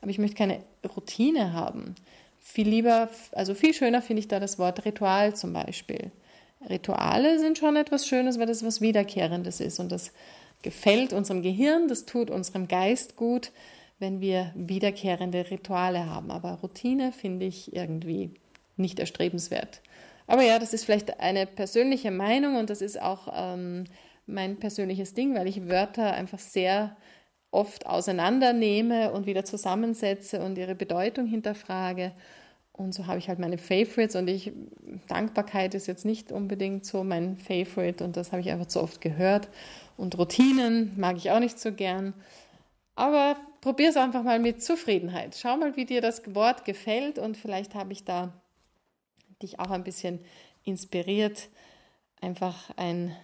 aber 0.01 0.11
ich 0.11 0.17
möchte 0.17 0.37
keine 0.37 0.61
Routine 0.95 1.53
haben. 1.53 1.95
Viel 2.39 2.67
lieber, 2.67 3.09
also 3.33 3.53
viel 3.53 3.73
schöner 3.73 4.01
finde 4.01 4.21
ich 4.21 4.27
da 4.27 4.39
das 4.39 4.57
Wort 4.57 4.85
Ritual 4.85 5.35
zum 5.35 5.53
Beispiel. 5.53 6.11
Rituale 6.69 7.39
sind 7.39 7.57
schon 7.57 7.75
etwas 7.75 8.07
Schönes, 8.07 8.39
weil 8.39 8.47
das 8.47 8.65
was 8.65 8.81
Wiederkehrendes 8.81 9.59
ist 9.59 9.79
und 9.79 9.91
das 9.91 10.11
gefällt 10.61 11.13
unserem 11.13 11.41
Gehirn, 11.41 11.87
das 11.87 12.05
tut 12.05 12.29
unserem 12.29 12.67
Geist 12.67 13.15
gut, 13.15 13.51
wenn 13.99 14.21
wir 14.21 14.51
wiederkehrende 14.55 15.49
Rituale 15.49 16.07
haben. 16.07 16.31
Aber 16.31 16.53
Routine 16.53 17.11
finde 17.11 17.45
ich 17.45 17.75
irgendwie 17.75 18.31
nicht 18.77 18.99
erstrebenswert. 18.99 19.81
Aber 20.31 20.43
ja, 20.43 20.59
das 20.59 20.71
ist 20.71 20.85
vielleicht 20.85 21.19
eine 21.19 21.45
persönliche 21.45 22.09
Meinung 22.09 22.55
und 22.55 22.69
das 22.69 22.81
ist 22.81 23.01
auch 23.01 23.27
ähm, 23.35 23.83
mein 24.25 24.57
persönliches 24.57 25.13
Ding, 25.13 25.35
weil 25.35 25.45
ich 25.45 25.67
Wörter 25.67 26.13
einfach 26.13 26.39
sehr 26.39 26.95
oft 27.51 27.85
auseinandernehme 27.85 29.11
und 29.11 29.25
wieder 29.25 29.43
zusammensetze 29.43 30.39
und 30.39 30.57
ihre 30.57 30.73
Bedeutung 30.73 31.25
hinterfrage. 31.25 32.13
Und 32.71 32.93
so 32.93 33.07
habe 33.07 33.19
ich 33.19 33.27
halt 33.27 33.39
meine 33.39 33.57
Favorites 33.57 34.15
und 34.15 34.29
ich, 34.29 34.53
Dankbarkeit 35.09 35.75
ist 35.75 35.87
jetzt 35.87 36.05
nicht 36.05 36.31
unbedingt 36.31 36.85
so 36.85 37.03
mein 37.03 37.35
Favorite 37.35 38.01
und 38.01 38.15
das 38.15 38.31
habe 38.31 38.41
ich 38.41 38.51
einfach 38.51 38.67
zu 38.67 38.81
oft 38.81 39.01
gehört. 39.01 39.49
Und 39.97 40.17
Routinen 40.17 40.97
mag 40.97 41.17
ich 41.17 41.29
auch 41.31 41.41
nicht 41.41 41.59
so 41.59 41.73
gern. 41.73 42.13
Aber 42.95 43.35
probier 43.59 43.89
es 43.89 43.97
einfach 43.97 44.23
mal 44.23 44.39
mit 44.39 44.63
Zufriedenheit. 44.63 45.37
Schau 45.37 45.57
mal, 45.57 45.75
wie 45.75 45.83
dir 45.83 45.99
das 45.99 46.33
Wort 46.33 46.63
gefällt 46.63 47.19
und 47.19 47.35
vielleicht 47.35 47.75
habe 47.75 47.91
ich 47.91 48.05
da 48.05 48.31
dich 49.41 49.59
auch 49.59 49.71
ein 49.71 49.83
bisschen 49.83 50.19
inspiriert, 50.63 51.49
einfach 52.21 52.71
ein 52.77 53.15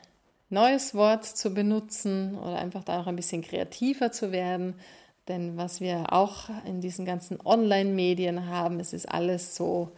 neues 0.50 0.96
Wort 0.96 1.26
zu 1.26 1.54
benutzen 1.54 2.38
oder 2.38 2.58
einfach 2.58 2.84
da 2.84 3.02
auch 3.02 3.08
ein 3.08 3.16
bisschen 3.16 3.42
kreativer 3.42 4.12
zu 4.12 4.32
werden. 4.32 4.76
Denn 5.28 5.58
was 5.58 5.82
wir 5.82 6.14
auch 6.14 6.50
in 6.66 6.80
diesen 6.80 7.06
ganzen 7.06 7.40
Online-Medien 7.44 8.48
haben, 8.48 8.80
es 8.80 8.94
ist 8.94 9.08
alles 9.08 9.56
so, 9.56 9.92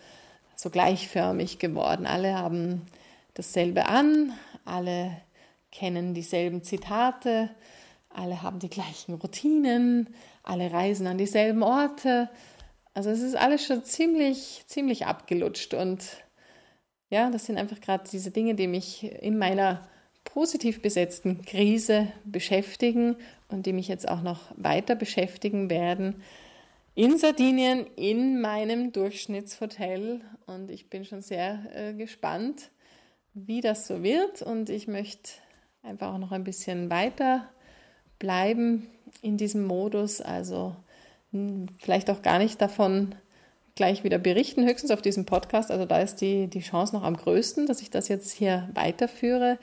so 0.56 0.70
gleichförmig 0.70 1.60
geworden. 1.60 2.08
Alle 2.08 2.36
haben 2.36 2.82
dasselbe 3.36 3.86
an, 3.86 4.34
alle 4.66 5.16
kennen 5.72 6.16
dieselben 6.16 6.64
Zitate, 6.64 7.50
alle 8.10 8.42
haben 8.42 8.58
die 8.58 8.70
gleichen 8.70 9.14
Routinen, 9.14 10.10
alle 10.44 10.72
reisen 10.72 11.06
an 11.06 11.20
dieselben 11.20 11.62
Orte. 11.62 12.28
Also 13.00 13.12
es 13.12 13.22
ist 13.22 13.38
alles 13.38 13.66
schon 13.66 13.86
ziemlich, 13.86 14.66
ziemlich 14.68 15.06
abgelutscht 15.06 15.74
und 15.74 16.04
ja, 17.10 17.30
das 17.30 17.46
sind 17.46 17.58
einfach 17.58 17.80
gerade 17.80 18.04
diese 18.12 18.30
Dinge, 18.30 18.56
die 18.56 18.68
mich 18.68 19.06
in 19.22 19.38
meiner 19.38 19.88
positiv 20.26 20.82
besetzten 20.82 21.46
Krise 21.46 22.12
beschäftigen 22.26 23.16
und 23.48 23.66
die 23.66 23.72
mich 23.72 23.88
jetzt 23.88 24.06
auch 24.06 24.22
noch 24.22 24.52
weiter 24.58 24.96
beschäftigen 24.96 25.70
werden. 25.70 26.22
In 26.94 27.18
Sardinien, 27.18 27.88
in 27.96 28.42
meinem 28.42 28.92
Durchschnittshotel. 28.92 30.20
Und 30.46 30.70
ich 30.70 30.90
bin 30.90 31.06
schon 31.06 31.22
sehr 31.22 31.60
äh, 31.74 31.94
gespannt, 31.94 32.70
wie 33.34 33.62
das 33.62 33.88
so 33.88 34.04
wird. 34.04 34.42
Und 34.42 34.70
ich 34.70 34.90
möchte 34.90 35.32
einfach 35.84 36.16
auch 36.16 36.18
noch 36.18 36.34
ein 36.34 36.44
bisschen 36.44 36.90
weiter 36.90 37.48
bleiben 38.20 38.90
in 39.22 39.38
diesem 39.38 39.64
Modus. 39.64 40.20
Also 40.20 40.76
vielleicht 41.80 42.10
auch 42.10 42.22
gar 42.22 42.40
nicht 42.40 42.62
davon 42.62 43.16
gleich 43.76 44.04
wieder 44.04 44.18
berichten, 44.18 44.66
höchstens 44.66 44.92
auf 44.92 45.02
diesem 45.02 45.26
Podcast. 45.26 45.72
Also 45.72 45.86
da 45.86 46.00
ist 46.00 46.18
die, 46.18 46.48
die 46.48 46.60
Chance 46.60 46.96
noch 46.96 47.04
am 47.04 47.16
größten, 47.16 47.66
dass 47.66 47.82
ich 47.82 47.90
das 47.90 48.08
jetzt 48.08 48.32
hier 48.32 48.70
weiterführe. 48.74 49.58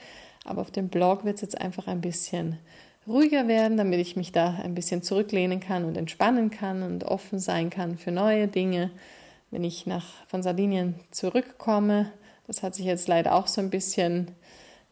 Aber 0.44 0.62
auf 0.62 0.70
dem 0.70 0.88
Blog 0.88 1.24
wird 1.24 1.36
es 1.36 1.42
jetzt 1.42 1.60
einfach 1.60 1.86
ein 1.86 2.00
bisschen 2.00 2.58
ruhiger 3.06 3.46
werden, 3.46 3.76
damit 3.76 4.00
ich 4.00 4.16
mich 4.16 4.32
da 4.32 4.58
ein 4.62 4.74
bisschen 4.74 5.02
zurücklehnen 5.02 5.60
kann 5.60 5.84
und 5.84 5.96
entspannen 5.96 6.50
kann 6.50 6.82
und 6.82 7.04
offen 7.04 7.38
sein 7.38 7.70
kann 7.70 7.98
für 7.98 8.10
neue 8.10 8.48
Dinge. 8.48 8.90
Wenn 9.50 9.64
ich 9.64 9.86
nach, 9.86 10.06
von 10.28 10.42
Sardinien 10.42 10.94
zurückkomme, 11.10 12.10
das 12.46 12.62
hat 12.62 12.74
sich 12.74 12.86
jetzt 12.86 13.08
leider 13.08 13.34
auch 13.34 13.46
so 13.48 13.60
ein 13.60 13.70
bisschen 13.70 14.28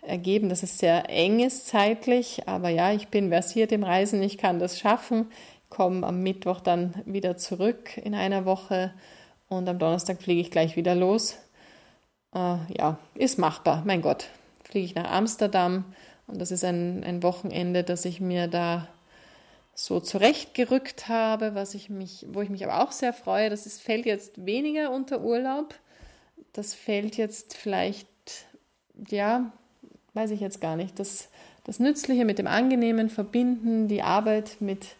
ergeben, 0.02 0.48
dass 0.48 0.62
es 0.62 0.78
sehr 0.78 1.08
eng 1.08 1.40
ist 1.40 1.66
zeitlich. 1.66 2.46
Aber 2.46 2.68
ja, 2.68 2.92
ich 2.92 3.08
bin 3.08 3.30
versiert 3.30 3.72
im 3.72 3.84
Reisen, 3.84 4.22
ich 4.22 4.38
kann 4.38 4.58
das 4.58 4.78
schaffen 4.78 5.26
komme 5.74 6.06
am 6.06 6.22
Mittwoch 6.22 6.60
dann 6.60 6.94
wieder 7.04 7.36
zurück 7.36 7.96
in 7.96 8.14
einer 8.14 8.44
Woche 8.44 8.94
und 9.48 9.68
am 9.68 9.80
Donnerstag 9.80 10.22
fliege 10.22 10.40
ich 10.40 10.52
gleich 10.52 10.76
wieder 10.76 10.94
los. 10.94 11.36
Äh, 12.32 12.58
ja, 12.78 12.98
ist 13.16 13.38
machbar, 13.38 13.82
mein 13.84 14.00
Gott. 14.00 14.26
Fliege 14.62 14.86
ich 14.86 14.94
nach 14.94 15.10
Amsterdam 15.10 15.84
und 16.28 16.40
das 16.40 16.52
ist 16.52 16.64
ein, 16.64 17.02
ein 17.02 17.24
Wochenende, 17.24 17.82
das 17.82 18.04
ich 18.04 18.20
mir 18.20 18.46
da 18.46 18.86
so 19.74 19.98
zurechtgerückt 19.98 21.08
habe, 21.08 21.56
was 21.56 21.74
ich 21.74 21.90
mich, 21.90 22.24
wo 22.28 22.40
ich 22.40 22.50
mich 22.50 22.64
aber 22.64 22.84
auch 22.84 22.92
sehr 22.92 23.12
freue. 23.12 23.50
Das 23.50 23.66
ist, 23.66 23.82
fällt 23.82 24.06
jetzt 24.06 24.46
weniger 24.46 24.92
unter 24.92 25.22
Urlaub. 25.22 25.74
Das 26.52 26.72
fällt 26.72 27.16
jetzt 27.16 27.56
vielleicht, 27.56 28.06
ja, 29.08 29.50
weiß 30.12 30.30
ich 30.30 30.38
jetzt 30.38 30.60
gar 30.60 30.76
nicht. 30.76 31.00
Das, 31.00 31.30
das 31.64 31.80
Nützliche 31.80 32.24
mit 32.24 32.38
dem 32.38 32.46
Angenehmen 32.46 33.10
verbinden, 33.10 33.88
die 33.88 34.02
Arbeit 34.02 34.58
mit 34.60 34.94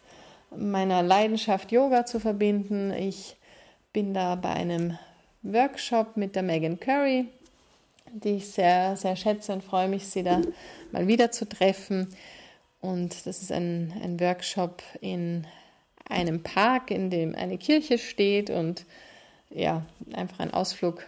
meiner 0.57 1.03
Leidenschaft 1.03 1.71
Yoga 1.71 2.05
zu 2.05 2.19
verbinden. 2.19 2.91
Ich 2.91 3.37
bin 3.93 4.13
da 4.13 4.35
bei 4.35 4.49
einem 4.49 4.97
Workshop 5.41 6.17
mit 6.17 6.35
der 6.35 6.43
Megan 6.43 6.79
Curry, 6.79 7.27
die 8.11 8.37
ich 8.37 8.51
sehr, 8.51 8.97
sehr 8.97 9.15
schätze 9.15 9.53
und 9.53 9.63
freue 9.63 9.87
mich, 9.87 10.07
sie 10.07 10.23
da 10.23 10.41
mal 10.91 11.07
wieder 11.07 11.31
zu 11.31 11.47
treffen. 11.47 12.15
Und 12.81 13.25
das 13.25 13.41
ist 13.41 13.51
ein, 13.51 13.93
ein 14.03 14.19
Workshop 14.19 14.81
in 15.01 15.47
einem 16.09 16.43
Park, 16.43 16.91
in 16.91 17.09
dem 17.09 17.35
eine 17.35 17.57
Kirche 17.57 17.97
steht 17.97 18.49
und 18.49 18.85
ja, 19.49 19.83
einfach 20.13 20.39
ein 20.39 20.53
Ausflug 20.53 21.03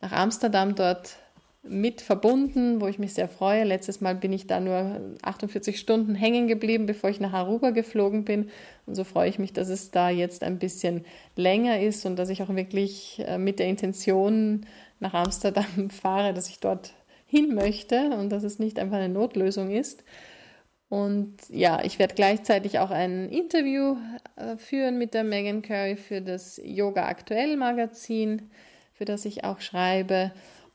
nach 0.00 0.12
Amsterdam 0.12 0.74
dort 0.74 1.16
mit 1.62 2.00
verbunden, 2.00 2.80
wo 2.80 2.86
ich 2.86 2.98
mich 2.98 3.12
sehr 3.12 3.28
freue. 3.28 3.64
Letztes 3.64 4.00
Mal 4.00 4.14
bin 4.14 4.32
ich 4.32 4.46
da 4.46 4.60
nur 4.60 5.00
48 5.22 5.78
Stunden 5.78 6.14
hängen 6.14 6.48
geblieben, 6.48 6.86
bevor 6.86 7.10
ich 7.10 7.20
nach 7.20 7.34
Aruba 7.34 7.70
geflogen 7.70 8.24
bin. 8.24 8.50
Und 8.86 8.94
so 8.94 9.04
freue 9.04 9.28
ich 9.28 9.38
mich, 9.38 9.52
dass 9.52 9.68
es 9.68 9.90
da 9.90 10.08
jetzt 10.08 10.42
ein 10.42 10.58
bisschen 10.58 11.04
länger 11.36 11.80
ist 11.80 12.06
und 12.06 12.16
dass 12.16 12.30
ich 12.30 12.42
auch 12.42 12.54
wirklich 12.54 13.22
äh, 13.26 13.36
mit 13.36 13.58
der 13.58 13.66
Intention 13.66 14.66
nach 15.00 15.14
Amsterdam 15.14 15.90
fahre, 15.90 16.32
dass 16.32 16.48
ich 16.48 16.60
dort 16.60 16.94
hin 17.26 17.54
möchte 17.54 18.10
und 18.18 18.30
dass 18.30 18.42
es 18.42 18.58
nicht 18.58 18.78
einfach 18.78 18.96
eine 18.96 19.12
Notlösung 19.12 19.70
ist. 19.70 20.02
Und 20.88 21.36
ja, 21.48 21.84
ich 21.84 22.00
werde 22.00 22.16
gleichzeitig 22.16 22.80
auch 22.80 22.90
ein 22.90 23.28
Interview 23.28 23.96
äh, 24.34 24.56
führen 24.56 24.98
mit 24.98 25.14
der 25.14 25.22
Megan 25.22 25.62
Curry 25.62 25.96
für 25.96 26.20
das 26.20 26.60
Yoga 26.64 27.06
Aktuell 27.06 27.56
Magazin, 27.56 28.50
für 28.94 29.04
das 29.04 29.24
ich 29.24 29.44
auch 29.44 29.60
schreibe. 29.60 30.32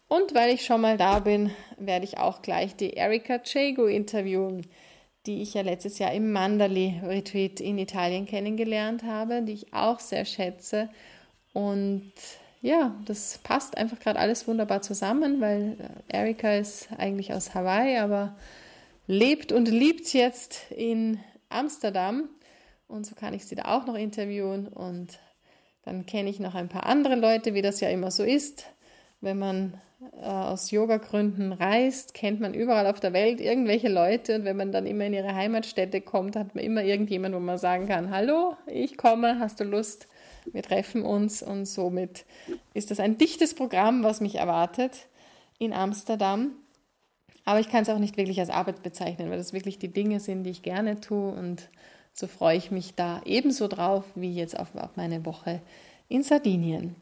Und 0.08 0.36
weil 0.36 0.54
ich 0.54 0.66
schon 0.66 0.82
mal 0.82 0.98
da 0.98 1.20
bin, 1.20 1.52
werde 1.78 2.06
ich 2.06 2.18
auch 2.18 2.42
gleich 2.42 2.76
die 2.76 2.92
Erika 2.92 3.40
Chego 3.40 3.88
interviewen, 3.88 4.68
die 5.26 5.42
ich 5.42 5.56
ja 5.56 5.62
letztes 5.62 5.98
Jahr 5.98 6.14
im 6.14 6.32
Mandali 6.32 7.02
Retreat 7.04 7.60
in 7.60 7.80
Italien 7.80 8.28
kennengelernt 8.28 9.04
habe, 9.04 9.42
die 9.42 9.54
ich 9.54 9.74
auch 9.74 10.00
sehr 10.00 10.26
schätze. 10.26 10.90
Und 11.54 12.12
ja, 12.62 12.96
das 13.06 13.40
passt 13.44 13.78
einfach 13.78 14.00
gerade 14.00 14.20
alles 14.20 14.48
wunderbar 14.48 14.82
zusammen, 14.82 15.42
weil 15.42 15.78
äh, 16.10 16.18
Erika 16.18 16.54
ist 16.56 16.90
eigentlich 16.98 17.34
aus 17.34 17.54
Hawaii, 17.54 17.98
aber 17.98 18.36
lebt 19.08 19.52
und 19.52 19.68
liebt 19.68 20.14
jetzt 20.14 20.72
in 20.72 21.20
Amsterdam. 21.50 22.30
Und 22.88 23.06
so 23.06 23.16
kann 23.16 23.34
ich 23.34 23.46
sie 23.46 23.56
da 23.56 23.76
auch 23.76 23.86
noch 23.86 23.96
interviewen. 23.96 24.68
Und 24.68 25.20
dann 25.84 26.06
kenne 26.06 26.30
ich 26.30 26.40
noch 26.40 26.56
ein 26.56 26.70
paar 26.70 26.86
andere 26.86 27.16
Leute, 27.16 27.54
wie 27.54 27.62
das 27.62 27.80
ja 27.82 27.90
immer 27.90 28.12
so 28.12 28.24
ist. 28.24 28.66
Wenn 29.22 29.40
man 29.40 29.80
aus 30.22 30.72
Yoga-Gründen 30.72 31.54
reist, 31.54 32.14
kennt 32.14 32.40
man 32.40 32.54
überall 32.54 32.88
auf 32.88 33.00
der 33.00 33.14
Welt 33.14 33.40
irgendwelche 33.40 33.90
Leute 33.90 34.36
und 34.36 34.46
wenn 34.46 34.58
man 34.58 34.72
dann 34.72 34.86
immer 34.86 35.06
in 35.06 35.14
ihre 35.14 35.36
Heimatstätte 35.36 36.02
kommt, 36.02 36.36
hat 36.36 36.56
man 36.56 36.64
immer 36.64 36.84
irgendjemand, 36.84 37.36
wo 37.36 37.40
man 37.40 37.58
sagen 37.58 37.88
kann, 37.88 38.10
hallo, 38.10 38.56
ich 38.68 38.98
komme, 38.98 39.40
hast 39.40 39.60
du 39.60 39.64
Lust? 39.64 40.08
Wir 40.52 40.62
treffen 40.62 41.04
uns 41.04 41.42
und 41.42 41.66
somit 41.66 42.26
ist 42.74 42.92
das 42.92 43.00
ein 43.00 43.18
dichtes 43.18 43.54
Programm, 43.56 44.04
was 44.04 44.22
mich 44.22 44.36
erwartet 44.36 45.08
in 45.58 45.74
Amsterdam. 45.74 46.52
Aber 47.46 47.60
ich 47.60 47.70
kann 47.70 47.84
es 47.84 47.90
auch 47.90 48.00
nicht 48.00 48.18
wirklich 48.18 48.40
als 48.40 48.50
Arbeit 48.50 48.84
bezeichnen, 48.84 49.30
weil 49.30 49.38
das 49.38 49.54
wirklich 49.54 49.80
die 49.80 49.94
Dinge 49.94 50.20
sind, 50.20 50.44
die 50.44 50.50
ich 50.52 50.64
gerne 50.64 51.00
tue 51.00 51.32
und 51.32 51.70
so 52.14 52.28
freue 52.28 52.58
ich 52.58 52.72
mich 52.72 52.96
da 52.96 53.22
ebenso 53.26 53.68
drauf 53.68 54.06
wie 54.16 54.34
jetzt 54.34 54.58
auf 54.58 54.70
meine 54.96 55.26
Woche 55.26 55.62
in 56.08 56.24
Sardinien. 56.24 56.96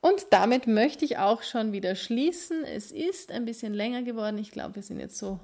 Und 0.00 0.26
damit 0.30 0.66
möchte 0.66 1.04
ich 1.04 1.18
auch 1.18 1.42
schon 1.42 1.72
wieder 1.72 1.94
schließen. 1.94 2.64
Es 2.64 2.90
ist 2.90 3.30
ein 3.30 3.44
bisschen 3.44 3.74
länger 3.74 4.02
geworden. 4.02 4.38
Ich 4.38 4.50
glaube, 4.50 4.76
wir 4.76 4.82
sind 4.82 4.98
jetzt 4.98 5.18
so 5.18 5.40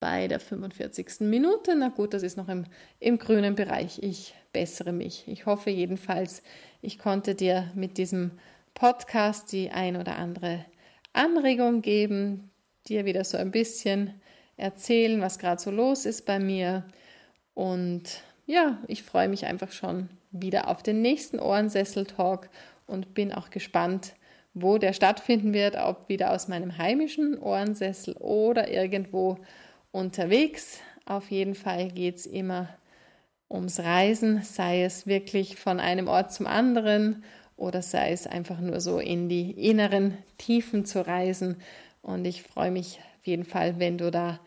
bei 0.00 0.26
der 0.26 0.40
45. 0.40 1.20
Minute. 1.20 1.76
Na 1.76 1.88
gut, 1.88 2.12
das 2.12 2.24
ist 2.24 2.36
noch 2.36 2.48
im, 2.48 2.66
im 2.98 3.18
grünen 3.18 3.54
Bereich. 3.54 4.02
Ich 4.02 4.34
bessere 4.52 4.92
mich. 4.92 5.28
Ich 5.28 5.46
hoffe 5.46 5.70
jedenfalls, 5.70 6.42
ich 6.80 6.98
konnte 6.98 7.36
dir 7.36 7.70
mit 7.76 7.98
diesem 7.98 8.32
Podcast 8.74 9.52
die 9.52 9.70
ein 9.70 9.96
oder 9.96 10.16
andere 10.16 10.64
Anregung 11.12 11.82
geben, 11.82 12.50
dir 12.88 13.04
wieder 13.04 13.22
so 13.22 13.36
ein 13.36 13.52
bisschen 13.52 14.20
erzählen, 14.56 15.20
was 15.20 15.38
gerade 15.38 15.60
so 15.60 15.70
los 15.70 16.04
ist 16.04 16.26
bei 16.26 16.40
mir. 16.40 16.84
Und 17.54 18.22
ja, 18.46 18.78
ich 18.88 19.04
freue 19.04 19.28
mich 19.28 19.46
einfach 19.46 19.70
schon 19.70 20.08
wieder 20.32 20.68
auf 20.68 20.82
den 20.82 21.00
nächsten 21.00 21.38
Ohrensessel-Talk 21.38 22.48
und 22.92 23.14
bin 23.14 23.32
auch 23.32 23.50
gespannt, 23.50 24.14
wo 24.54 24.76
der 24.76 24.92
stattfinden 24.92 25.54
wird, 25.54 25.76
ob 25.76 26.08
wieder 26.08 26.32
aus 26.32 26.46
meinem 26.46 26.76
heimischen 26.76 27.38
Ohrensessel 27.38 28.14
oder 28.18 28.70
irgendwo 28.70 29.38
unterwegs. 29.92 30.78
Auf 31.06 31.30
jeden 31.30 31.54
Fall 31.54 31.88
geht 31.88 32.16
es 32.16 32.26
immer 32.26 32.68
ums 33.50 33.80
Reisen, 33.80 34.42
sei 34.42 34.84
es 34.84 35.06
wirklich 35.06 35.56
von 35.56 35.80
einem 35.80 36.06
Ort 36.06 36.32
zum 36.32 36.46
anderen 36.46 37.24
oder 37.56 37.80
sei 37.80 38.12
es 38.12 38.26
einfach 38.26 38.60
nur 38.60 38.80
so 38.80 38.98
in 38.98 39.28
die 39.28 39.52
inneren 39.52 40.18
Tiefen 40.36 40.84
zu 40.84 41.06
reisen. 41.06 41.56
Und 42.02 42.26
ich 42.26 42.42
freue 42.42 42.70
mich 42.70 43.00
auf 43.18 43.26
jeden 43.26 43.44
Fall, 43.44 43.78
wenn 43.78 43.98
du 43.98 44.10
da 44.10 44.38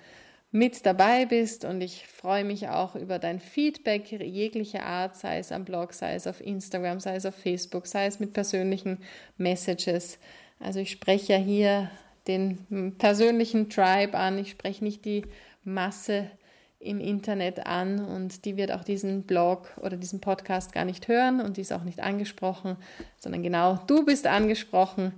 mit 0.55 0.85
dabei 0.85 1.25
bist. 1.25 1.65
Und 1.65 1.81
ich 1.81 2.07
freue 2.07 2.45
mich 2.45 2.69
auch 2.69 2.95
über 2.95 3.19
dein 3.19 3.41
Feedback 3.41 4.09
jeglicher 4.09 4.85
Art, 4.85 5.17
sei 5.17 5.39
es 5.39 5.51
am 5.51 5.65
Blog, 5.65 5.93
sei 5.93 6.15
es 6.15 6.27
auf 6.27 6.39
Instagram, 6.39 7.01
sei 7.01 7.15
es 7.15 7.25
auf 7.25 7.35
Facebook, 7.35 7.87
sei 7.87 8.05
es 8.05 8.21
mit 8.21 8.31
persönlichen 8.31 8.99
Messages. 9.37 10.17
Also 10.59 10.79
ich 10.79 10.91
spreche 10.91 11.33
ja 11.33 11.39
hier 11.39 11.91
den 12.27 12.95
persönlichen 12.97 13.69
Tribe 13.69 14.17
an, 14.17 14.39
ich 14.39 14.51
spreche 14.51 14.83
nicht 14.83 15.03
die 15.03 15.25
Masse 15.65 16.31
im 16.79 17.01
Internet 17.01 17.65
an. 17.65 17.99
Und 18.05 18.45
die 18.45 18.55
wird 18.55 18.71
auch 18.71 18.85
diesen 18.85 19.23
Blog 19.23 19.67
oder 19.81 19.97
diesen 19.97 20.21
Podcast 20.21 20.71
gar 20.71 20.85
nicht 20.85 21.09
hören. 21.09 21.41
Und 21.41 21.57
die 21.57 21.61
ist 21.61 21.73
auch 21.73 21.83
nicht 21.83 21.99
angesprochen, 21.99 22.77
sondern 23.17 23.43
genau 23.43 23.77
du 23.87 24.05
bist 24.05 24.25
angesprochen. 24.25 25.11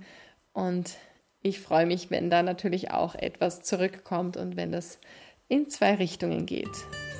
Und 0.52 0.96
ich 1.42 1.60
freue 1.60 1.86
mich, 1.86 2.10
wenn 2.10 2.28
da 2.28 2.42
natürlich 2.42 2.90
auch 2.90 3.14
etwas 3.14 3.62
zurückkommt 3.62 4.36
und 4.36 4.56
wenn 4.56 4.72
das 4.72 4.98
in 5.48 5.68
zwei 5.68 5.94
Richtungen 5.94 6.46
geht. 6.46 6.68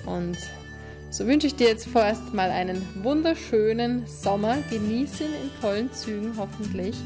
Und 0.06 0.38
so 1.10 1.26
wünsche 1.26 1.46
ich 1.46 1.56
dir 1.56 1.68
jetzt 1.68 1.88
vorerst 1.88 2.34
mal 2.34 2.50
einen 2.50 2.86
wunderschönen 3.02 4.06
Sommer. 4.06 4.58
Genieße 4.70 5.24
ihn 5.24 5.34
in 5.42 5.50
vollen 5.60 5.92
Zügen 5.92 6.34
hoffentlich. 6.36 6.96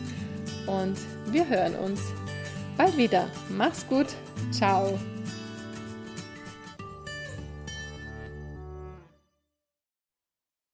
Und 0.67 0.99
wir 1.27 1.49
hören 1.49 1.77
uns 1.77 2.01
bald 2.77 2.97
wieder. 2.97 3.29
Mach's 3.49 3.87
gut. 3.87 4.09
Ciao. 4.51 4.99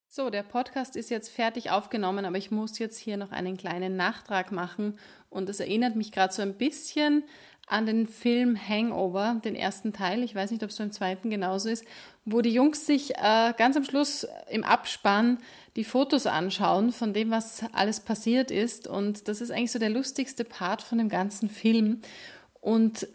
So, 0.08 0.30
der 0.30 0.42
Podcast 0.42 0.96
ist 0.96 1.10
jetzt 1.10 1.28
fertig 1.28 1.70
aufgenommen, 1.70 2.24
aber 2.24 2.38
ich 2.38 2.50
muss 2.50 2.80
jetzt 2.80 2.98
hier 2.98 3.16
noch 3.16 3.30
einen 3.30 3.56
kleinen 3.56 3.94
Nachtrag 3.94 4.50
machen 4.50 4.98
und 5.30 5.48
es 5.48 5.60
erinnert 5.60 5.94
mich 5.94 6.10
gerade 6.10 6.32
so 6.32 6.42
ein 6.42 6.54
bisschen 6.54 7.22
an 7.68 7.86
den 7.86 8.06
Film 8.06 8.56
Hangover, 8.56 9.40
den 9.44 9.54
ersten 9.54 9.92
Teil. 9.92 10.22
Ich 10.22 10.34
weiß 10.34 10.50
nicht, 10.50 10.62
ob 10.62 10.70
es 10.70 10.78
beim 10.78 10.90
zweiten 10.90 11.30
genauso 11.30 11.68
ist, 11.68 11.84
wo 12.24 12.40
die 12.40 12.52
Jungs 12.52 12.86
sich 12.86 13.16
äh, 13.16 13.52
ganz 13.56 13.76
am 13.76 13.84
Schluss 13.84 14.26
im 14.50 14.64
Abspann 14.64 15.38
die 15.76 15.84
Fotos 15.84 16.26
anschauen 16.26 16.92
von 16.92 17.12
dem, 17.12 17.30
was 17.30 17.62
alles 17.72 18.00
passiert 18.00 18.50
ist. 18.50 18.86
Und 18.86 19.28
das 19.28 19.40
ist 19.40 19.50
eigentlich 19.50 19.72
so 19.72 19.78
der 19.78 19.90
lustigste 19.90 20.44
Part 20.44 20.82
von 20.82 20.98
dem 20.98 21.08
ganzen 21.08 21.48
Film. 21.48 22.00
Und 22.60 23.06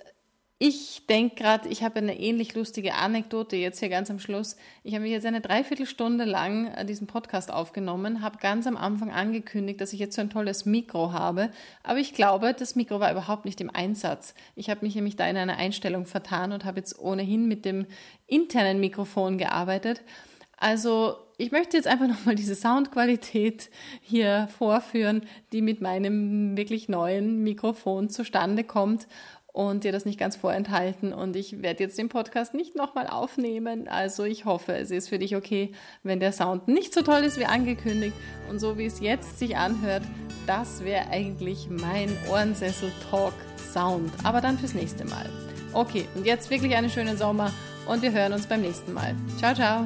ich 0.65 1.05
denke 1.07 1.35
gerade, 1.35 1.67
ich 1.67 1.83
habe 1.83 1.97
eine 1.97 2.17
ähnlich 2.17 2.55
lustige 2.55 2.93
Anekdote 2.93 3.57
jetzt 3.57 3.79
hier 3.79 3.89
ganz 3.89 4.09
am 4.09 4.19
Schluss. 4.19 4.55
Ich 4.85 4.93
habe 4.93 5.03
mich 5.03 5.11
jetzt 5.11 5.25
eine 5.25 5.41
Dreiviertelstunde 5.41 6.23
lang 6.23 6.67
äh, 6.67 6.85
diesen 6.85 7.05
Podcast 7.05 7.51
aufgenommen, 7.51 8.21
habe 8.21 8.37
ganz 8.37 8.65
am 8.65 8.77
Anfang 8.77 9.11
angekündigt, 9.11 9.81
dass 9.81 9.91
ich 9.91 9.99
jetzt 9.99 10.15
so 10.15 10.21
ein 10.21 10.29
tolles 10.29 10.63
Mikro 10.65 11.11
habe. 11.11 11.49
Aber 11.83 11.99
ich 11.99 12.13
glaube, 12.13 12.53
das 12.57 12.77
Mikro 12.77 13.01
war 13.01 13.11
überhaupt 13.11 13.43
nicht 13.43 13.59
im 13.59 13.69
Einsatz. 13.69 14.35
Ich 14.55 14.69
habe 14.69 14.85
mich 14.85 14.95
nämlich 14.95 15.17
da 15.17 15.27
in 15.27 15.35
einer 15.35 15.57
Einstellung 15.57 16.05
vertan 16.05 16.53
und 16.53 16.63
habe 16.63 16.79
jetzt 16.79 16.97
ohnehin 16.97 17.45
mit 17.49 17.65
dem 17.65 17.85
internen 18.25 18.79
Mikrofon 18.79 19.37
gearbeitet. 19.37 20.01
Also 20.55 21.17
ich 21.37 21.51
möchte 21.51 21.75
jetzt 21.75 21.87
einfach 21.87 22.07
nochmal 22.07 22.35
diese 22.35 22.55
Soundqualität 22.55 23.69
hier 23.99 24.47
vorführen, 24.57 25.23
die 25.51 25.61
mit 25.61 25.81
meinem 25.81 26.55
wirklich 26.55 26.87
neuen 26.87 27.43
Mikrofon 27.43 28.09
zustande 28.09 28.63
kommt 28.63 29.07
und 29.53 29.83
dir 29.83 29.91
das 29.91 30.03
nicht 30.03 30.19
ganz 30.19 30.35
vorenthalten. 30.35 31.13
Und 31.13 31.35
ich 31.35 31.61
werde 31.61 31.83
jetzt 31.83 31.97
den 31.97 32.09
Podcast 32.09 32.53
nicht 32.53 32.75
nochmal 32.75 33.07
aufnehmen. 33.07 33.87
Also 33.87 34.25
ich 34.25 34.45
hoffe, 34.45 34.75
es 34.75 34.91
ist 34.91 35.07
für 35.09 35.19
dich 35.19 35.35
okay, 35.35 35.71
wenn 36.01 36.19
der 36.19 36.33
Sound 36.33 36.67
nicht 36.67 36.93
so 36.93 37.03
toll 37.03 37.21
ist 37.21 37.39
wie 37.39 37.45
angekündigt. 37.45 38.17
Und 38.49 38.59
so 38.59 38.77
wie 38.77 38.85
es 38.85 38.99
jetzt 38.99 39.39
sich 39.39 39.55
anhört, 39.55 40.03
das 40.47 40.83
wäre 40.83 41.07
eigentlich 41.09 41.69
mein 41.69 42.17
Ohrensessel-Talk-Sound. 42.29 44.11
Aber 44.23 44.41
dann 44.41 44.57
fürs 44.57 44.73
nächste 44.73 45.05
Mal. 45.05 45.29
Okay, 45.71 46.07
und 46.15 46.25
jetzt 46.25 46.49
wirklich 46.49 46.75
einen 46.75 46.89
schönen 46.89 47.17
Sommer 47.17 47.51
und 47.87 48.01
wir 48.01 48.11
hören 48.11 48.33
uns 48.33 48.47
beim 48.47 48.61
nächsten 48.61 48.93
Mal. 48.93 49.15
Ciao, 49.37 49.53
ciao. 49.53 49.85